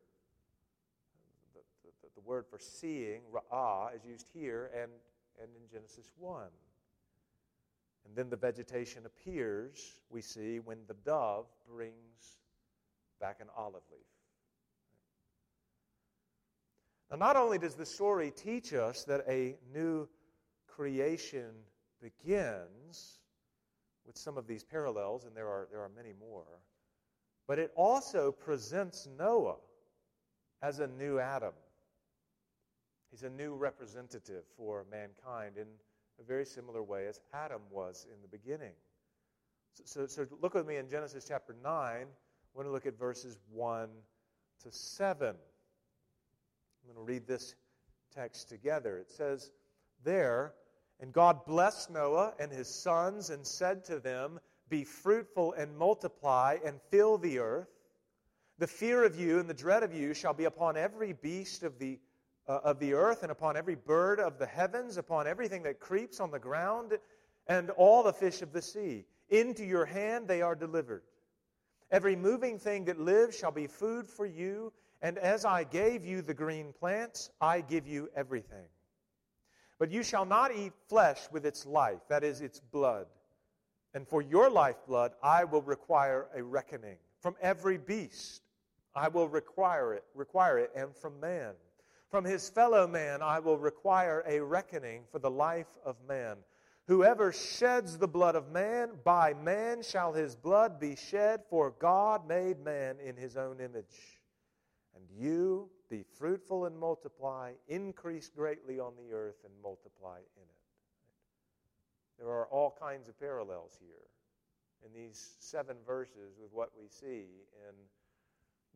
The, 1.54 1.60
the, 2.02 2.08
the 2.14 2.28
word 2.28 2.44
for 2.48 2.58
seeing, 2.58 3.22
ra'ah, 3.32 3.94
is 3.94 4.04
used 4.04 4.26
here 4.32 4.70
and, 4.74 4.90
and 5.40 5.48
in 5.56 5.70
Genesis 5.70 6.10
1. 6.18 6.44
And 8.06 8.14
then 8.14 8.28
the 8.28 8.36
vegetation 8.36 9.06
appears, 9.06 9.96
we 10.10 10.20
see, 10.20 10.60
when 10.60 10.78
the 10.86 10.94
dove 11.06 11.46
brings 11.68 12.38
back 13.20 13.38
an 13.40 13.46
olive 13.56 13.82
leaf. 13.90 14.13
Now, 17.14 17.26
not 17.26 17.36
only 17.36 17.58
does 17.58 17.76
the 17.76 17.86
story 17.86 18.32
teach 18.32 18.74
us 18.74 19.04
that 19.04 19.24
a 19.28 19.54
new 19.72 20.08
creation 20.66 21.52
begins 22.02 23.20
with 24.04 24.18
some 24.18 24.36
of 24.36 24.48
these 24.48 24.64
parallels, 24.64 25.24
and 25.24 25.36
there 25.36 25.46
are, 25.46 25.68
there 25.70 25.80
are 25.80 25.90
many 25.94 26.12
more, 26.18 26.58
but 27.46 27.60
it 27.60 27.70
also 27.76 28.32
presents 28.32 29.06
Noah 29.16 29.58
as 30.60 30.80
a 30.80 30.88
new 30.88 31.20
Adam. 31.20 31.52
He's 33.12 33.22
a 33.22 33.30
new 33.30 33.54
representative 33.54 34.42
for 34.56 34.84
mankind 34.90 35.56
in 35.56 35.68
a 36.18 36.24
very 36.24 36.44
similar 36.44 36.82
way 36.82 37.06
as 37.06 37.20
Adam 37.32 37.60
was 37.70 38.08
in 38.12 38.22
the 38.22 38.28
beginning. 38.28 38.74
So, 39.74 39.84
so, 39.86 40.06
so 40.08 40.26
look 40.42 40.54
with 40.54 40.66
me 40.66 40.78
in 40.78 40.88
Genesis 40.88 41.26
chapter 41.28 41.54
9. 41.62 41.72
I 41.72 42.06
want 42.54 42.66
to 42.66 42.72
look 42.72 42.86
at 42.86 42.98
verses 42.98 43.38
1 43.52 43.88
to 44.64 44.72
7. 44.72 45.36
I'm 46.84 46.94
going 46.94 47.06
to 47.06 47.12
read 47.12 47.26
this 47.26 47.54
text 48.14 48.50
together. 48.50 48.98
It 48.98 49.10
says, 49.10 49.52
There, 50.04 50.52
and 51.00 51.14
God 51.14 51.46
blessed 51.46 51.90
Noah 51.90 52.34
and 52.38 52.52
his 52.52 52.68
sons 52.68 53.30
and 53.30 53.46
said 53.46 53.84
to 53.86 53.98
them, 53.98 54.38
Be 54.68 54.84
fruitful 54.84 55.54
and 55.54 55.74
multiply 55.78 56.58
and 56.62 56.78
fill 56.90 57.16
the 57.16 57.38
earth. 57.38 57.68
The 58.58 58.66
fear 58.66 59.02
of 59.02 59.18
you 59.18 59.38
and 59.38 59.48
the 59.48 59.54
dread 59.54 59.82
of 59.82 59.94
you 59.94 60.12
shall 60.12 60.34
be 60.34 60.44
upon 60.44 60.76
every 60.76 61.14
beast 61.14 61.62
of 61.62 61.78
the, 61.78 61.98
uh, 62.46 62.60
of 62.64 62.78
the 62.80 62.92
earth 62.92 63.22
and 63.22 63.32
upon 63.32 63.56
every 63.56 63.76
bird 63.76 64.20
of 64.20 64.38
the 64.38 64.46
heavens, 64.46 64.98
upon 64.98 65.26
everything 65.26 65.62
that 65.62 65.80
creeps 65.80 66.20
on 66.20 66.30
the 66.30 66.38
ground, 66.38 66.98
and 67.46 67.70
all 67.70 68.02
the 68.02 68.12
fish 68.12 68.42
of 68.42 68.52
the 68.52 68.62
sea. 68.62 69.06
Into 69.30 69.64
your 69.64 69.86
hand 69.86 70.28
they 70.28 70.42
are 70.42 70.54
delivered. 70.54 71.02
Every 71.90 72.14
moving 72.14 72.58
thing 72.58 72.84
that 72.84 73.00
lives 73.00 73.38
shall 73.38 73.52
be 73.52 73.68
food 73.68 74.06
for 74.06 74.26
you, 74.26 74.72
and 75.02 75.18
as 75.18 75.44
I 75.44 75.64
gave 75.64 76.04
you 76.04 76.22
the 76.22 76.34
green 76.34 76.72
plants, 76.72 77.30
I 77.40 77.60
give 77.60 77.86
you 77.86 78.08
everything. 78.16 78.66
But 79.78 79.90
you 79.90 80.02
shall 80.02 80.24
not 80.24 80.54
eat 80.54 80.72
flesh 80.88 81.20
with 81.30 81.44
its 81.44 81.66
life, 81.66 82.00
that 82.08 82.24
is, 82.24 82.40
its 82.40 82.60
blood. 82.60 83.06
And 83.92 84.08
for 84.08 84.22
your 84.22 84.50
lifeblood, 84.50 85.12
I 85.22 85.44
will 85.44 85.62
require 85.62 86.28
a 86.34 86.42
reckoning. 86.42 86.96
From 87.20 87.36
every 87.40 87.78
beast, 87.78 88.42
I 88.94 89.08
will 89.08 89.28
require 89.28 89.94
it, 89.94 90.04
require 90.14 90.58
it, 90.58 90.70
and 90.74 90.94
from 90.94 91.18
man. 91.20 91.52
From 92.10 92.24
his 92.24 92.48
fellow 92.48 92.86
man, 92.86 93.22
I 93.22 93.40
will 93.40 93.58
require 93.58 94.22
a 94.26 94.40
reckoning 94.40 95.02
for 95.10 95.18
the 95.18 95.30
life 95.30 95.78
of 95.84 95.96
man. 96.06 96.36
Whoever 96.86 97.32
sheds 97.32 97.98
the 97.98 98.06
blood 98.06 98.36
of 98.36 98.52
man, 98.52 98.90
by 99.04 99.34
man 99.34 99.82
shall 99.82 100.12
his 100.12 100.36
blood 100.36 100.78
be 100.78 100.96
shed, 100.96 101.42
for 101.48 101.70
God 101.78 102.28
made 102.28 102.60
man 102.60 102.96
in 103.04 103.16
his 103.16 103.36
own 103.36 103.58
image. 103.58 104.20
And 104.94 105.04
you 105.10 105.68
be 105.90 106.04
fruitful 106.18 106.66
and 106.66 106.78
multiply, 106.78 107.52
increase 107.68 108.28
greatly 108.28 108.78
on 108.78 108.92
the 108.96 109.14
earth 109.14 109.38
and 109.44 109.52
multiply 109.62 110.18
in 110.18 110.42
it. 110.42 110.64
There 112.18 112.28
are 112.28 112.46
all 112.46 112.76
kinds 112.80 113.08
of 113.08 113.18
parallels 113.18 113.76
here 113.80 114.08
in 114.84 114.92
these 114.92 115.36
seven 115.40 115.76
verses 115.86 116.36
with 116.40 116.52
what 116.52 116.70
we 116.78 116.88
see 116.88 117.26
in 117.68 117.74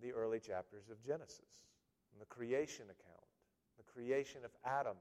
the 0.02 0.12
early 0.12 0.40
chapters 0.40 0.88
of 0.90 1.04
Genesis, 1.04 1.66
in 2.12 2.18
the 2.18 2.26
creation 2.26 2.84
account, 2.84 3.26
the 3.76 3.84
creation 3.84 4.44
of 4.44 4.50
Adam, 4.64 4.96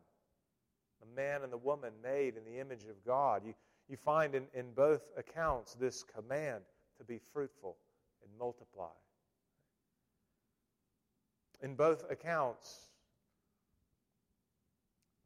the 0.99 1.15
man 1.15 1.43
and 1.43 1.51
the 1.51 1.57
woman 1.57 1.93
made 2.03 2.35
in 2.35 2.43
the 2.43 2.59
image 2.59 2.83
of 2.83 3.03
God. 3.05 3.43
You, 3.45 3.53
you 3.87 3.97
find 3.97 4.35
in, 4.35 4.45
in 4.53 4.71
both 4.73 5.01
accounts 5.17 5.75
this 5.75 6.03
command 6.03 6.63
to 6.97 7.03
be 7.03 7.19
fruitful 7.31 7.77
and 8.23 8.31
multiply 8.39 8.89
in 11.61 11.75
both 11.75 12.09
accounts, 12.09 12.87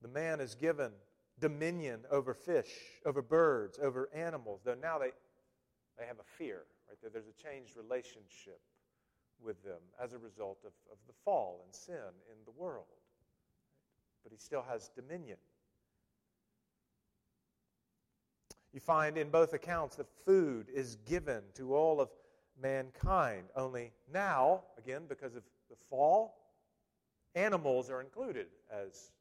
the 0.02 0.08
man 0.08 0.40
is 0.40 0.56
given 0.56 0.92
dominion 1.40 2.02
over 2.12 2.34
fish, 2.34 2.72
over 3.06 3.22
birds, 3.22 3.80
over 3.82 4.10
animals, 4.14 4.62
though 4.64 4.76
now 4.82 4.98
they, 4.98 5.12
they 5.98 6.06
have 6.06 6.20
a 6.20 6.38
fear, 6.38 6.64
right? 6.88 7.14
There's 7.14 7.28
a 7.28 7.44
changed 7.44 7.76
relationship 7.76 8.60
with 9.44 9.64
them 9.64 9.80
as 10.02 10.14
a 10.14 10.18
result 10.18 10.60
of, 10.64 10.72
of 10.92 10.98
the 11.08 11.14
fall 11.26 11.62
and 11.66 11.76
sin 11.76 11.96
in 12.30 12.38
the 12.46 12.52
world. 12.52 12.86
But 14.24 14.32
he 14.32 14.38
still 14.38 14.64
has 14.70 14.90
dominion. 14.96 15.38
You 18.74 18.80
find 18.80 19.18
in 19.18 19.30
both 19.30 19.54
accounts 19.54 19.98
that 19.98 20.08
food 20.26 20.68
is 20.74 20.96
given 21.08 21.42
to 21.56 21.76
all 21.76 22.00
of 22.00 22.10
mankind. 22.62 23.48
Only 23.56 23.92
now, 24.12 24.62
again, 24.78 25.04
because 25.10 25.36
of 25.36 25.44
the 25.72 25.78
fall, 25.90 26.36
animals 27.34 27.90
are 27.90 28.02
included 28.02 28.48
as 28.72 29.12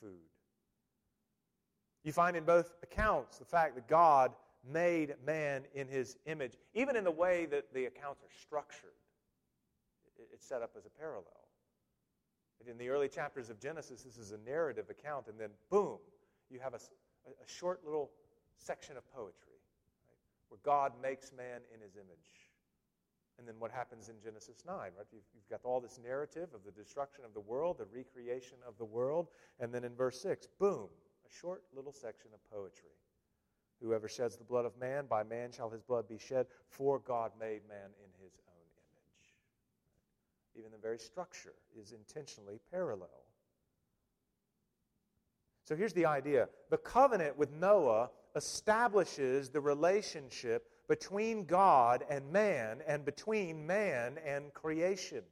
food. 0.00 0.18
You 2.04 2.12
find 2.12 2.36
in 2.36 2.44
both 2.44 2.74
accounts 2.82 3.38
the 3.38 3.44
fact 3.44 3.74
that 3.76 3.88
God 3.88 4.32
made 4.68 5.14
man 5.24 5.62
in 5.74 5.88
his 5.88 6.18
image, 6.26 6.54
even 6.74 6.96
in 6.96 7.04
the 7.04 7.10
way 7.10 7.46
that 7.46 7.72
the 7.72 7.86
accounts 7.86 8.22
are 8.22 8.40
structured. 8.42 8.90
It's 10.32 10.46
set 10.46 10.60
up 10.60 10.72
as 10.76 10.84
a 10.84 10.90
parallel. 10.90 11.24
In 12.68 12.76
the 12.76 12.90
early 12.90 13.08
chapters 13.08 13.48
of 13.48 13.58
Genesis, 13.58 14.02
this 14.02 14.18
is 14.18 14.32
a 14.32 14.38
narrative 14.38 14.90
account, 14.90 15.28
and 15.28 15.40
then 15.40 15.50
boom, 15.70 15.98
you 16.50 16.58
have 16.60 16.74
a, 16.74 16.80
a 17.26 17.48
short 17.48 17.80
little 17.84 18.10
section 18.58 18.98
of 18.98 19.10
poetry 19.14 19.56
right, 20.06 20.18
where 20.48 20.60
God 20.62 20.92
makes 21.00 21.32
man 21.32 21.60
in 21.74 21.80
his 21.80 21.96
image. 21.96 22.49
And 23.40 23.48
then 23.48 23.54
what 23.58 23.70
happens 23.70 24.10
in 24.10 24.16
Genesis 24.22 24.62
9, 24.66 24.76
right? 24.76 24.92
You've, 25.10 25.22
you've, 25.34 25.48
got 25.48 25.60
all 25.64 25.80
this 25.80 25.98
narrative 26.04 26.50
of 26.54 26.60
the 26.62 26.70
destruction 26.70 27.24
of 27.24 27.32
the 27.32 27.40
world, 27.40 27.78
the 27.78 27.86
recreation 27.86 28.58
of 28.68 28.76
the 28.76 28.84
world. 28.84 29.28
And 29.58 29.72
then 29.72 29.82
in 29.82 29.96
verse 29.96 30.20
6, 30.20 30.46
boom, 30.58 30.88
a 31.24 31.34
short 31.40 31.62
little 31.74 31.92
section 31.92 32.30
of 32.34 32.50
poetry. 32.54 32.90
Whoever 33.82 34.08
sheds 34.08 34.36
the 34.36 34.44
blood 34.44 34.66
of 34.66 34.78
man, 34.78 35.06
by 35.08 35.22
man 35.22 35.52
shall 35.52 35.70
his 35.70 35.80
blood 35.80 36.06
be 36.06 36.18
shed, 36.18 36.48
for 36.68 36.98
God 36.98 37.32
made 37.40 37.62
man 37.66 37.88
in 38.04 38.10
his 38.22 38.34
own 38.46 38.66
image. 38.76 39.34
Even 40.54 40.70
the 40.70 40.76
very 40.76 40.98
structure 40.98 41.54
is 41.80 41.92
intentionally 41.92 42.60
parallel. 42.70 43.24
So 45.64 45.74
here's 45.74 45.94
the 45.94 46.04
idea 46.04 46.48
the 46.68 46.76
covenant 46.76 47.38
with 47.38 47.50
Noah 47.52 48.10
establishes 48.36 49.48
the 49.48 49.60
relationship 49.62 50.69
between 50.90 51.44
God 51.44 52.04
and 52.10 52.32
man 52.32 52.82
and 52.84 53.04
between 53.04 53.64
man 53.64 54.18
and 54.26 54.52
creation. 54.54 55.22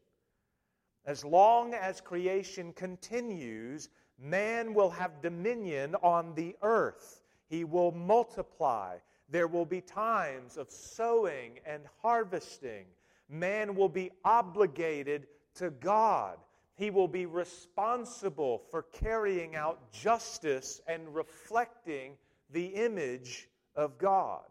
As 1.05 1.25
long 1.25 1.75
as 1.75 2.01
creation 2.01 2.73
continues, 2.75 3.89
man 4.21 4.73
will 4.73 4.91
have 4.91 5.21
dominion 5.21 5.97
on 5.97 6.33
the 6.37 6.55
earth. 6.63 7.23
He 7.49 7.65
will 7.65 7.91
multiply. 7.91 8.99
There 9.29 9.49
will 9.49 9.65
be 9.65 9.81
times 9.81 10.57
of 10.57 10.71
sowing 10.71 11.59
and 11.67 11.83
harvesting. 12.03 12.85
Man 13.29 13.75
will 13.75 13.89
be 13.89 14.13
obligated 14.25 15.27
to 15.57 15.71
God. 15.71 16.39
He 16.77 16.91
will 16.91 17.09
be 17.09 17.27
responsible 17.27 18.63
for 18.71 18.83
carrying 18.83 19.57
out 19.57 19.91
justice 19.91 20.81
and 20.87 21.13
reflecting 21.13 22.13
the 22.49 22.67
image 22.67 23.49
of 23.75 23.99
God. 23.99 24.45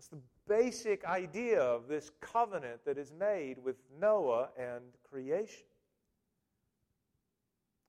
That's 0.00 0.08
the 0.08 0.22
basic 0.48 1.04
idea 1.04 1.60
of 1.60 1.86
this 1.86 2.10
covenant 2.22 2.86
that 2.86 2.96
is 2.96 3.12
made 3.12 3.62
with 3.62 3.76
Noah 4.00 4.48
and 4.58 4.80
creation. 5.10 5.66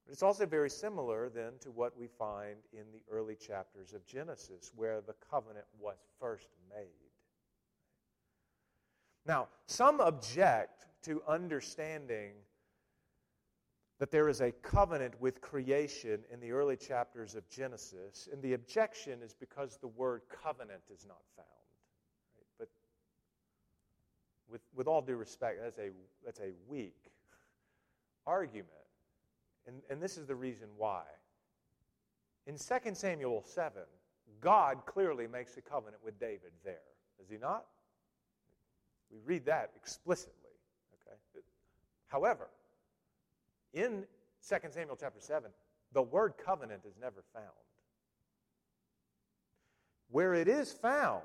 But 0.04 0.12
it's 0.12 0.22
also 0.22 0.44
very 0.44 0.68
similar 0.68 1.30
then 1.30 1.52
to 1.60 1.70
what 1.70 1.96
we 1.96 2.08
find 2.08 2.56
in 2.74 2.84
the 2.92 3.00
early 3.10 3.34
chapters 3.34 3.94
of 3.94 4.04
Genesis, 4.04 4.72
where 4.76 5.00
the 5.00 5.14
covenant 5.30 5.64
was 5.80 5.96
first 6.20 6.48
made. 6.68 6.84
Now, 9.24 9.48
some 9.66 9.98
object 10.02 10.84
to 11.04 11.22
understanding 11.26 12.32
that 14.00 14.10
there 14.10 14.28
is 14.28 14.42
a 14.42 14.52
covenant 14.52 15.18
with 15.18 15.40
creation 15.40 16.20
in 16.30 16.40
the 16.40 16.52
early 16.52 16.76
chapters 16.76 17.34
of 17.34 17.48
Genesis, 17.48 18.28
and 18.30 18.42
the 18.42 18.52
objection 18.52 19.22
is 19.22 19.32
because 19.32 19.78
the 19.78 19.88
word 19.88 20.20
covenant 20.44 20.82
is 20.92 21.06
not 21.06 21.22
found. 21.36 21.61
With, 24.52 24.60
with 24.76 24.86
all 24.86 25.00
due 25.00 25.16
respect, 25.16 25.60
that's 25.62 25.78
a, 25.78 25.88
that's 26.24 26.40
a 26.40 26.50
weak 26.68 27.10
argument. 28.26 28.68
And, 29.66 29.76
and 29.88 30.00
this 30.00 30.18
is 30.18 30.26
the 30.26 30.34
reason 30.34 30.68
why. 30.76 31.02
In 32.46 32.56
2 32.56 32.94
Samuel 32.94 33.42
7, 33.46 33.82
God 34.40 34.84
clearly 34.84 35.26
makes 35.26 35.56
a 35.56 35.62
covenant 35.62 36.04
with 36.04 36.20
David 36.20 36.52
there, 36.64 36.74
does 37.18 37.30
he 37.30 37.38
not? 37.38 37.64
We 39.10 39.18
read 39.24 39.46
that 39.46 39.70
explicitly. 39.76 40.34
Okay? 40.94 41.44
However, 42.08 42.48
in 43.72 44.04
2 44.46 44.56
Samuel 44.70 44.96
chapter 45.00 45.20
7, 45.20 45.50
the 45.92 46.02
word 46.02 46.34
covenant 46.44 46.82
is 46.86 46.94
never 47.00 47.22
found. 47.32 47.46
Where 50.10 50.34
it 50.34 50.48
is 50.48 50.72
found 50.72 51.22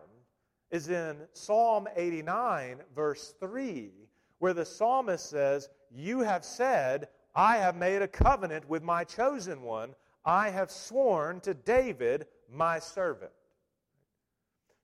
is 0.71 0.89
in 0.89 1.17
Psalm 1.33 1.87
89, 1.95 2.81
verse 2.95 3.33
3, 3.39 3.91
where 4.39 4.53
the 4.53 4.65
psalmist 4.65 5.29
says, 5.29 5.69
You 5.91 6.19
have 6.19 6.43
said, 6.43 7.07
I 7.35 7.57
have 7.57 7.75
made 7.75 8.01
a 8.01 8.07
covenant 8.07 8.67
with 8.67 8.83
my 8.83 9.03
chosen 9.03 9.61
one. 9.61 9.95
I 10.25 10.49
have 10.49 10.71
sworn 10.71 11.39
to 11.41 11.53
David, 11.53 12.27
my 12.51 12.79
servant. 12.79 13.31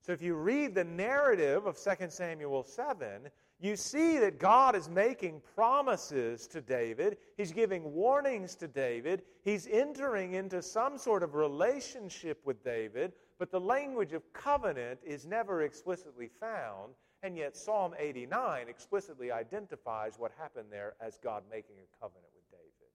So 0.02 0.12
if 0.12 0.22
you 0.22 0.36
read 0.36 0.76
the 0.76 0.84
narrative 0.84 1.66
of 1.66 1.78
2 1.78 2.10
Samuel 2.10 2.64
7, 2.64 3.30
you 3.60 3.78
see 3.78 4.18
that 4.18 4.40
God 4.40 4.76
is 4.76 4.90
making 4.90 5.42
promises 5.56 6.48
to 6.48 6.60
David. 6.60 7.18
He's 7.38 7.54
giving 7.54 7.94
warnings 7.94 8.56
to 8.56 8.68
David. 8.68 9.22
He's 9.44 9.68
entering 9.68 10.34
into 10.34 10.62
some 10.62 10.98
sort 10.98 11.24
of 11.24 11.34
relationship 11.34 12.42
with 12.44 12.62
David, 12.64 13.14
but 13.44 13.52
the 13.52 13.60
language 13.60 14.14
of 14.14 14.24
covenant 14.32 15.02
is 15.06 15.26
never 15.26 15.64
explicitly 15.64 16.30
found. 16.40 16.94
And 17.24 17.36
yet, 17.36 17.58
Psalm 17.58 17.94
89 18.00 18.70
explicitly 18.70 19.34
identifies 19.34 20.14
what 20.18 20.32
happened 20.40 20.68
there 20.72 20.94
as 21.02 21.20
God 21.22 21.44
making 21.52 21.76
a 21.76 22.02
covenant 22.02 22.32
with 22.34 22.50
David. 22.52 22.90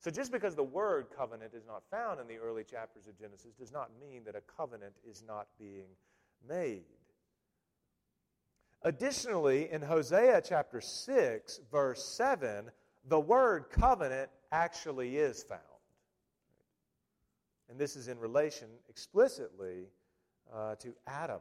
So, 0.00 0.10
just 0.10 0.32
because 0.32 0.56
the 0.56 0.64
word 0.64 1.06
covenant 1.16 1.52
is 1.54 1.64
not 1.64 1.84
found 1.92 2.20
in 2.20 2.26
the 2.26 2.38
early 2.38 2.64
chapters 2.64 3.06
of 3.06 3.16
Genesis 3.16 3.52
does 3.56 3.70
not 3.70 3.88
mean 4.00 4.24
that 4.24 4.34
a 4.34 4.42
covenant 4.56 4.94
is 5.08 5.22
not 5.24 5.46
being 5.56 5.86
made. 6.48 6.82
Additionally, 8.82 9.70
in 9.70 9.80
Hosea 9.80 10.42
chapter 10.44 10.80
6, 10.80 11.60
verse 11.70 12.04
7, 12.04 12.64
the 13.08 13.20
word 13.20 13.66
covenant 13.70 14.28
actually 14.50 15.18
is 15.18 15.44
found. 15.44 15.71
And 17.72 17.80
this 17.80 17.96
is 17.96 18.08
in 18.08 18.18
relation 18.18 18.68
explicitly 18.90 19.86
uh, 20.54 20.74
to 20.74 20.94
Adam. 21.06 21.40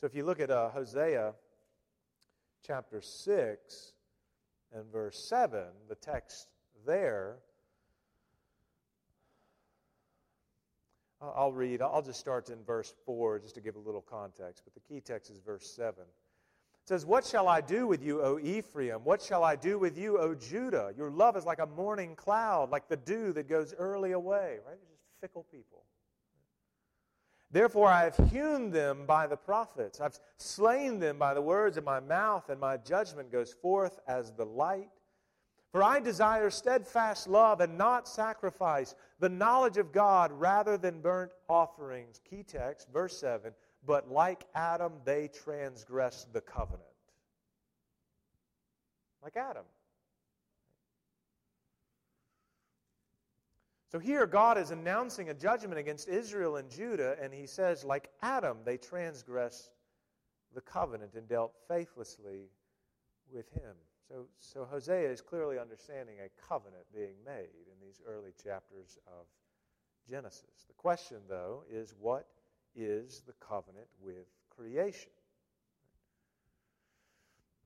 So 0.00 0.06
if 0.06 0.14
you 0.14 0.24
look 0.24 0.40
at 0.40 0.50
uh, 0.50 0.70
Hosea 0.70 1.34
chapter 2.66 3.02
6 3.02 3.92
and 4.74 4.90
verse 4.90 5.22
7, 5.28 5.64
the 5.90 5.96
text 5.96 6.48
there, 6.86 7.36
I'll 11.20 11.52
read, 11.52 11.82
I'll 11.82 12.00
just 12.00 12.18
start 12.18 12.48
in 12.48 12.64
verse 12.64 12.94
4 13.04 13.38
just 13.38 13.54
to 13.56 13.60
give 13.60 13.76
a 13.76 13.80
little 13.80 14.00
context, 14.00 14.62
but 14.64 14.72
the 14.72 14.80
key 14.80 15.02
text 15.02 15.30
is 15.30 15.40
verse 15.40 15.70
7. 15.76 15.92
It 16.00 16.88
says, 16.88 17.04
What 17.04 17.26
shall 17.26 17.48
I 17.48 17.60
do 17.60 17.86
with 17.86 18.02
you, 18.02 18.22
O 18.22 18.38
Ephraim? 18.38 19.00
What 19.04 19.20
shall 19.20 19.44
I 19.44 19.56
do 19.56 19.78
with 19.78 19.98
you, 19.98 20.16
O 20.16 20.34
Judah? 20.34 20.94
Your 20.96 21.10
love 21.10 21.36
is 21.36 21.44
like 21.44 21.58
a 21.58 21.66
morning 21.66 22.16
cloud, 22.16 22.70
like 22.70 22.88
the 22.88 22.96
dew 22.96 23.34
that 23.34 23.46
goes 23.46 23.74
early 23.76 24.12
away. 24.12 24.56
Right? 24.66 24.78
Fickle 25.22 25.46
people. 25.52 25.84
Therefore, 27.52 27.86
I 27.86 28.02
have 28.02 28.16
hewn 28.32 28.70
them 28.70 29.06
by 29.06 29.28
the 29.28 29.36
prophets. 29.36 30.00
I've 30.00 30.18
slain 30.36 30.98
them 30.98 31.16
by 31.16 31.32
the 31.32 31.40
words 31.40 31.76
of 31.76 31.84
my 31.84 32.00
mouth, 32.00 32.48
and 32.48 32.58
my 32.58 32.76
judgment 32.76 33.30
goes 33.30 33.52
forth 33.52 34.00
as 34.08 34.32
the 34.32 34.44
light. 34.44 34.90
For 35.70 35.80
I 35.80 36.00
desire 36.00 36.50
steadfast 36.50 37.28
love 37.28 37.60
and 37.60 37.78
not 37.78 38.08
sacrifice, 38.08 38.96
the 39.20 39.28
knowledge 39.28 39.76
of 39.76 39.92
God 39.92 40.32
rather 40.32 40.76
than 40.76 41.00
burnt 41.00 41.30
offerings. 41.48 42.20
Key 42.28 42.42
text, 42.42 42.88
verse 42.92 43.16
7 43.16 43.52
But 43.86 44.10
like 44.10 44.44
Adam, 44.56 44.94
they 45.04 45.28
transgressed 45.28 46.32
the 46.32 46.40
covenant. 46.40 46.82
Like 49.22 49.36
Adam. 49.36 49.64
So 53.92 53.98
here, 53.98 54.26
God 54.26 54.56
is 54.56 54.70
announcing 54.70 55.28
a 55.28 55.34
judgment 55.34 55.78
against 55.78 56.08
Israel 56.08 56.56
and 56.56 56.70
Judah, 56.70 57.14
and 57.20 57.30
he 57.30 57.46
says, 57.46 57.84
like 57.84 58.08
Adam, 58.22 58.56
they 58.64 58.78
transgressed 58.78 59.70
the 60.54 60.62
covenant 60.62 61.12
and 61.12 61.28
dealt 61.28 61.52
faithlessly 61.68 62.48
with 63.30 63.52
him. 63.52 63.76
So, 64.08 64.28
so 64.38 64.64
Hosea 64.64 65.10
is 65.10 65.20
clearly 65.20 65.58
understanding 65.58 66.14
a 66.24 66.30
covenant 66.48 66.84
being 66.94 67.16
made 67.26 67.66
in 67.66 67.86
these 67.86 68.00
early 68.08 68.32
chapters 68.42 68.96
of 69.06 69.26
Genesis. 70.08 70.64
The 70.66 70.74
question, 70.78 71.18
though, 71.28 71.64
is 71.70 71.94
what 72.00 72.28
is 72.74 73.22
the 73.26 73.34
covenant 73.46 73.88
with 74.00 74.24
creation? 74.48 75.10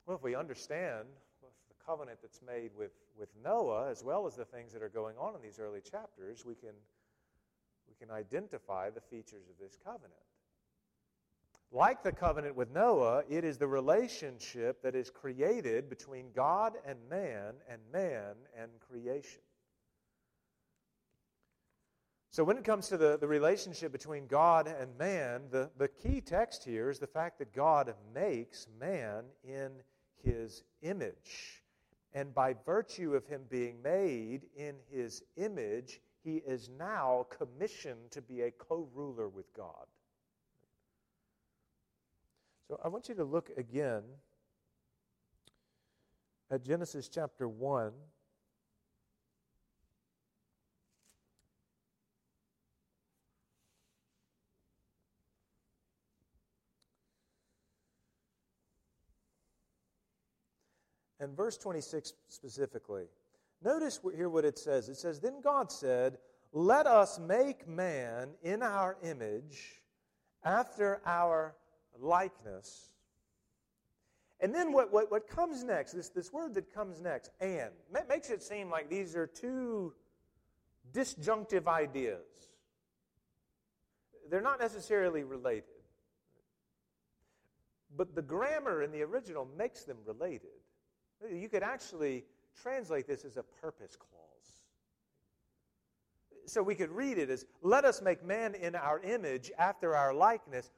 Well, 0.06 0.16
if 0.16 0.24
we 0.24 0.34
understand 0.34 1.06
covenant 1.86 2.18
that's 2.20 2.40
made 2.46 2.70
with, 2.76 2.92
with 3.18 3.28
Noah, 3.44 3.88
as 3.90 4.02
well 4.02 4.26
as 4.26 4.34
the 4.34 4.44
things 4.44 4.72
that 4.72 4.82
are 4.82 4.88
going 4.88 5.16
on 5.16 5.34
in 5.34 5.42
these 5.42 5.58
early 5.60 5.80
chapters, 5.80 6.44
we 6.44 6.54
can, 6.54 6.74
we 7.88 7.94
can 7.94 8.12
identify 8.14 8.90
the 8.90 9.00
features 9.00 9.48
of 9.48 9.56
this 9.60 9.78
covenant. 9.84 10.12
Like 11.72 12.02
the 12.02 12.12
covenant 12.12 12.56
with 12.56 12.72
Noah, 12.72 13.24
it 13.28 13.44
is 13.44 13.58
the 13.58 13.66
relationship 13.66 14.82
that 14.82 14.94
is 14.94 15.10
created 15.10 15.88
between 15.88 16.26
God 16.34 16.74
and 16.86 16.98
man, 17.10 17.54
and 17.68 17.80
man 17.92 18.34
and 18.58 18.70
creation. 18.80 19.40
So, 22.30 22.44
when 22.44 22.58
it 22.58 22.64
comes 22.64 22.88
to 22.88 22.98
the, 22.98 23.16
the 23.18 23.26
relationship 23.26 23.92
between 23.92 24.26
God 24.26 24.68
and 24.68 24.96
man, 24.98 25.44
the, 25.50 25.70
the 25.78 25.88
key 25.88 26.20
text 26.20 26.64
here 26.64 26.90
is 26.90 26.98
the 26.98 27.06
fact 27.06 27.38
that 27.38 27.54
God 27.54 27.94
makes 28.14 28.66
man 28.78 29.24
in 29.42 29.72
his 30.22 30.62
image. 30.82 31.62
And 32.14 32.34
by 32.34 32.54
virtue 32.64 33.14
of 33.14 33.26
him 33.26 33.42
being 33.48 33.82
made 33.82 34.46
in 34.56 34.76
his 34.90 35.22
image, 35.36 36.00
he 36.22 36.36
is 36.36 36.70
now 36.78 37.26
commissioned 37.30 38.10
to 38.10 38.22
be 38.22 38.42
a 38.42 38.50
co 38.50 38.88
ruler 38.94 39.28
with 39.28 39.52
God. 39.54 39.86
So 42.68 42.80
I 42.82 42.88
want 42.88 43.08
you 43.08 43.14
to 43.14 43.24
look 43.24 43.50
again 43.56 44.02
at 46.50 46.64
Genesis 46.64 47.08
chapter 47.08 47.48
1. 47.48 47.92
And 61.20 61.36
verse 61.36 61.56
26 61.56 62.12
specifically. 62.28 63.04
Notice 63.64 64.00
here 64.14 64.28
what 64.28 64.44
it 64.44 64.58
says. 64.58 64.88
It 64.88 64.96
says, 64.96 65.20
Then 65.20 65.40
God 65.42 65.72
said, 65.72 66.18
Let 66.52 66.86
us 66.86 67.18
make 67.18 67.66
man 67.66 68.30
in 68.42 68.62
our 68.62 68.96
image, 69.02 69.82
after 70.44 71.00
our 71.06 71.54
likeness. 71.98 72.90
And 74.40 74.54
then 74.54 74.72
what, 74.72 74.92
what, 74.92 75.10
what 75.10 75.28
comes 75.28 75.64
next, 75.64 75.92
this, 75.92 76.10
this 76.10 76.30
word 76.32 76.54
that 76.54 76.72
comes 76.74 77.00
next, 77.00 77.30
and, 77.40 77.70
makes 78.08 78.28
it 78.28 78.42
seem 78.42 78.70
like 78.70 78.90
these 78.90 79.16
are 79.16 79.26
two 79.26 79.94
disjunctive 80.92 81.66
ideas. 81.66 82.20
They're 84.30 84.42
not 84.42 84.60
necessarily 84.60 85.24
related. 85.24 85.64
but 87.96 88.14
the 88.14 88.22
grammar 88.22 88.82
in 88.82 88.92
the 88.92 89.02
original 89.02 89.48
makes 89.56 89.84
them 89.84 89.96
related. 90.04 90.55
You 91.32 91.48
could 91.48 91.62
actually 91.62 92.24
translate 92.60 93.06
this 93.06 93.24
as 93.24 93.36
a 93.36 93.42
purpose 93.42 93.96
clause. 93.96 94.22
So 96.46 96.62
we 96.62 96.74
could 96.74 96.90
read 96.90 97.18
it 97.18 97.30
as 97.30 97.44
Let 97.62 97.84
us 97.84 98.00
make 98.00 98.24
man 98.24 98.54
in 98.54 98.74
our 98.74 99.00
image 99.00 99.50
after 99.58 99.96
our 99.96 100.14
likeness, 100.14 100.70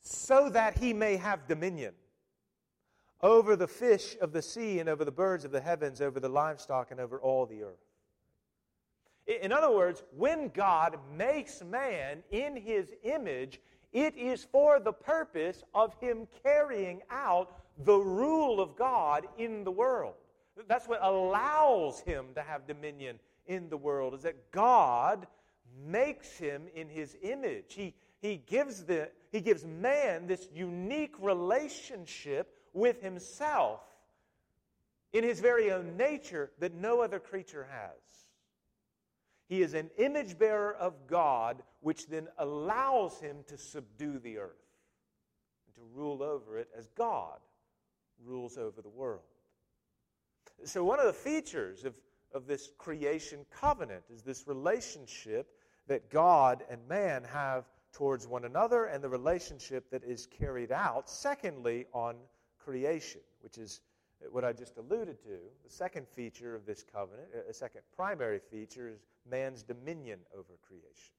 so 0.00 0.48
that 0.50 0.78
he 0.78 0.92
may 0.92 1.16
have 1.16 1.46
dominion 1.46 1.94
over 3.22 3.54
the 3.54 3.68
fish 3.68 4.16
of 4.20 4.32
the 4.32 4.42
sea 4.42 4.80
and 4.80 4.88
over 4.88 5.04
the 5.04 5.12
birds 5.12 5.44
of 5.44 5.52
the 5.52 5.60
heavens, 5.60 6.00
over 6.00 6.18
the 6.18 6.28
livestock 6.28 6.90
and 6.90 6.98
over 6.98 7.20
all 7.20 7.46
the 7.46 7.62
earth. 7.62 7.84
In 9.26 9.52
other 9.52 9.70
words, 9.70 10.02
when 10.16 10.48
God 10.48 10.98
makes 11.16 11.62
man 11.62 12.24
in 12.32 12.56
his 12.56 12.88
image, 13.04 13.60
it 13.92 14.16
is 14.16 14.44
for 14.50 14.80
the 14.80 14.92
purpose 14.92 15.62
of 15.74 15.94
him 16.00 16.26
carrying 16.42 17.02
out 17.10 17.61
the 17.78 17.98
rule 17.98 18.60
of 18.60 18.76
God 18.76 19.26
in 19.38 19.64
the 19.64 19.70
world. 19.70 20.14
That's 20.68 20.86
what 20.86 21.00
allows 21.02 22.00
him 22.00 22.26
to 22.34 22.42
have 22.42 22.66
dominion 22.66 23.18
in 23.46 23.68
the 23.68 23.76
world, 23.76 24.14
is 24.14 24.22
that 24.22 24.52
God 24.52 25.26
makes 25.86 26.38
him 26.38 26.68
in 26.74 26.88
his 26.88 27.16
image. 27.22 27.74
He, 27.74 27.94
he, 28.20 28.36
gives 28.36 28.84
the, 28.84 29.10
he 29.30 29.40
gives 29.40 29.64
man 29.64 30.26
this 30.26 30.48
unique 30.54 31.14
relationship 31.18 32.54
with 32.72 33.00
himself 33.02 33.80
in 35.12 35.24
his 35.24 35.40
very 35.40 35.72
own 35.72 35.96
nature 35.96 36.50
that 36.58 36.74
no 36.74 37.00
other 37.00 37.18
creature 37.18 37.66
has. 37.70 37.98
He 39.48 39.62
is 39.62 39.74
an 39.74 39.90
image 39.98 40.38
bearer 40.38 40.72
of 40.72 41.06
God, 41.06 41.62
which 41.80 42.06
then 42.06 42.28
allows 42.38 43.18
him 43.20 43.38
to 43.48 43.58
subdue 43.58 44.18
the 44.18 44.38
earth 44.38 44.56
and 45.66 45.74
to 45.74 45.82
rule 45.94 46.22
over 46.22 46.58
it 46.58 46.68
as 46.76 46.88
God 46.96 47.38
rules 48.24 48.58
over 48.58 48.82
the 48.82 48.88
world. 48.88 49.22
So, 50.64 50.84
one 50.84 51.00
of 51.00 51.06
the 51.06 51.12
features 51.12 51.84
of, 51.84 51.94
of 52.32 52.46
this 52.46 52.70
creation 52.78 53.44
covenant 53.50 54.04
is 54.12 54.22
this 54.22 54.46
relationship 54.46 55.48
that 55.88 56.10
God 56.10 56.64
and 56.70 56.80
man 56.88 57.24
have 57.24 57.64
towards 57.92 58.26
one 58.26 58.44
another 58.44 58.86
and 58.86 59.02
the 59.02 59.08
relationship 59.08 59.90
that 59.90 60.04
is 60.04 60.26
carried 60.26 60.72
out, 60.72 61.10
secondly, 61.10 61.86
on 61.92 62.16
creation, 62.58 63.20
which 63.40 63.58
is 63.58 63.80
what 64.30 64.44
I 64.44 64.52
just 64.52 64.78
alluded 64.78 65.20
to. 65.24 65.38
The 65.64 65.70
second 65.70 66.08
feature 66.08 66.54
of 66.54 66.64
this 66.64 66.84
covenant, 66.84 67.28
uh, 67.34 67.50
a 67.50 67.54
second 67.54 67.82
primary 67.94 68.38
feature, 68.38 68.88
is 68.88 69.00
man's 69.28 69.62
dominion 69.62 70.20
over 70.32 70.54
creation. 70.66 71.14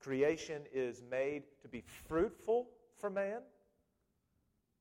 Creation 0.00 0.62
is 0.72 1.02
made 1.10 1.42
to 1.62 1.68
be 1.68 1.82
fruitful 2.06 2.68
for 2.98 3.10
man. 3.10 3.40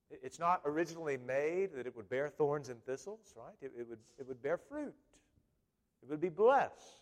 It's 0.09 0.39
not 0.39 0.61
originally 0.65 1.17
made 1.17 1.73
that 1.75 1.85
it 1.85 1.95
would 1.95 2.09
bear 2.09 2.29
thorns 2.29 2.69
and 2.69 2.83
thistles, 2.85 3.33
right? 3.35 3.55
It, 3.61 3.71
it, 3.77 3.87
would, 3.89 3.99
it 4.17 4.27
would 4.27 4.41
bear 4.41 4.57
fruit, 4.57 4.93
it 6.01 6.09
would 6.09 6.21
be 6.21 6.29
blessed. 6.29 7.01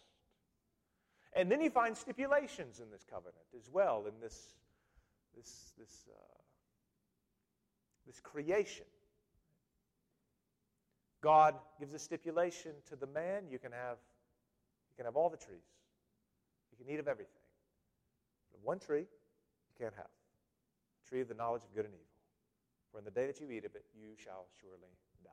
And 1.34 1.52
then 1.52 1.60
you 1.60 1.70
find 1.70 1.96
stipulations 1.96 2.80
in 2.80 2.90
this 2.90 3.04
covenant 3.04 3.46
as 3.56 3.70
well, 3.72 4.06
in 4.08 4.14
this, 4.22 4.56
this, 5.36 5.74
this, 5.78 6.06
uh, 6.10 6.42
this 8.08 8.20
creation. 8.22 8.86
God 11.22 11.56
gives 11.80 11.94
a 11.94 12.00
stipulation 12.00 12.72
to 12.90 12.96
the 12.96 13.08
man 13.08 13.44
you 13.50 13.60
can 13.60 13.72
have, 13.72 13.98
you 14.92 14.96
can 14.96 15.06
have 15.06 15.16
all 15.16 15.30
the 15.30 15.38
trees, 15.38 15.58
you 16.72 16.84
can 16.84 16.94
eat 16.94 17.00
of 17.00 17.08
everything. 17.08 17.34
But 18.52 18.62
one 18.64 18.80
tree 18.80 19.00
you 19.00 19.76
can't 19.78 19.96
have 19.96 20.08
the 21.04 21.10
tree 21.10 21.22
of 21.22 21.28
the 21.28 21.34
knowledge 21.34 21.64
of 21.64 21.76
good 21.76 21.86
and 21.86 21.94
evil. 21.94 22.15
For 22.96 23.00
in 23.00 23.04
the 23.04 23.12
day 23.12 23.28
that 23.28 23.42
you 23.42 23.52
eat 23.52 23.66
of 23.66 23.76
it, 23.76 23.84
you 23.94 24.16
shall 24.16 24.46
surely 24.62 24.96
die. 25.22 25.32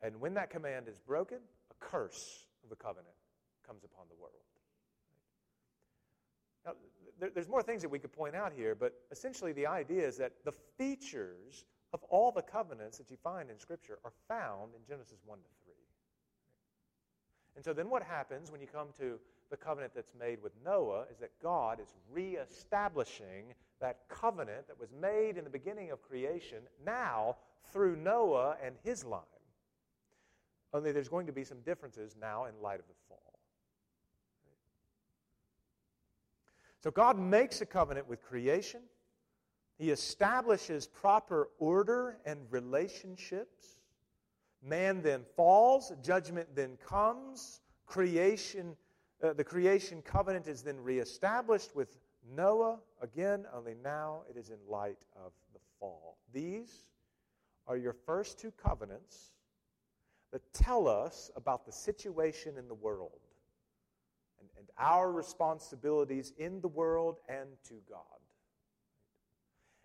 And 0.00 0.18
when 0.18 0.32
that 0.32 0.48
command 0.48 0.88
is 0.88 0.98
broken, 0.98 1.40
a 1.70 1.74
curse 1.78 2.46
of 2.64 2.70
the 2.70 2.76
covenant 2.76 3.14
comes 3.66 3.84
upon 3.84 4.06
the 4.08 4.14
world. 4.14 4.32
Now, 6.64 6.72
there's 7.34 7.50
more 7.50 7.62
things 7.62 7.82
that 7.82 7.90
we 7.90 7.98
could 7.98 8.14
point 8.14 8.34
out 8.34 8.54
here, 8.56 8.74
but 8.74 8.94
essentially 9.10 9.52
the 9.52 9.66
idea 9.66 10.08
is 10.08 10.16
that 10.16 10.32
the 10.46 10.52
features 10.78 11.66
of 11.92 12.02
all 12.04 12.32
the 12.32 12.40
covenants 12.40 12.96
that 12.96 13.10
you 13.10 13.18
find 13.22 13.50
in 13.50 13.58
Scripture 13.58 13.98
are 14.06 14.12
found 14.28 14.72
in 14.74 14.80
Genesis 14.88 15.18
1 15.26 15.36
to 15.36 15.44
3. 15.66 15.74
And 17.56 17.64
so 17.64 17.74
then 17.74 17.90
what 17.90 18.02
happens 18.02 18.50
when 18.50 18.62
you 18.62 18.66
come 18.66 18.88
to 18.96 19.20
the 19.52 19.56
covenant 19.58 19.92
that's 19.94 20.14
made 20.18 20.42
with 20.42 20.52
Noah 20.64 21.04
is 21.12 21.18
that 21.18 21.30
God 21.42 21.78
is 21.78 21.92
reestablishing 22.10 23.52
that 23.80 23.98
covenant 24.08 24.66
that 24.66 24.80
was 24.80 24.88
made 24.98 25.36
in 25.36 25.44
the 25.44 25.50
beginning 25.50 25.90
of 25.90 26.00
creation 26.00 26.60
now 26.86 27.36
through 27.70 27.96
Noah 27.96 28.56
and 28.64 28.74
his 28.82 29.04
line. 29.04 29.20
Only 30.72 30.90
there's 30.90 31.10
going 31.10 31.26
to 31.26 31.32
be 31.32 31.44
some 31.44 31.60
differences 31.66 32.16
now 32.18 32.46
in 32.46 32.52
light 32.62 32.80
of 32.80 32.86
the 32.88 32.94
fall. 33.10 33.38
So 36.82 36.90
God 36.90 37.18
makes 37.18 37.60
a 37.60 37.66
covenant 37.66 38.08
with 38.08 38.22
creation. 38.22 38.80
He 39.76 39.90
establishes 39.90 40.86
proper 40.86 41.50
order 41.58 42.16
and 42.24 42.40
relationships. 42.50 43.76
Man 44.66 45.02
then 45.02 45.24
falls, 45.36 45.92
judgment 46.02 46.48
then 46.54 46.78
comes, 46.88 47.60
creation, 47.84 48.76
uh, 49.22 49.32
the 49.32 49.44
creation 49.44 50.02
covenant 50.02 50.48
is 50.48 50.62
then 50.62 50.80
reestablished 50.80 51.74
with 51.74 51.96
Noah, 52.36 52.78
again, 53.00 53.46
only 53.54 53.74
now 53.82 54.22
it 54.30 54.36
is 54.36 54.50
in 54.50 54.58
light 54.68 54.98
of 55.16 55.32
the 55.52 55.60
fall. 55.78 56.18
These 56.32 56.84
are 57.66 57.76
your 57.76 57.92
first 57.92 58.38
two 58.38 58.52
covenants 58.52 59.32
that 60.32 60.42
tell 60.52 60.88
us 60.88 61.30
about 61.36 61.66
the 61.66 61.72
situation 61.72 62.56
in 62.56 62.68
the 62.68 62.74
world 62.74 63.20
and 64.62 64.68
our 64.78 65.10
responsibilities 65.10 66.32
in 66.38 66.60
the 66.60 66.68
world 66.68 67.18
and 67.28 67.48
to 67.64 67.74
God. 67.88 67.98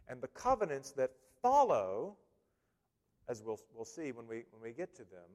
And 0.08 0.22
the 0.22 0.28
covenants 0.28 0.92
that 0.92 1.12
follow, 1.42 2.16
as 3.28 3.42
we'll, 3.44 3.60
we'll 3.74 3.86
see 3.86 4.12
when 4.12 4.28
we, 4.28 4.44
when 4.52 4.62
we 4.62 4.72
get 4.72 4.96
to 4.98 5.04
them, 5.04 5.30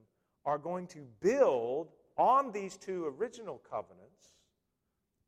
are 0.44 0.58
going 0.58 0.86
to 0.88 1.00
build 1.20 1.90
on 2.16 2.52
these 2.52 2.76
two 2.76 3.12
original 3.18 3.60
covenants, 3.70 4.34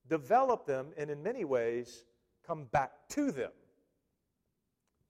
develop 0.09 0.67
them, 0.67 0.89
and 0.97 1.11
in 1.11 1.23
many 1.23 1.45
ways 1.45 2.05
come 2.47 2.65
back 2.73 2.93
to 3.09 3.31
them 3.31 3.51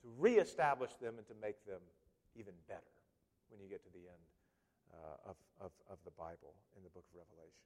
to 0.03 0.09
reestablish 0.19 0.93
them 1.01 1.15
and 1.19 1.27
to 1.27 1.35
make 1.41 1.65
them 1.67 1.81
even 2.37 2.53
better 2.69 2.81
when 3.49 3.61
you 3.61 3.69
get 3.69 3.83
to 3.83 3.91
the 3.93 3.99
end 3.99 4.25
uh, 4.93 5.31
of, 5.31 5.37
of, 5.61 5.71
of 5.91 5.99
the 6.05 6.11
Bible 6.13 6.55
in 6.77 6.83
the 6.83 6.91
book 6.91 7.05
of 7.13 7.19
Revelation. 7.19 7.65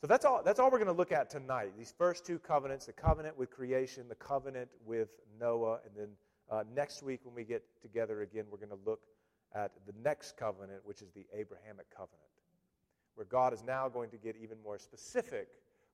So 0.00 0.06
that's 0.06 0.26
all, 0.26 0.42
that's 0.44 0.60
all 0.60 0.70
we're 0.70 0.78
going 0.78 0.86
to 0.86 0.92
look 0.92 1.12
at 1.12 1.30
tonight. 1.30 1.72
These 1.78 1.94
first 1.96 2.26
two 2.26 2.38
covenants 2.38 2.84
the 2.84 2.92
covenant 2.92 3.38
with 3.38 3.50
creation, 3.50 4.06
the 4.08 4.14
covenant 4.14 4.68
with 4.84 5.08
Noah. 5.40 5.78
And 5.86 5.96
then 5.96 6.08
uh, 6.50 6.64
next 6.74 7.02
week, 7.02 7.20
when 7.24 7.34
we 7.34 7.44
get 7.44 7.64
together 7.80 8.20
again, 8.20 8.44
we're 8.50 8.58
going 8.58 8.68
to 8.68 8.84
look 8.84 9.00
at 9.54 9.72
the 9.86 9.94
next 10.02 10.36
covenant, 10.36 10.80
which 10.84 11.00
is 11.00 11.10
the 11.12 11.24
Abrahamic 11.32 11.86
covenant, 11.88 12.20
where 13.14 13.26
God 13.26 13.52
is 13.52 13.62
now 13.64 13.88
going 13.88 14.10
to 14.10 14.16
get 14.16 14.36
even 14.42 14.58
more 14.62 14.78
specific 14.78 15.48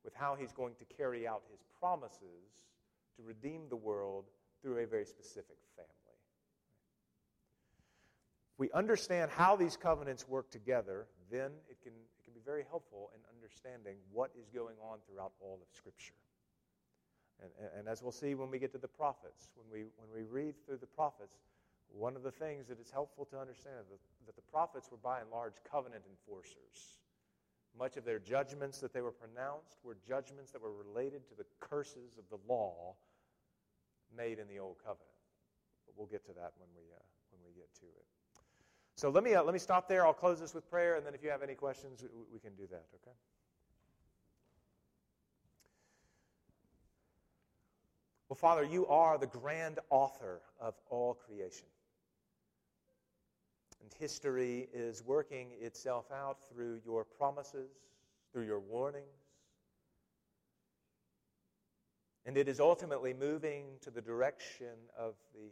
with 0.05 0.15
how 0.15 0.35
he's 0.39 0.53
going 0.53 0.75
to 0.77 0.85
carry 0.97 1.27
out 1.27 1.43
his 1.51 1.61
promises 1.79 2.67
to 3.17 3.23
redeem 3.23 3.63
the 3.69 3.77
world 3.77 4.25
through 4.63 4.79
a 4.79 4.87
very 4.87 5.05
specific 5.05 5.57
family. 5.77 5.91
If 8.55 8.59
we 8.59 8.71
understand 8.73 9.31
how 9.31 9.57
these 9.57 9.77
covenants 9.77 10.29
work 10.29 10.51
together, 10.51 11.07
then 11.31 11.51
it 11.69 11.81
can, 11.83 11.93
it 11.93 12.25
can 12.25 12.35
be 12.35 12.41
very 12.45 12.65
helpful 12.69 13.11
in 13.15 13.21
understanding 13.35 13.97
what 14.13 14.31
is 14.39 14.49
going 14.49 14.77
on 14.83 14.99
throughout 15.07 15.33
all 15.41 15.59
of 15.63 15.69
Scripture. 15.77 16.15
And, 17.43 17.51
and, 17.79 17.89
as 17.89 18.03
we'll 18.03 18.13
see 18.13 18.35
when 18.35 18.51
we 18.51 18.59
get 18.59 18.71
to 18.73 18.79
the 18.79 18.89
prophets, 18.89 19.49
when 19.57 19.65
we, 19.73 19.89
when 19.97 20.13
we 20.13 20.29
read 20.29 20.55
through 20.67 20.77
the 20.77 20.87
prophets, 20.87 21.41
one 21.89 22.15
of 22.15 22.23
the 22.23 22.31
things 22.31 22.69
that 22.69 22.79
is 22.79 22.91
helpful 22.91 23.25
to 23.33 23.39
understand 23.39 23.77
is 23.81 23.89
that, 23.89 24.01
that 24.27 24.37
the 24.37 24.45
prophets 24.53 24.91
were 24.91 24.99
by 24.99 25.21
and 25.21 25.31
large 25.31 25.55
covenant 25.65 26.05
enforcers. 26.05 27.01
Much 27.79 27.97
of 27.97 28.05
their 28.05 28.19
judgments 28.19 28.79
that 28.79 28.93
they 28.93 29.01
were 29.01 29.13
pronounced 29.13 29.79
were 29.83 29.97
judgments 30.07 30.51
that 30.53 30.61
were 30.61 30.73
related 30.73 31.27
to 31.29 31.35
the 31.35 31.45
curses 31.61 32.19
of 32.19 32.25
the 32.29 32.39
law 32.53 32.95
made 34.17 34.39
in 34.39 34.49
the 34.49 34.59
Old 34.59 34.77
Covenant. 34.79 35.07
But 35.87 35.95
we'll 35.97 36.09
get 36.09 36.25
to 36.27 36.33
that 36.33 36.53
when 36.59 36.69
we, 36.77 36.83
uh, 36.93 37.01
when 37.31 37.41
we 37.47 37.53
get 37.53 37.73
to 37.81 37.87
it. 37.87 38.07
So 38.97 39.09
let 39.09 39.25
me, 39.25 39.35
uh, 39.35 39.43
let 39.43 39.55
me 39.55 39.59
stop 39.59 39.89
there. 39.89 40.05
I'll 40.05 40.13
close 40.13 40.41
this 40.41 40.53
with 40.53 40.69
prayer, 40.69 40.97
and 40.97 41.07
then 41.07 41.15
if 41.15 41.23
you 41.23 41.31
have 41.31 41.43
any 41.43 41.55
questions, 41.55 42.03
we, 42.03 42.09
we 42.35 42.39
can 42.39 42.55
do 42.55 42.67
that, 42.71 42.85
okay? 42.97 43.17
Well, 48.29 48.37
Father, 48.37 48.63
you 48.63 48.87
are 48.87 49.19
the 49.19 49.27
grand 49.27 49.81
author 49.91 50.41
of 50.61 50.75
all 50.89 51.15
creation. 51.15 51.67
And 53.83 53.91
history 53.99 54.69
is 54.73 55.03
working 55.05 55.49
itself 55.61 56.07
out 56.13 56.39
through 56.53 56.81
your 56.85 57.05
promises, 57.05 57.71
through 58.33 58.45
your 58.45 58.61
warnings. 58.61 59.05
And 62.27 62.37
it 62.37 62.49
is 62.49 62.61
ultimately 62.61 63.15
moving 63.15 63.65
to 63.83 63.91
the 63.91 64.03
direction 64.03 64.77
of 64.99 65.15
the 65.35 65.51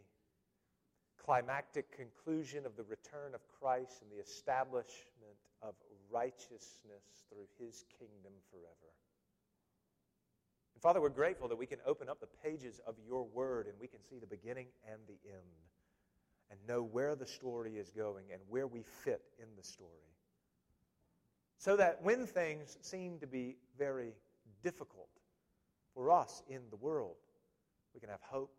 climactic 1.23 1.95
conclusion 1.95 2.65
of 2.65 2.75
the 2.75 2.83
return 2.83 3.33
of 3.33 3.41
Christ 3.59 4.01
and 4.01 4.11
the 4.11 4.21
establishment 4.21 5.37
of 5.61 5.73
righteousness 6.09 7.25
through 7.29 7.45
his 7.59 7.85
kingdom 7.97 8.33
forever. 8.49 8.93
And 10.73 10.81
Father, 10.81 11.01
we're 11.01 11.09
grateful 11.09 11.47
that 11.49 11.57
we 11.57 11.65
can 11.65 11.79
open 11.85 12.07
up 12.07 12.19
the 12.19 12.29
pages 12.43 12.79
of 12.87 12.95
your 13.05 13.25
word 13.25 13.67
and 13.67 13.75
we 13.79 13.87
can 13.87 14.01
see 14.01 14.17
the 14.17 14.27
beginning 14.27 14.67
and 14.89 15.01
the 15.07 15.19
end 15.27 15.68
and 16.49 16.59
know 16.67 16.81
where 16.81 17.15
the 17.15 17.25
story 17.25 17.77
is 17.77 17.89
going 17.91 18.25
and 18.31 18.41
where 18.49 18.67
we 18.67 18.83
fit 19.03 19.21
in 19.39 19.47
the 19.57 19.63
story. 19.63 19.89
So 21.57 21.75
that 21.75 22.01
when 22.01 22.25
things 22.25 22.77
seem 22.81 23.19
to 23.19 23.27
be 23.27 23.57
very 23.77 24.13
difficult 24.63 25.09
for 25.93 26.11
us 26.11 26.41
in 26.47 26.61
the 26.69 26.77
world, 26.77 27.17
we 27.93 27.99
can 27.99 28.09
have 28.09 28.21
hope. 28.21 28.53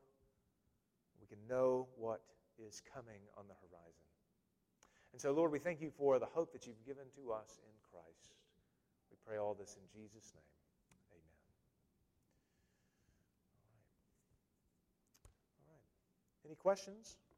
We 1.21 1.27
can 1.27 1.39
know 1.49 1.89
what 1.97 2.21
is 2.59 2.83
coming 2.95 3.21
on 3.39 3.45
the 3.49 3.55
horizon. 3.55 4.11
And 5.13 5.21
so, 5.21 5.33
Lord, 5.33 5.51
we 5.51 5.59
thank 5.59 5.81
you 5.81 5.91
for 5.91 6.19
the 6.19 6.27
hope 6.27 6.53
that 6.53 6.67
you've 6.67 6.85
given 6.87 7.05
to 7.17 7.33
us 7.33 7.59
in 7.65 7.73
Christ. 7.91 8.35
We 9.11 9.17
pray 9.27 9.39
all 9.39 9.55
this 9.55 9.77
in 9.77 10.01
Jesus' 10.01 10.33
name. 10.35 10.45
Amen. 11.13 11.25
All 15.59 15.73
right. 15.73 16.47
Any 16.47 16.55
questions? 16.55 17.17